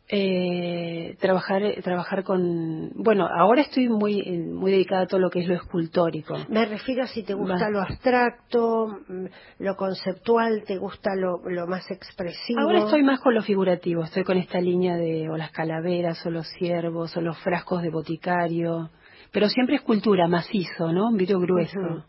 Eh, 0.10 1.18
trabajar 1.20 1.62
trabajar 1.84 2.24
con 2.24 2.92
bueno 2.96 3.28
ahora 3.28 3.64
estoy 3.64 3.90
muy 3.90 4.22
eh, 4.22 4.40
muy 4.40 4.72
dedicada 4.72 5.02
a 5.02 5.06
todo 5.06 5.20
lo 5.20 5.30
que 5.30 5.42
es 5.42 5.48
lo 5.50 5.56
escultórico 5.56 6.34
Me 6.48 6.66
refiero 6.66 7.04
a 7.04 7.08
si 7.08 7.24
te 7.24 7.34
gusta 7.34 7.66
Va. 7.66 7.70
lo 7.70 7.82
abstracto, 7.82 8.88
mm, 9.06 9.26
lo 9.60 9.76
conceptual, 9.76 10.64
te 10.66 10.78
gusta 10.78 11.14
lo, 11.14 11.42
lo 11.50 11.68
más 11.68 11.92
expresivo. 11.92 12.62
ahora 12.62 12.86
estoy 12.86 13.04
más 13.04 13.20
con 13.20 13.34
lo 13.34 13.42
figurativo 13.42 14.02
estoy 14.04 14.24
con 14.24 14.38
esta 14.38 14.62
línea 14.62 14.96
de 14.96 15.30
o 15.30 15.36
las 15.36 15.52
calaveras 15.52 16.26
o 16.26 16.30
los 16.30 16.48
ciervos 16.58 17.18
o 17.18 17.20
los 17.20 17.38
frascos 17.40 17.82
de 17.82 17.90
boticario 17.90 18.90
pero 19.34 19.50
siempre 19.50 19.76
escultura 19.76 20.30
macizo 20.30 20.94
no 20.94 21.10
un 21.10 21.18
vidrio 21.18 21.42
grueso 21.42 22.06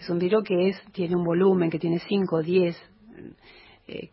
es 0.00 0.08
un 0.08 0.18
vidrio 0.18 0.42
que 0.42 0.70
es 0.70 0.82
tiene 0.92 1.14
un 1.14 1.24
volumen 1.24 1.68
que 1.68 1.78
tiene 1.78 1.98
5, 1.98 2.40
10 2.40 2.74
eh, 2.74 3.32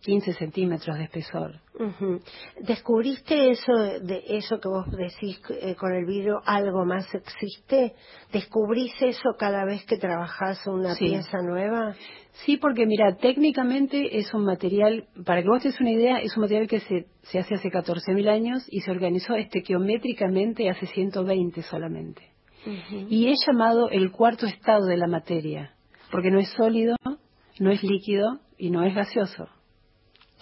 15 0.01 0.33
centímetros 0.33 0.97
de 0.97 1.03
espesor 1.03 1.59
Ujú. 1.77 2.21
¿Descubriste 2.61 3.51
eso 3.51 3.73
de 4.01 4.23
eso 4.29 4.59
que 4.61 4.69
vos 4.69 4.85
decís 4.91 5.41
eh, 5.49 5.75
con 5.75 5.93
el 5.93 6.05
vidrio 6.05 6.39
algo 6.45 6.85
más 6.85 7.05
existe? 7.13 7.93
¿Descubrís 8.31 8.93
eso 9.01 9.31
cada 9.37 9.65
vez 9.65 9.83
que 9.85 9.97
trabajás 9.97 10.65
una 10.67 10.95
Sí. 10.95 11.05
pieza 11.09 11.41
nueva? 11.41 11.93
Sí, 12.45 12.55
porque 12.57 12.85
mira, 12.85 13.17
técnicamente 13.17 14.17
es 14.19 14.33
un 14.33 14.45
material, 14.45 15.07
para 15.25 15.41
que 15.41 15.49
vos 15.49 15.61
te 15.61 15.69
des 15.69 15.79
una 15.81 15.91
idea, 15.91 16.17
es 16.19 16.35
un 16.37 16.41
material 16.43 16.67
que 16.69 16.79
se, 16.79 17.07
se 17.23 17.39
hace 17.39 17.55
hace 17.55 17.69
14.000 17.69 18.29
años 18.29 18.63
y 18.69 18.79
se 18.79 18.91
organizó 18.91 19.35
estequiométricamente 19.35 20.69
hace 20.69 20.85
120 20.87 21.61
solamente. 21.63 22.21
Y 23.09 23.27
es 23.27 23.37
llamado 23.45 23.89
el 23.89 24.11
cuarto 24.11 24.45
estado 24.47 24.85
de 24.85 24.97
la 24.97 25.07
materia, 25.07 25.75
porque 26.11 26.31
no 26.31 26.39
es 26.39 26.49
sólido, 26.49 26.95
no 27.59 27.71
es 27.71 27.83
líquido 27.83 28.39
y 28.57 28.69
no 28.71 28.83
es 28.83 28.95
gaseoso. 28.95 29.47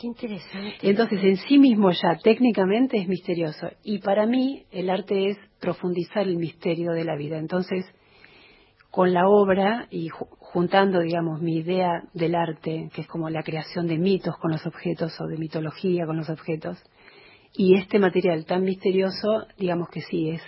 Qué 0.03 0.07
interesante. 0.07 0.75
Entonces, 0.81 1.23
en 1.23 1.37
sí 1.37 1.57
mismo 1.57 1.89
ya 1.91 2.17
técnicamente 2.21 2.97
es 2.97 3.07
misterioso. 3.07 3.69
Y 3.85 3.99
para 3.99 4.25
mí 4.25 4.65
el 4.71 4.89
arte 4.89 5.29
es 5.29 5.37
profundizar 5.61 6.27
el 6.27 6.35
misterio 6.35 6.91
de 6.91 7.05
la 7.05 7.15
vida. 7.15 7.37
Entonces, 7.37 7.85
con 8.91 9.13
la 9.13 9.29
obra 9.29 9.87
y 9.89 10.09
ju- 10.09 10.27
juntando, 10.39 10.99
digamos, 10.99 11.41
mi 11.41 11.55
idea 11.55 12.03
del 12.13 12.35
arte, 12.35 12.89
que 12.93 12.99
es 12.99 13.07
como 13.07 13.29
la 13.29 13.43
creación 13.43 13.87
de 13.87 13.97
mitos 13.97 14.35
con 14.41 14.51
los 14.51 14.65
objetos 14.65 15.13
o 15.21 15.27
de 15.27 15.37
mitología 15.37 16.05
con 16.05 16.17
los 16.17 16.29
objetos, 16.29 16.83
y 17.53 17.77
este 17.77 17.97
material 17.97 18.45
tan 18.45 18.63
misterioso, 18.63 19.47
digamos 19.57 19.87
que 19.87 20.01
sí, 20.01 20.31
es 20.31 20.41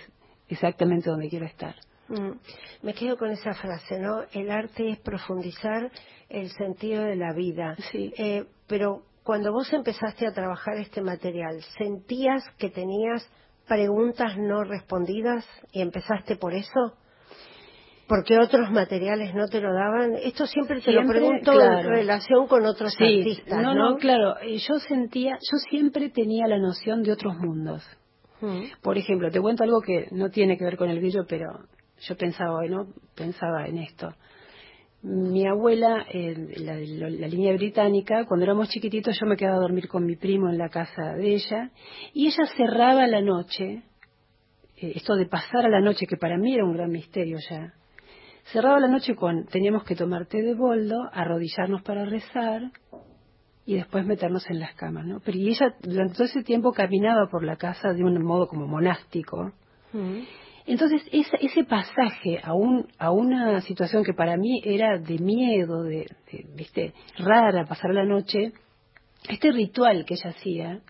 exactamente 0.50 1.08
donde 1.08 1.30
quiero 1.30 1.46
estar. 1.46 1.76
Mm. 2.08 2.32
Me 2.82 2.92
quedo 2.92 3.16
con 3.16 3.30
esa 3.30 3.54
frase, 3.54 3.98
¿no? 4.00 4.20
El 4.34 4.50
arte 4.50 4.90
es 4.90 4.98
profundizar 4.98 5.90
el 6.28 6.50
sentido 6.50 7.04
de 7.04 7.16
la 7.16 7.32
vida. 7.32 7.74
Sí. 7.90 8.12
Eh, 8.18 8.44
pero 8.66 9.02
cuando 9.26 9.52
vos 9.52 9.72
empezaste 9.72 10.24
a 10.24 10.32
trabajar 10.32 10.76
este 10.76 11.02
material, 11.02 11.60
¿sentías 11.76 12.44
que 12.58 12.70
tenías 12.70 13.28
preguntas 13.66 14.38
no 14.38 14.62
respondidas 14.62 15.44
y 15.72 15.80
empezaste 15.82 16.36
por 16.36 16.54
eso? 16.54 16.94
Porque 18.06 18.38
otros 18.38 18.70
materiales 18.70 19.34
no 19.34 19.48
te 19.48 19.60
lo 19.60 19.74
daban. 19.74 20.14
Esto 20.22 20.46
siempre 20.46 20.80
te 20.80 20.92
lo 20.92 21.04
pregunto 21.04 21.50
claro. 21.50 21.80
en 21.80 21.86
relación 21.88 22.46
con 22.46 22.64
otros 22.66 22.94
Sí, 22.96 23.18
artistas, 23.18 23.60
no, 23.60 23.74
¿no? 23.74 23.90
no, 23.90 23.96
claro, 23.96 24.38
eh, 24.38 24.58
yo 24.58 24.78
sentía, 24.78 25.32
yo 25.32 25.58
siempre 25.68 26.08
tenía 26.10 26.46
la 26.46 26.58
noción 26.58 27.02
de 27.02 27.10
otros 27.10 27.34
mundos. 27.36 27.82
Mm. 28.40 28.80
Por 28.80 28.96
ejemplo, 28.96 29.28
te 29.32 29.40
cuento 29.40 29.64
algo 29.64 29.80
que 29.80 30.06
no 30.12 30.30
tiene 30.30 30.56
que 30.56 30.64
ver 30.64 30.76
con 30.76 30.88
el 30.88 31.00
vidrio, 31.00 31.26
pero 31.28 31.66
yo 31.98 32.16
pensaba 32.16 32.54
hoy, 32.60 32.68
¿no? 32.68 32.86
Pensaba 33.16 33.66
en 33.66 33.78
esto. 33.78 34.14
Mi 35.02 35.46
abuela, 35.46 36.04
eh, 36.12 36.34
la, 36.58 36.74
la- 36.76 37.10
la 37.10 37.28
línea 37.28 37.52
británica, 37.54 38.24
cuando 38.26 38.44
éramos 38.44 38.68
chiquititos 38.70 39.16
yo 39.20 39.26
me 39.26 39.36
quedaba 39.36 39.56
a 39.58 39.60
dormir 39.60 39.86
con 39.88 40.04
mi 40.04 40.16
primo 40.16 40.48
en 40.48 40.58
la 40.58 40.68
casa 40.68 41.14
de 41.14 41.34
ella 41.34 41.70
y 42.12 42.26
ella 42.26 42.46
cerraba 42.56 43.06
la 43.06 43.20
noche, 43.20 43.82
eh, 44.78 44.92
esto 44.96 45.14
de 45.14 45.26
pasar 45.26 45.66
a 45.66 45.68
la 45.68 45.80
noche, 45.80 46.06
que 46.06 46.16
para 46.16 46.36
mí 46.38 46.54
era 46.54 46.64
un 46.64 46.72
gran 46.74 46.90
misterio 46.90 47.38
ya, 47.48 47.72
cerraba 48.52 48.80
la 48.80 48.88
noche 48.88 49.14
con, 49.14 49.46
teníamos 49.46 49.84
que 49.84 49.94
tomar 49.94 50.26
té 50.26 50.42
de 50.42 50.54
boldo, 50.54 50.96
arrodillarnos 51.12 51.82
para 51.82 52.04
rezar 52.04 52.70
y 53.64 53.74
después 53.74 54.04
meternos 54.06 54.48
en 54.50 54.58
las 54.60 54.74
camas, 54.74 55.04
¿no? 55.06 55.20
Pero 55.24 55.38
y 55.38 55.48
ella 55.50 55.74
durante 55.82 56.14
todo 56.14 56.24
ese 56.24 56.42
tiempo 56.42 56.72
caminaba 56.72 57.28
por 57.30 57.44
la 57.44 57.56
casa 57.56 57.92
de 57.92 58.02
un 58.02 58.20
modo 58.24 58.48
como 58.48 58.66
monástico. 58.66 59.52
Mm. 59.92 60.20
Entonces, 60.66 61.02
ese, 61.12 61.36
ese 61.40 61.64
pasaje 61.64 62.40
a, 62.42 62.52
un, 62.54 62.88
a 62.98 63.12
una 63.12 63.60
situación 63.60 64.02
que 64.02 64.14
para 64.14 64.36
mí 64.36 64.60
era 64.64 64.98
de 64.98 65.18
miedo, 65.18 65.84
de, 65.84 66.06
viste, 66.56 66.92
rara, 67.18 67.66
pasar 67.66 67.94
la 67.94 68.04
noche, 68.04 68.52
este 69.28 69.52
ritual 69.52 70.04
que 70.04 70.14
ella 70.14 70.30
hacía, 70.30 70.80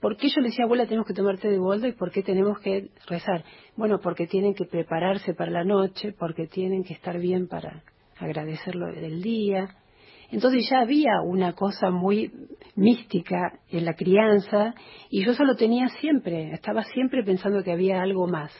¿por 0.00 0.16
qué 0.16 0.28
yo 0.28 0.40
le 0.40 0.48
decía, 0.48 0.64
abuela, 0.64 0.86
tenemos 0.86 1.06
que 1.06 1.12
tomar 1.12 1.38
té 1.38 1.50
de 1.50 1.58
boldo 1.58 1.86
y 1.86 1.92
por 1.92 2.10
qué 2.10 2.22
tenemos 2.22 2.58
que 2.60 2.88
rezar? 3.06 3.44
Bueno, 3.76 4.00
porque 4.00 4.26
tienen 4.26 4.54
que 4.54 4.64
prepararse 4.64 5.34
para 5.34 5.50
la 5.50 5.64
noche, 5.64 6.14
porque 6.18 6.46
tienen 6.46 6.82
que 6.82 6.94
estar 6.94 7.18
bien 7.18 7.46
para 7.46 7.82
agradecerlo 8.18 8.86
del 8.86 9.22
día. 9.22 9.68
Entonces 10.30 10.66
ya 10.70 10.80
había 10.80 11.20
una 11.22 11.52
cosa 11.52 11.90
muy 11.90 12.32
mística 12.74 13.60
en 13.70 13.84
la 13.84 13.94
crianza 13.94 14.74
y 15.10 15.24
yo 15.24 15.32
eso 15.32 15.44
lo 15.44 15.56
tenía 15.56 15.88
siempre, 16.00 16.52
estaba 16.52 16.84
siempre 16.84 17.22
pensando 17.22 17.62
que 17.62 17.72
había 17.72 18.00
algo 18.00 18.26
más. 18.26 18.50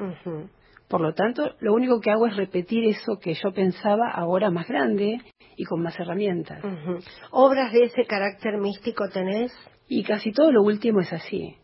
Ujú. 0.00 0.48
Por 0.88 1.00
lo 1.00 1.14
tanto, 1.14 1.54
lo 1.60 1.72
único 1.72 2.00
que 2.00 2.10
hago 2.10 2.26
es 2.26 2.36
repetir 2.36 2.84
eso 2.88 3.18
que 3.20 3.34
yo 3.34 3.52
pensaba 3.52 4.10
ahora 4.10 4.50
más 4.50 4.66
grande 4.66 5.20
y 5.56 5.64
con 5.64 5.82
más 5.82 5.98
herramientas. 6.00 6.64
Ujú. 6.64 6.98
¿Obras 7.30 7.72
de 7.72 7.84
ese 7.84 8.04
carácter 8.06 8.58
místico 8.58 9.08
tenés? 9.08 9.52
Y 9.88 10.02
casi 10.02 10.32
todo 10.32 10.50
lo 10.50 10.62
último 10.62 11.00
es 11.00 11.12
así. 11.12 11.54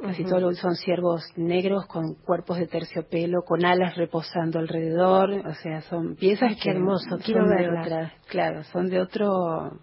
Casi 0.00 0.22
Ujú. 0.22 0.30
todo 0.30 0.40
lo- 0.40 0.52
son 0.52 0.74
ciervos 0.76 1.24
negros 1.36 1.86
con 1.86 2.14
cuerpos 2.14 2.58
de 2.58 2.66
terciopelo, 2.66 3.42
con 3.42 3.64
alas 3.64 3.96
reposando 3.96 4.58
alrededor. 4.58 5.30
O 5.46 5.54
sea, 5.54 5.80
son 5.82 6.14
piezas 6.16 6.50
Ay, 6.50 6.56
qué 6.56 6.62
que 6.64 6.70
hermoso, 6.70 7.08
son 7.08 7.18
quiero 7.20 7.44
de 7.48 7.54
verlas. 7.56 7.86
otra- 7.86 8.12
claro, 8.28 8.62
son 8.64 8.88
de 8.90 9.00
otro, 9.00 9.78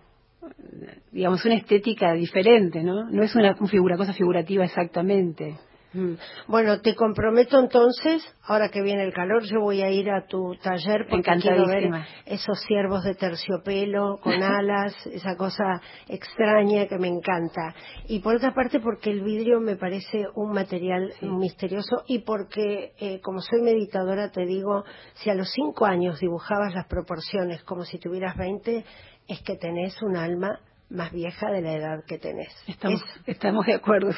digamos, 1.12 1.44
una 1.46 1.56
estética 1.56 2.14
diferente, 2.14 2.84
¿no? 2.84 3.10
No 3.10 3.24
es 3.24 3.36
una 3.36 3.56
figura, 3.68 3.98
cosa 3.98 4.14
figurativa 4.14 4.64
exactamente. 4.66 5.56
Mm. 5.94 6.14
Bueno, 6.48 6.82
te 6.82 6.96
comprometo 6.96 7.60
entonces, 7.60 8.24
ahora 8.44 8.70
que 8.70 8.82
viene 8.82 9.04
el 9.04 9.14
calor, 9.14 9.44
yo 9.44 9.62
voy 9.62 9.82
a 9.82 9.92
ir 9.92 10.10
a 10.10 10.26
tu 10.26 10.56
taller 10.62 11.06
porque 11.10 11.32
quiero 11.40 11.68
ver 11.68 11.92
esos 12.26 12.60
ciervos 12.62 13.04
de 13.04 13.14
terciopelo 13.16 14.18
con 14.22 14.34
alas, 14.44 14.96
esa 15.08 15.36
cosa 15.36 15.82
extraña 16.08 16.88
que 16.88 16.98
me 16.98 17.08
encanta. 17.08 17.76
Y 18.08 18.20
por 18.20 18.36
otra 18.36 18.54
parte, 18.54 18.80
porque 18.80 19.12
el 19.12 19.22
vidrio 19.22 19.60
me 19.60 19.76
parece 19.76 20.26
un 20.36 20.52
material 20.52 21.14
misterioso 21.22 22.04
y 22.08 22.20
porque, 22.20 22.94
eh, 23.00 23.22
como 23.22 23.40
soy 23.40 23.62
meditadora, 23.62 24.32
te 24.32 24.46
digo, 24.46 24.84
si 25.14 25.30
a 25.30 25.36
los 25.36 25.52
cinco 25.52 25.86
años 25.86 26.20
dibujabas 26.20 26.74
las 26.74 26.88
proporciones 26.88 27.64
como 27.64 27.84
si 27.84 28.00
tuvieras 28.00 28.36
20, 28.36 28.84
es 29.28 29.42
que 29.42 29.56
tenés 29.58 30.02
un 30.02 30.18
alma 30.18 30.60
más 30.94 31.12
vieja 31.12 31.52
de 31.52 31.62
la 31.62 31.74
edad 31.74 32.04
que 32.08 32.20
tenés. 32.20 32.56
Estamos, 32.68 33.04
estamos 33.26 33.66
de 33.66 33.74
acuerdo. 33.74 34.12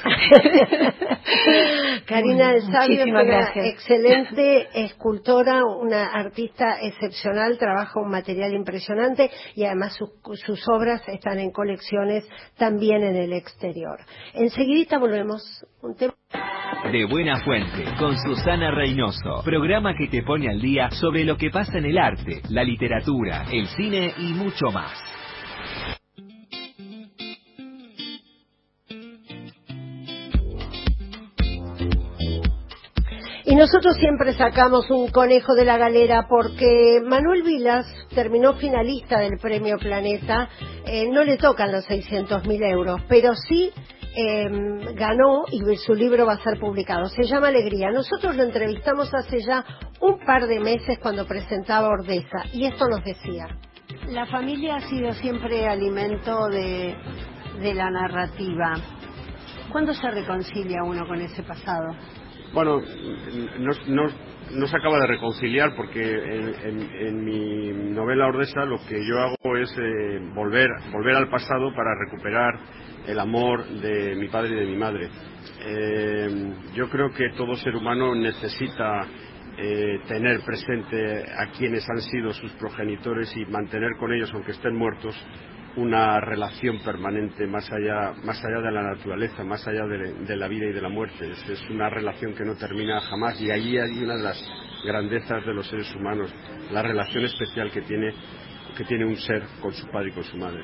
Karina 2.06 2.52
del 2.52 2.62
Sabio 2.72 3.00
es 3.00 3.08
una 3.08 3.50
excelente 3.56 4.68
escultora, 4.74 5.64
una 5.64 6.08
artista 6.08 6.78
excepcional, 6.82 7.58
trabaja 7.58 8.00
un 8.00 8.10
material 8.10 8.54
impresionante 8.54 9.32
y 9.56 9.64
además 9.64 9.96
sus 9.96 10.70
obras 10.70 11.02
están 11.08 11.40
en 11.40 11.52
colecciones 11.52 12.28
también 12.58 13.04
en 13.04 13.16
el 13.16 13.34
exterior. 13.34 14.00
Enseguidita 14.34 15.00
volvemos. 15.00 15.66
Un 15.82 15.96
tema 15.96 16.14
de 16.92 17.06
Buena 17.06 17.42
Fuente, 17.44 17.84
con 17.98 18.18
Susana 18.18 18.72
Reynoso. 18.72 19.42
Programa 19.44 19.94
que 19.98 20.08
te 20.08 20.24
pone 20.24 20.50
al 20.50 20.62
día 20.62 20.90
sobre 20.92 21.24
lo 21.24 21.38
que 21.38 21.50
pasa 21.50 21.78
en 21.78 21.86
el 21.86 21.98
arte, 21.98 22.42
la 22.50 22.64
literatura, 22.64 23.46
el 23.52 23.68
cine 23.68 24.14
y 24.18 24.34
mucho 24.34 24.72
más. 24.72 25.15
Y 33.48 33.54
nosotros 33.54 33.96
siempre 33.98 34.34
sacamos 34.34 34.90
un 34.90 35.10
conejo 35.10 35.54
de 35.54 35.66
la 35.66 35.78
galera 35.78 36.26
porque 36.28 37.00
Manuel 37.06 37.44
Vilas 37.44 37.86
terminó 38.16 38.56
finalista 38.56 39.20
del 39.20 39.38
Premio 39.38 39.78
Planeta. 39.78 40.50
Eh, 40.88 41.08
no 41.12 41.24
le 41.24 41.38
tocan 41.38 41.72
los 41.72 41.86
600 41.86 42.48
mil 42.48 42.64
euros, 42.64 43.02
pero 43.08 43.36
sí 43.36 43.72
em, 44.16 44.96
ganó 44.96 45.44
y 45.52 45.62
su 45.76 45.94
libro 45.94 46.26
va 46.26 46.34
a 46.34 46.44
ser 46.44 46.60
publicado. 46.60 47.08
Se 47.10 47.22
llama 47.24 47.50
Alegría. 47.50 47.92
Nosotros 47.92 48.36
lo 48.36 48.42
entrevistamos 48.42 49.14
hace 49.14 49.40
ya 49.42 49.64
un 50.02 50.18
par 50.26 50.48
de 50.48 50.60
meses 50.60 50.98
cuando 50.98 51.28
presentaba 51.28 51.90
Ordeza 51.90 52.46
y 52.52 52.66
esto 52.66 52.88
nos 52.88 53.04
decía. 53.04 53.46
La 54.10 54.26
familia 54.26 54.78
ha 54.78 54.90
sido 54.90 55.14
siempre 55.14 55.68
alimento 55.68 56.48
de 56.48 56.96
la 57.76 57.92
narrativa. 57.92 58.74
¿Cuándo 59.72 59.94
se 59.94 60.10
reconcilia 60.10 60.84
uno 60.84 61.06
con 61.06 61.22
ese 61.22 61.44
pasado? 61.44 61.94
Bueno, 62.54 62.82
no, 63.90 64.68
se 64.68 64.78
acaba 64.78 65.00
de 65.00 65.08
reconciliar 65.08 65.76
porque 65.76 66.02
en, 66.02 67.24
mi 67.24 67.72
novela 67.92 68.28
Ordesa 68.28 68.66
lo 68.66 68.78
que 68.88 69.06
yo 69.06 69.20
hago 69.20 69.58
es 69.58 69.70
eh, 69.78 70.20
volver, 70.34 70.70
volver 70.92 71.16
al 71.16 71.30
pasado 71.30 71.74
para 71.74 71.96
recuperar 72.06 72.60
el 73.08 73.20
amor 73.20 73.66
de 73.68 74.16
mi 74.16 74.28
padre 74.30 74.52
y 74.52 74.60
de 74.60 74.66
mi 74.66 74.78
madre. 74.78 75.10
Eh, 75.66 76.54
yo 76.74 76.90
creo 76.90 77.12
que 77.12 77.30
todo 77.36 77.56
ser 77.56 77.76
humano 77.76 78.16
necesita 78.16 79.06
eh, 79.58 80.00
tener 80.08 80.42
presente 80.42 81.24
a 81.32 81.48
quienes 81.58 81.86
han 81.90 82.02
sido 82.02 82.34
sus 82.34 82.52
progenitores 82.54 83.36
y 83.38 83.46
mantener 83.46 83.92
con 84.00 84.12
ellos, 84.14 84.32
aunque 84.34 84.52
estén 84.52 84.76
muertos, 84.76 85.16
una 85.78 86.20
relación 86.22 86.80
permanente 86.80 87.46
más 87.48 87.70
allá, 87.72 88.14
más 88.24 88.42
allá 88.44 88.62
de 88.62 88.72
la 88.72 88.82
naturaleza, 88.96 89.44
más 89.44 89.68
allá 89.68 89.86
de, 89.86 90.36
la 90.36 90.48
vida 90.48 90.68
y 90.68 90.74
de 90.74 90.82
la 90.82 90.90
muerte. 90.90 91.32
Es, 91.32 91.70
una 91.70 91.90
relación 91.90 92.34
que 92.34 92.46
no 92.46 92.56
termina 92.56 93.02
jamás 93.02 93.40
y 93.42 93.52
allí 93.52 93.78
hay 93.78 94.04
una 94.04 94.16
de 94.16 94.24
las 94.24 94.42
grandezas 94.86 95.46
de 95.46 95.54
los 95.54 95.68
seres 95.68 95.94
humanos, 95.96 96.34
la 96.72 96.82
relación 96.82 97.26
especial 97.26 97.72
que 97.72 97.82
tiene, 97.82 98.14
que 98.78 98.86
tiene 98.86 99.06
un 99.06 99.18
ser 99.18 99.44
con 99.62 99.74
su 99.74 99.88
padre 99.88 100.10
y 100.10 100.12
con 100.14 100.24
su 100.24 100.38
madre. 100.38 100.64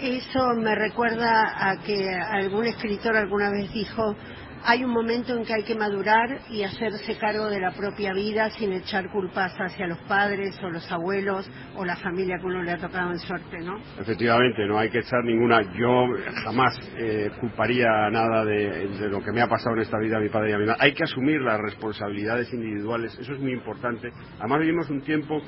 Eso 0.00 0.54
me 0.56 0.74
recuerda 0.74 1.70
a 1.70 1.78
que 1.78 2.08
algún 2.14 2.66
escritor 2.66 3.16
alguna 3.16 3.50
vez 3.50 3.72
dijo 3.72 4.16
hay 4.64 4.84
un 4.84 4.90
momento 4.90 5.36
en 5.36 5.44
que 5.44 5.54
hay 5.54 5.62
que 5.62 5.74
madurar 5.74 6.40
y 6.50 6.62
hacerse 6.62 7.16
cargo 7.18 7.48
de 7.48 7.60
la 7.60 7.72
propia 7.72 8.12
vida 8.12 8.50
sin 8.50 8.72
echar 8.72 9.10
culpas 9.10 9.54
hacia 9.58 9.86
los 9.86 9.98
padres 10.08 10.58
o 10.62 10.70
los 10.70 10.90
abuelos 10.90 11.48
o 11.76 11.84
la 11.84 11.96
familia 11.96 12.36
que 12.38 12.46
uno 12.46 12.62
le 12.62 12.72
ha 12.72 12.78
tocado 12.78 13.12
en 13.12 13.18
suerte, 13.18 13.58
¿no? 13.60 13.78
Efectivamente, 13.98 14.66
no 14.66 14.78
hay 14.78 14.90
que 14.90 14.98
echar 14.98 15.22
ninguna. 15.24 15.62
Yo 15.78 16.06
jamás 16.44 16.78
eh, 16.96 17.30
culparía 17.40 18.10
nada 18.10 18.44
de, 18.44 19.08
lo 19.08 19.22
que 19.22 19.32
me 19.32 19.40
ha 19.40 19.48
pasado 19.48 19.76
en 19.76 19.82
esta 19.82 19.98
vida 19.98 20.16
a 20.16 20.20
mi 20.20 20.28
padre 20.28 20.50
y 20.50 20.52
a 20.54 20.58
mi 20.58 20.66
madre. 20.66 20.80
Hay 20.80 20.94
que 20.94 21.04
asumir 21.04 21.40
las 21.40 21.60
responsabilidades 21.60 22.52
individuales, 22.52 23.16
eso 23.18 23.32
es 23.32 23.40
muy 23.40 23.52
importante. 23.52 24.10
Además 24.38 24.60
vivimos 24.60 24.90
un 24.90 25.02
tiempo 25.02 25.40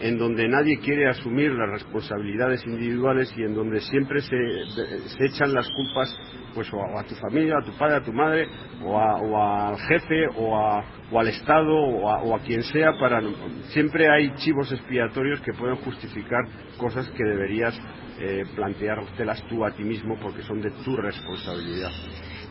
en 0.00 0.18
donde 0.18 0.48
nadie 0.48 0.78
quiere 0.78 1.08
asumir 1.08 1.52
las 1.52 1.70
responsabilidades 1.70 2.64
individuales 2.66 3.32
y 3.36 3.42
en 3.42 3.54
donde 3.54 3.80
siempre 3.80 4.20
se, 4.20 4.36
echan 5.24 5.54
las 5.54 5.68
culpas 5.70 6.18
pues 6.54 6.72
o 6.72 6.80
a, 6.98 7.04
tu 7.04 7.14
familia, 7.16 7.54
a 7.60 7.64
tu 7.64 7.72
padre, 7.76 7.96
a 7.96 8.02
tu 8.02 8.12
madre, 8.12 8.46
o, 8.82 9.00
al 9.00 9.76
jefe, 9.78 10.26
o, 10.36 10.56
al 10.56 11.28
Estado, 11.28 11.74
o 11.74 12.34
a, 12.34 12.38
quien 12.40 12.62
sea, 12.62 12.92
para 12.98 13.20
siempre 13.68 14.08
hay 14.08 14.32
chivos 14.36 14.70
expiatorios 14.72 15.40
que 15.40 15.52
pueden 15.52 15.76
justificar 15.76 16.44
cosas 16.78 17.08
que 17.10 17.24
deberías 17.24 17.78
eh, 18.20 18.44
planteártelas 18.54 19.42
tú 19.48 19.64
a 19.64 19.72
ti 19.72 19.82
mismo 19.82 20.16
porque 20.20 20.42
son 20.42 20.60
de 20.60 20.70
tu 20.84 20.96
responsabilidad. 20.96 21.90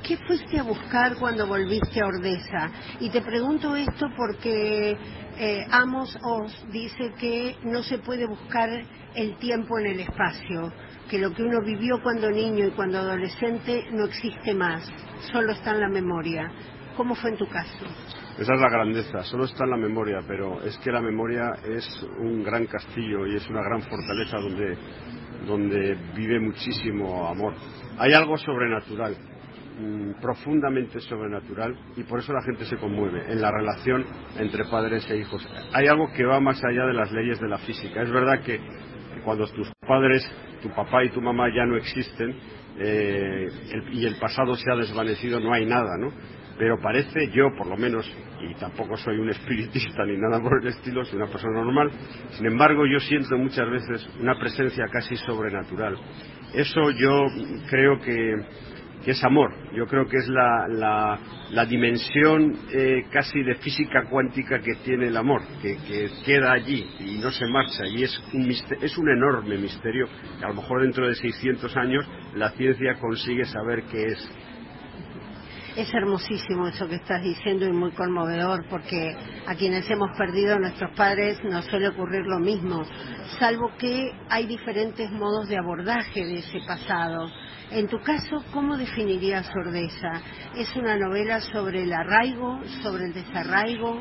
¿Qué 0.03 0.17
fuiste 0.17 0.59
a 0.59 0.63
buscar 0.63 1.15
cuando 1.15 1.47
volviste 1.47 2.01
a 2.01 2.07
Ordesa? 2.07 2.69
Y 2.99 3.09
te 3.09 3.21
pregunto 3.21 3.73
esto 3.73 4.09
porque 4.17 4.97
eh, 5.37 5.65
Amos 5.71 6.17
os 6.21 6.71
dice 6.73 7.13
que 7.17 7.55
no 7.63 7.81
se 7.83 7.99
puede 7.99 8.27
buscar 8.27 8.69
el 9.15 9.37
tiempo 9.37 9.79
en 9.79 9.85
el 9.85 10.01
espacio, 10.01 10.73
que 11.09 11.19
lo 11.19 11.33
que 11.33 11.43
uno 11.43 11.61
vivió 11.65 12.01
cuando 12.03 12.29
niño 12.29 12.67
y 12.67 12.71
cuando 12.71 12.97
adolescente 12.97 13.85
no 13.93 14.03
existe 14.03 14.53
más, 14.53 14.91
solo 15.31 15.53
está 15.53 15.71
en 15.71 15.79
la 15.79 15.89
memoria. 15.89 16.51
¿Cómo 16.97 17.15
fue 17.15 17.29
en 17.29 17.37
tu 17.37 17.47
caso? 17.47 17.85
Esa 18.37 18.53
es 18.55 18.59
la 18.59 18.69
grandeza, 18.69 19.23
solo 19.23 19.45
está 19.45 19.63
en 19.63 19.69
la 19.69 19.77
memoria, 19.77 20.19
pero 20.27 20.61
es 20.63 20.77
que 20.79 20.91
la 20.91 21.01
memoria 21.01 21.49
es 21.63 22.05
un 22.19 22.43
gran 22.43 22.65
castillo 22.65 23.25
y 23.25 23.37
es 23.37 23.49
una 23.49 23.61
gran 23.61 23.81
fortaleza 23.83 24.37
donde, 24.37 24.77
donde 25.47 25.95
vive 26.13 26.41
muchísimo 26.41 27.25
amor. 27.25 27.53
Hay 27.97 28.11
algo 28.11 28.37
sobrenatural 28.37 29.15
Mm, 29.75 30.21
profundamente 30.21 30.99
sobrenatural 30.99 31.75
y 31.97 32.03
por 32.03 32.19
eso 32.19 32.31
la 32.31 32.43
gente 32.43 32.63
se 32.65 32.77
conmueve 32.77 33.31
en 33.31 33.41
la 33.41 33.49
relación 33.49 34.05
entre 34.37 34.65
padres 34.65 35.09
e 35.09 35.17
hijos. 35.17 35.43
Hay 35.73 35.87
algo 35.87 36.11
que 36.15 36.23
va 36.25 36.39
más 36.39 36.63
allá 36.63 36.85
de 36.85 36.93
las 36.93 37.11
leyes 37.11 37.39
de 37.39 37.47
la 37.47 37.57
física. 37.57 38.03
Es 38.03 38.11
verdad 38.11 38.43
que, 38.43 38.59
cuando 39.25 39.47
tus 39.47 39.71
padres, 39.87 40.29
tu 40.61 40.69
papá 40.69 41.03
y 41.03 41.09
tu 41.09 41.21
mamá 41.21 41.47
ya 41.49 41.65
no 41.65 41.75
existen 41.75 42.35
eh, 42.77 43.47
y 43.93 44.05
el 44.05 44.17
pasado 44.17 44.55
se 44.55 44.71
ha 44.71 44.75
desvanecido, 44.75 45.39
no 45.39 45.51
hay 45.51 45.65
nada, 45.65 45.97
¿no? 45.97 46.11
Pero 46.55 46.79
parece, 46.79 47.31
yo 47.31 47.47
por 47.57 47.65
lo 47.65 47.75
menos, 47.75 48.05
y 48.41 48.53
tampoco 48.59 48.95
soy 48.95 49.17
un 49.17 49.29
espiritista 49.31 50.05
ni 50.05 50.17
nada 50.17 50.39
por 50.39 50.61
el 50.61 50.67
estilo, 50.67 51.03
soy 51.03 51.17
una 51.17 51.31
persona 51.31 51.63
normal, 51.63 51.89
sin 52.29 52.45
embargo 52.45 52.85
yo 52.85 52.99
siento 52.99 53.35
muchas 53.37 53.67
veces 53.71 54.07
una 54.19 54.37
presencia 54.37 54.85
casi 54.91 55.15
sobrenatural. 55.15 55.97
Eso 56.53 56.91
yo 56.91 57.25
creo 57.67 57.99
que 57.99 58.35
que 59.03 59.11
es 59.11 59.23
amor. 59.23 59.53
Yo 59.73 59.85
creo 59.85 60.07
que 60.07 60.17
es 60.17 60.27
la, 60.29 61.17
la, 61.51 61.65
dimensión 61.65 62.57
eh, 62.73 63.05
casi 63.11 63.41
de 63.43 63.55
física 63.55 64.05
cuántica 64.09 64.59
que 64.59 64.75
tiene 64.83 65.07
el 65.07 65.17
amor, 65.17 65.41
que, 65.61 66.09
queda 66.25 66.53
allí 66.53 66.87
y 66.99 67.17
no 67.17 67.31
se 67.31 67.45
marcha. 67.47 67.85
Y 67.87 68.03
es 68.03 68.21
un, 68.33 68.49
es 68.49 68.97
un 68.97 69.09
enorme 69.09 69.57
misterio 69.57 70.07
que 70.39 70.45
a 70.45 70.49
lo 70.49 70.55
mejor 70.55 70.81
dentro 70.81 71.07
de 71.07 71.15
600 71.15 71.75
años 71.77 72.05
la 72.35 72.51
ciencia 72.51 72.95
consigue 72.99 73.45
saber 73.45 73.83
qué 73.91 74.05
es. 74.05 74.31
Es 75.75 75.91
hermosísimo 75.91 76.67
eso 76.67 76.87
que 76.87 76.95
estás 76.95 77.23
diciendo 77.23 77.65
y 77.65 77.71
muy 77.71 77.91
conmovedor 77.93 78.63
porque 78.69 79.15
a 79.47 79.55
quienes 79.55 79.89
hemos 79.89 80.15
perdido 80.15 80.55
a 80.55 80.59
nuestros 80.59 80.91
padres 80.95 81.43
nos 81.43 81.65
suele 81.65 81.87
ocurrir 81.87 82.21
lo 82.27 82.39
mismo, 82.39 82.83
salvo 83.39 83.71
que 83.79 84.11
hay 84.29 84.45
diferentes 84.45 85.09
modos 85.09 85.49
de 85.49 85.57
abordaje 85.57 86.23
de 86.23 86.35
ese 86.35 86.59
pasado 86.67 87.27
en 87.73 87.87
tu 87.87 87.99
caso, 88.01 88.43
¿cómo 88.53 88.77
definirías 88.77 89.49
Ordeza? 89.55 90.21
¿Es 90.55 90.75
una 90.75 90.95
novela 90.97 91.39
sobre 91.41 91.83
el 91.83 91.91
arraigo, 91.91 92.61
sobre 92.83 93.05
el 93.05 93.13
desarraigo? 93.13 93.99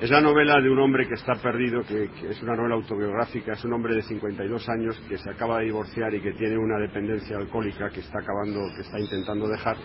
Es 0.00 0.10
la 0.10 0.20
novela 0.20 0.60
de 0.60 0.68
un 0.68 0.78
hombre 0.80 1.06
que 1.06 1.14
está 1.14 1.34
perdido, 1.34 1.82
que, 1.82 2.10
es 2.28 2.42
una 2.42 2.56
novela 2.56 2.74
autobiográfica, 2.74 3.52
es 3.52 3.64
un 3.64 3.74
hombre 3.74 3.94
de 3.94 4.02
52 4.02 4.68
años 4.68 5.00
que 5.08 5.18
se 5.18 5.30
acaba 5.30 5.58
de 5.58 5.66
divorciar 5.66 6.12
y 6.14 6.20
que 6.20 6.32
tiene 6.32 6.58
una 6.58 6.78
dependencia 6.78 7.36
alcohólica 7.36 7.90
que 7.90 8.00
está 8.00 8.18
acabando, 8.18 8.60
que 8.74 8.82
está 8.82 8.98
intentando 8.98 9.48
dejar 9.48 9.76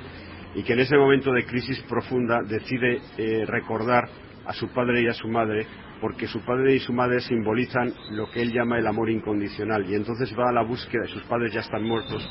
y 0.56 0.64
que 0.64 0.74
en 0.74 0.80
ese 0.80 0.98
momento 0.98 1.32
de 1.32 1.46
crisis 1.46 1.82
profunda 1.88 2.40
decide 2.46 3.02
eh, 3.18 3.46
recordar 3.46 4.10
a 4.46 4.54
su 4.54 4.68
padre 4.74 5.04
y 5.04 5.08
a 5.08 5.14
su 5.14 5.28
madre 5.28 5.66
porque 6.02 6.28
su 6.28 6.44
padre 6.44 6.76
y 6.76 6.80
su 6.80 6.92
madre 6.92 7.22
simbolizan 7.22 7.94
lo 8.12 8.30
que 8.30 8.42
él 8.42 8.52
llama 8.52 8.80
el 8.80 8.88
amor 8.88 9.10
incondicional 9.10 9.90
y 9.90 9.96
entonces 9.96 10.34
va 10.38 10.50
a 10.50 10.54
la 10.54 10.64
búsqueda, 10.64 11.06
sus 11.06 11.24
padres 11.24 11.54
ya 11.54 11.62
están 11.62 11.84
muertos, 11.84 12.28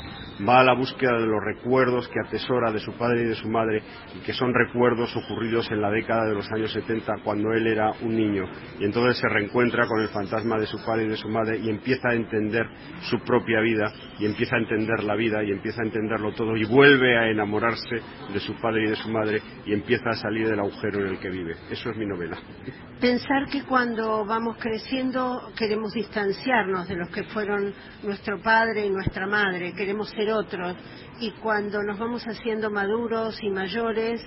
va 0.47 0.59
a 0.59 0.63
la 0.63 0.73
búsqueda 0.73 1.17
de 1.17 1.25
los 1.25 1.41
recuerdos 1.43 2.07
que 2.09 2.19
atesora 2.19 2.71
de 2.71 2.79
su 2.79 2.91
padre 2.93 3.21
y 3.21 3.25
de 3.29 3.35
su 3.35 3.49
madre 3.49 3.81
y 4.15 4.19
que 4.19 4.33
son 4.33 4.53
recuerdos 4.53 5.15
ocurridos 5.15 5.71
en 5.71 5.81
la 5.81 5.89
década 5.89 6.25
de 6.25 6.35
los 6.35 6.51
años 6.51 6.71
70 6.73 7.13
cuando 7.23 7.53
él 7.53 7.65
era 7.65 7.91
un 8.01 8.15
niño 8.15 8.43
y 8.79 8.85
entonces 8.85 9.17
se 9.17 9.29
reencuentra 9.29 9.87
con 9.87 10.01
el 10.01 10.09
fantasma 10.09 10.59
de 10.59 10.65
su 10.65 10.77
padre 10.85 11.05
y 11.05 11.09
de 11.09 11.17
su 11.17 11.29
madre 11.29 11.57
y 11.57 11.69
empieza 11.69 12.09
a 12.09 12.13
entender 12.13 12.67
su 13.09 13.19
propia 13.19 13.61
vida 13.61 13.91
y 14.19 14.25
empieza 14.25 14.57
a 14.57 14.59
entender 14.59 15.03
la 15.03 15.15
vida 15.15 15.43
y 15.43 15.51
empieza 15.51 15.81
a 15.81 15.85
entenderlo 15.85 16.33
todo 16.33 16.57
y 16.57 16.65
vuelve 16.65 17.17
a 17.17 17.29
enamorarse 17.29 17.95
de 18.33 18.39
su 18.39 18.53
padre 18.59 18.85
y 18.85 18.89
de 18.89 18.95
su 18.95 19.09
madre 19.09 19.41
y 19.65 19.73
empieza 19.73 20.09
a 20.09 20.15
salir 20.15 20.47
del 20.49 20.59
agujero 20.59 20.99
en 21.01 21.07
el 21.07 21.19
que 21.19 21.29
vive. 21.29 21.55
Eso 21.69 21.89
es 21.89 21.97
mi 21.97 22.05
novela. 22.05 22.37
Pensar 22.99 23.47
que 23.51 23.60
cuando 23.67 24.25
vamos 24.25 24.57
creciendo 24.57 25.51
queremos 25.57 25.93
distanciarnos 25.93 26.87
de 26.87 26.95
los 26.95 27.09
que 27.09 27.23
fueron 27.23 27.73
nuestro 28.03 28.41
padre 28.41 28.85
y 28.85 28.89
nuestra 28.89 29.27
madre, 29.27 29.73
queremos 29.73 30.09
ser 30.09 30.31
otros 30.31 30.75
y 31.19 31.31
cuando 31.41 31.81
nos 31.83 31.99
vamos 31.99 32.23
haciendo 32.25 32.69
maduros 32.69 33.41
y 33.43 33.49
mayores 33.49 34.21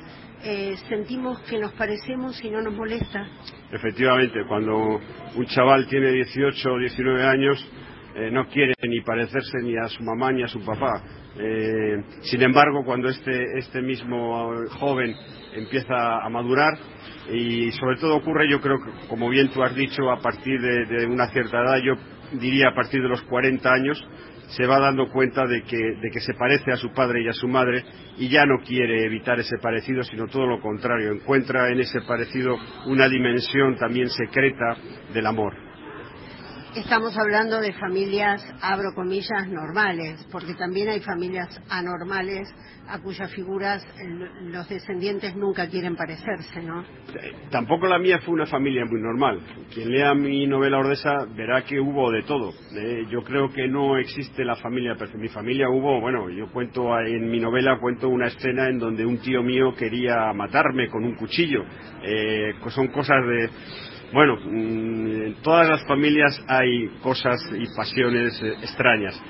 eh, 0.44 0.74
sentimos 0.88 1.40
que 1.42 1.58
nos 1.58 1.72
parecemos 1.72 2.42
y 2.44 2.50
no 2.50 2.60
nos 2.60 2.74
molesta. 2.74 3.26
Efectivamente, 3.72 4.44
cuando 4.46 5.00
un 5.34 5.46
chaval 5.46 5.86
tiene 5.86 6.10
18 6.12 6.72
o 6.72 6.78
19 6.78 7.22
años 7.22 7.70
eh, 8.16 8.30
no 8.30 8.46
quiere 8.46 8.74
ni 8.82 9.00
parecerse 9.00 9.58
ni 9.62 9.76
a 9.76 9.88
su 9.88 10.02
mamá 10.04 10.30
ni 10.32 10.42
a 10.42 10.48
su 10.48 10.64
papá. 10.64 11.02
Eh, 11.36 11.96
sin 12.20 12.42
embargo, 12.42 12.84
cuando 12.84 13.08
este, 13.08 13.58
este 13.58 13.82
mismo 13.82 14.52
joven 14.78 15.14
empieza 15.54 16.24
a 16.24 16.28
madurar, 16.28 16.78
y 17.30 17.72
sobre 17.72 17.96
todo 17.96 18.16
ocurre, 18.16 18.50
yo 18.50 18.60
creo 18.60 18.78
que, 18.78 19.08
como 19.08 19.28
bien 19.28 19.50
tú 19.50 19.62
has 19.62 19.74
dicho, 19.74 20.10
a 20.10 20.20
partir 20.20 20.60
de, 20.60 21.06
una 21.06 21.28
cierta 21.28 21.58
edad, 21.58 21.78
yo 21.78 21.94
diría 22.38 22.68
a 22.68 22.74
partir 22.74 23.02
de 23.02 23.08
los 23.08 23.22
40 23.22 23.72
años, 23.72 24.06
se 24.48 24.66
va 24.66 24.78
dando 24.78 25.08
cuenta 25.08 25.46
de 25.46 25.62
que, 25.62 25.76
de 25.78 26.10
que, 26.12 26.20
se 26.20 26.34
parece 26.34 26.70
a 26.72 26.76
su 26.76 26.92
padre 26.92 27.22
y 27.22 27.28
a 27.28 27.32
su 27.32 27.48
madre 27.48 27.82
y 28.18 28.28
ya 28.28 28.44
no 28.44 28.58
quiere 28.64 29.04
evitar 29.04 29.38
ese 29.40 29.56
parecido, 29.58 30.02
sino 30.02 30.26
todo 30.26 30.46
lo 30.46 30.60
contrario, 30.60 31.12
encuentra 31.12 31.70
en 31.70 31.80
ese 31.80 32.00
parecido 32.02 32.56
una 32.86 33.08
dimensión 33.08 33.76
también 33.76 34.10
secreta 34.10 34.76
del 35.12 35.26
amor. 35.26 35.63
Estamos 36.74 37.16
hablando 37.16 37.60
de 37.60 37.72
familias, 37.74 38.44
abro 38.60 38.94
comillas, 38.96 39.48
normales, 39.48 40.26
porque 40.32 40.54
también 40.54 40.88
hay 40.88 41.00
familias 41.00 41.48
anormales 41.70 42.52
a 42.88 42.98
cuyas 42.98 43.32
figuras 43.32 43.86
los 44.42 44.68
descendientes 44.68 45.36
nunca 45.36 45.68
quieren 45.68 45.94
parecerse, 45.94 46.60
¿no? 46.62 46.84
Tampoco 47.50 47.86
la 47.86 48.00
mía 48.00 48.18
fue 48.24 48.34
una 48.34 48.46
familia 48.46 48.84
muy 48.86 49.00
normal. 49.00 49.40
Quien 49.72 49.88
lea 49.88 50.14
mi 50.14 50.48
novela 50.48 50.78
Ordesa 50.78 51.26
verá 51.36 51.62
que 51.62 51.78
hubo 51.78 52.10
de 52.10 52.22
todo. 52.24 52.50
Eh, 52.76 53.04
yo 53.08 53.22
creo 53.22 53.50
que 53.50 53.68
no 53.68 53.96
existe 53.96 54.44
la 54.44 54.56
familia 54.56 54.96
perfecta. 54.96 55.22
Mi 55.22 55.28
familia 55.28 55.68
hubo, 55.70 56.00
bueno, 56.00 56.28
yo 56.28 56.50
cuento 56.50 56.98
en 56.98 57.30
mi 57.30 57.38
novela 57.38 57.78
cuento 57.78 58.08
una 58.08 58.26
escena 58.26 58.68
en 58.68 58.80
donde 58.80 59.06
un 59.06 59.18
tío 59.18 59.44
mío 59.44 59.72
quería 59.78 60.32
matarme 60.32 60.88
con 60.88 61.04
un 61.04 61.14
cuchillo. 61.14 61.64
Eh, 62.02 62.54
son 62.70 62.88
cosas 62.88 63.24
de 63.28 63.48
bueno, 64.12 64.36
mm, 64.36 65.22
en 65.22 65.34
todas 65.42 65.68
las 65.68 65.86
familias 65.86 66.42
hay 66.48 66.88
cosas 67.02 67.40
y 67.52 67.64
pasiones 67.76 68.40
eh, 68.42 68.54
extrañas, 68.62 69.20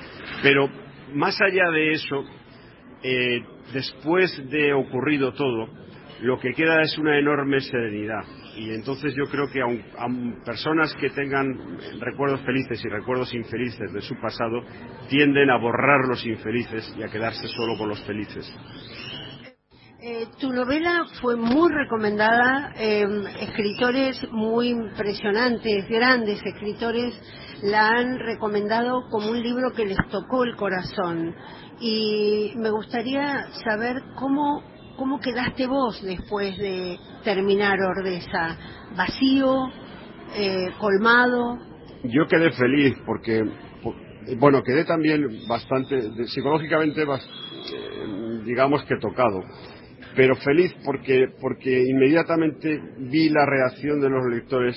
pero 0.42 0.68
más 1.14 1.40
allá 1.40 1.70
de 1.70 1.92
eso, 1.92 2.24
eh, 3.02 3.42
después 3.72 4.50
de 4.50 4.72
ocurrido 4.72 5.32
todo, 5.32 5.68
lo 6.20 6.38
que 6.38 6.52
queda 6.52 6.80
es 6.82 6.96
una 6.98 7.18
enorme 7.18 7.60
serenidad. 7.60 8.24
Y 8.56 8.70
entonces 8.70 9.14
yo 9.16 9.24
creo 9.24 9.48
que 9.48 9.60
a 9.60 10.06
personas 10.44 10.94
que 10.94 11.10
tengan 11.10 11.78
recuerdos 12.00 12.40
felices 12.42 12.84
y 12.84 12.88
recuerdos 12.88 13.34
infelices 13.34 13.92
de 13.92 14.00
su 14.00 14.14
pasado, 14.20 14.62
tienden 15.08 15.50
a 15.50 15.58
borrar 15.58 16.06
los 16.08 16.24
infelices 16.24 16.94
y 16.96 17.02
a 17.02 17.08
quedarse 17.08 17.48
solo 17.48 17.76
con 17.76 17.88
los 17.88 18.00
felices. 18.04 18.56
Eh, 20.07 20.26
tu 20.38 20.52
novela 20.52 21.07
fue 21.22 21.34
muy 21.34 21.72
recomendada, 21.72 22.74
em, 22.76 23.24
escritores 23.40 24.20
muy 24.32 24.68
impresionantes, 24.68 25.88
grandes 25.88 26.42
escritores, 26.44 27.14
la 27.62 27.88
han 27.88 28.18
recomendado 28.18 29.09
como 29.11 29.30
un 29.30 29.42
libro 29.42 29.72
que 29.74 29.86
les 29.86 29.96
tocó 30.11 30.44
el 30.44 30.57
corazón. 30.57 31.34
Y 31.80 32.52
me 32.57 32.68
gustaría 32.68 33.46
saber 33.64 33.96
cómo, 34.16 34.62
cómo 34.98 35.20
quedaste 35.20 35.66
vos 35.66 35.98
después 36.02 36.55
de 36.59 36.98
terminar 37.24 37.78
Ordesa. 37.80 38.59
¿Vacío? 38.94 39.70
Eh, 40.36 40.68
¿Colmado? 40.78 41.57
Yo 42.02 42.26
quedé 42.28 42.50
feliz 42.50 42.94
porque, 43.07 43.42
bueno, 44.36 44.62
quedé 44.62 44.84
también 44.84 45.48
bastante, 45.48 46.26
psicológicamente, 46.26 47.05
eh, 47.05 48.42
digamos 48.44 48.84
que 48.84 48.98
tocado 48.98 49.40
pero 50.16 50.34
feliz 50.36 50.74
porque, 50.84 51.28
porque 51.40 51.84
inmediatamente 51.88 52.80
vi 52.98 53.28
la 53.30 53.46
reacción 53.46 54.00
de 54.00 54.10
los 54.10 54.24
lectores 54.30 54.76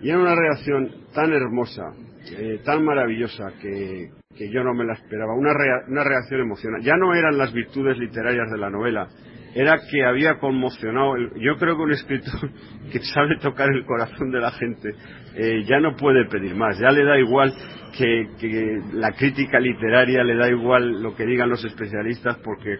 y 0.00 0.08
era 0.08 0.18
una 0.18 0.34
reacción 0.34 0.90
tan 1.14 1.32
hermosa, 1.32 1.92
eh, 2.36 2.60
tan 2.64 2.84
maravillosa 2.84 3.52
que, 3.60 4.10
que, 4.36 4.50
yo 4.50 4.64
no 4.64 4.74
me 4.74 4.84
la 4.84 4.94
esperaba, 4.94 5.34
una, 5.34 5.52
una 5.86 6.02
reacción 6.02 6.40
emocional. 6.40 6.82
Ya 6.82 6.96
no 6.96 7.14
eran 7.14 7.38
las 7.38 7.52
virtudes 7.52 7.96
literarias 7.98 8.50
de 8.50 8.58
la 8.58 8.68
novela, 8.68 9.08
era 9.54 9.78
que 9.88 10.04
había 10.04 10.38
conmocionado. 10.38 11.14
yo 11.36 11.56
creo 11.56 11.76
que 11.76 11.82
un 11.82 11.92
escritor 11.92 12.50
que 12.92 12.98
sabe 13.00 13.36
tocar 13.40 13.68
el 13.70 13.84
corazón 13.84 14.30
de 14.32 14.40
la 14.40 14.50
gente 14.52 14.90
eh, 15.36 15.62
ya 15.64 15.78
no 15.78 15.94
puede 15.94 16.26
pedir 16.26 16.56
más, 16.56 16.78
ya 16.80 16.90
le 16.90 17.04
da 17.04 17.18
igual 17.18 17.52
que, 17.96 18.26
que 18.40 18.80
la 18.94 19.12
crítica 19.12 19.60
literaria, 19.60 20.24
le 20.24 20.34
da 20.34 20.48
igual 20.50 21.02
lo 21.02 21.14
que 21.14 21.26
digan 21.26 21.50
los 21.50 21.64
especialistas 21.64 22.38
porque 22.38 22.78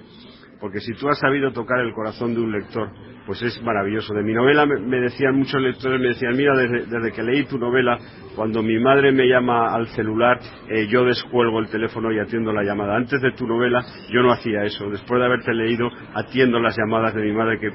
porque 0.62 0.78
si 0.78 0.92
tú 0.92 1.08
has 1.08 1.18
sabido 1.18 1.50
tocar 1.50 1.80
el 1.80 1.92
corazón 1.92 2.34
de 2.34 2.40
un 2.40 2.52
lector, 2.52 2.88
pues 3.26 3.42
es 3.42 3.60
maravilloso. 3.64 4.14
De 4.14 4.22
mi 4.22 4.32
novela 4.32 4.64
me, 4.64 5.00
decían 5.00 5.34
muchos 5.34 5.60
lectores, 5.60 6.00
me 6.00 6.10
decían, 6.10 6.36
mira, 6.36 6.54
desde, 6.54 7.10
que 7.10 7.20
leí 7.24 7.44
tu 7.46 7.58
novela, 7.58 7.98
cuando 8.36 8.62
mi 8.62 8.78
madre 8.78 9.10
me 9.10 9.26
llama 9.26 9.74
al 9.74 9.88
celular, 9.88 10.38
eh, 10.68 10.86
yo 10.86 11.04
descuelgo 11.04 11.58
el 11.58 11.68
teléfono 11.68 12.12
y 12.12 12.20
atiendo 12.20 12.52
la 12.52 12.62
llamada. 12.62 12.94
Antes 12.94 13.20
de 13.20 13.32
tu 13.32 13.44
novela 13.44 13.82
yo 14.08 14.22
no 14.22 14.30
hacía 14.30 14.62
eso. 14.62 14.88
Después 14.88 15.18
de 15.18 15.26
haberte 15.26 15.52
leído, 15.52 15.88
atiendo 16.14 16.60
las 16.60 16.76
llamadas 16.78 17.12
de 17.12 17.22
mi 17.22 17.32
madre, 17.32 17.58
que 17.58 17.68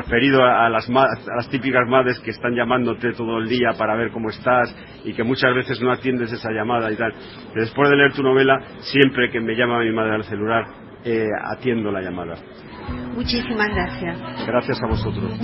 referido 0.00 0.42
a, 0.42 0.70
las, 0.70 0.88
a 0.88 1.36
las 1.36 1.50
típicas 1.50 1.86
madres 1.90 2.18
que 2.20 2.30
están 2.30 2.54
llamándote 2.54 3.12
todo 3.12 3.36
el 3.36 3.50
día 3.50 3.72
para 3.76 3.94
ver 3.96 4.12
cómo 4.12 4.30
estás 4.30 4.74
y 5.04 5.12
que 5.12 5.24
muchas 5.24 5.54
veces 5.54 5.78
no 5.82 5.92
atiendes 5.92 6.32
esa 6.32 6.50
llamada 6.52 6.90
y 6.90 6.96
tal. 6.96 7.12
Después 7.54 7.90
de 7.90 7.96
leer 7.96 8.14
tu 8.14 8.22
novela, 8.22 8.58
siempre 8.78 9.28
que 9.30 9.40
me 9.40 9.54
llama 9.54 9.80
mi 9.80 9.92
madre 9.92 10.14
al 10.14 10.24
celular, 10.24 10.87
eh, 11.04 11.26
atiendo 11.44 11.90
la 11.90 12.00
llamada. 12.00 12.36
Muchísimas 13.14 13.68
gracias. 13.68 14.46
Gracias 14.46 14.82
a 14.82 14.86
vosotros. 14.86 15.38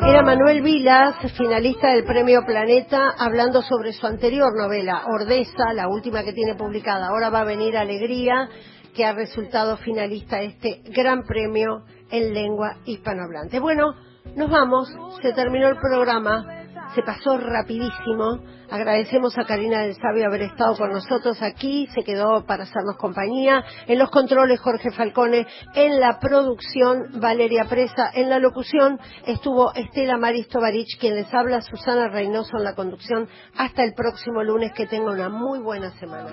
Era 0.00 0.22
Manuel 0.22 0.62
Vilas, 0.62 1.16
finalista 1.36 1.90
del 1.90 2.04
Premio 2.04 2.40
Planeta, 2.46 3.10
hablando 3.18 3.62
sobre 3.62 3.92
su 3.92 4.06
anterior 4.06 4.56
novela, 4.56 5.02
Ordesa, 5.06 5.72
la 5.74 5.88
última 5.88 6.22
que 6.22 6.32
tiene 6.32 6.54
publicada. 6.54 7.08
Ahora 7.08 7.30
va 7.30 7.40
a 7.40 7.44
venir 7.44 7.76
Alegría, 7.76 8.48
que 8.94 9.04
ha 9.04 9.12
resultado 9.12 9.76
finalista 9.76 10.40
este 10.40 10.82
gran 10.94 11.22
premio 11.24 11.84
en 12.10 12.32
lengua 12.32 12.76
hispanohablante. 12.84 13.60
Bueno, 13.60 13.94
nos 14.34 14.50
vamos, 14.50 14.88
se 15.20 15.32
terminó 15.32 15.68
el 15.68 15.76
programa 15.76 16.57
se 16.94 17.02
pasó 17.02 17.38
rapidísimo. 17.38 18.40
Agradecemos 18.70 19.36
a 19.38 19.44
Karina 19.44 19.80
del 19.82 19.94
Sabio 19.96 20.26
haber 20.26 20.42
estado 20.42 20.76
con 20.76 20.90
nosotros 20.90 21.40
aquí, 21.42 21.88
se 21.94 22.02
quedó 22.02 22.44
para 22.44 22.64
hacernos 22.64 22.96
compañía. 22.98 23.64
En 23.86 23.98
los 23.98 24.10
controles 24.10 24.60
Jorge 24.60 24.90
Falcone, 24.90 25.46
en 25.74 26.00
la 26.00 26.18
producción 26.20 27.20
Valeria 27.20 27.64
Presa, 27.64 28.10
en 28.12 28.28
la 28.28 28.38
locución 28.38 29.00
estuvo 29.26 29.72
Estela 29.74 30.18
Maristo 30.18 30.60
Barich, 30.60 30.98
quien 31.00 31.14
les 31.14 31.32
habla, 31.32 31.62
Susana 31.62 32.08
Reynoso 32.08 32.58
en 32.58 32.64
la 32.64 32.74
conducción. 32.74 33.28
Hasta 33.56 33.84
el 33.84 33.94
próximo 33.94 34.42
lunes, 34.42 34.72
que 34.74 34.86
tenga 34.86 35.12
una 35.12 35.28
muy 35.28 35.60
buena 35.60 35.90
semana. 35.92 36.32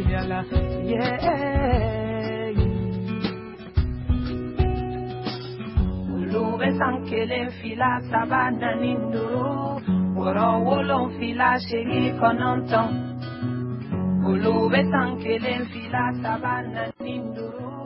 Yala 0.00 0.44
yeah. 0.84 1.52
Ulube 6.14 6.68
sankele 6.78 7.50
fila 7.60 8.00
sabana 8.10 8.74
ninduru 8.80 9.80
Woro 10.16 10.48
wolo 10.64 10.98
fila 11.18 11.58
shegi 11.60 12.12
kononton 12.20 12.90
Ulube 14.26 14.80
sankele 14.92 15.54
fila 15.72 16.04
sabana 16.22 16.92
ninduru 17.00 17.81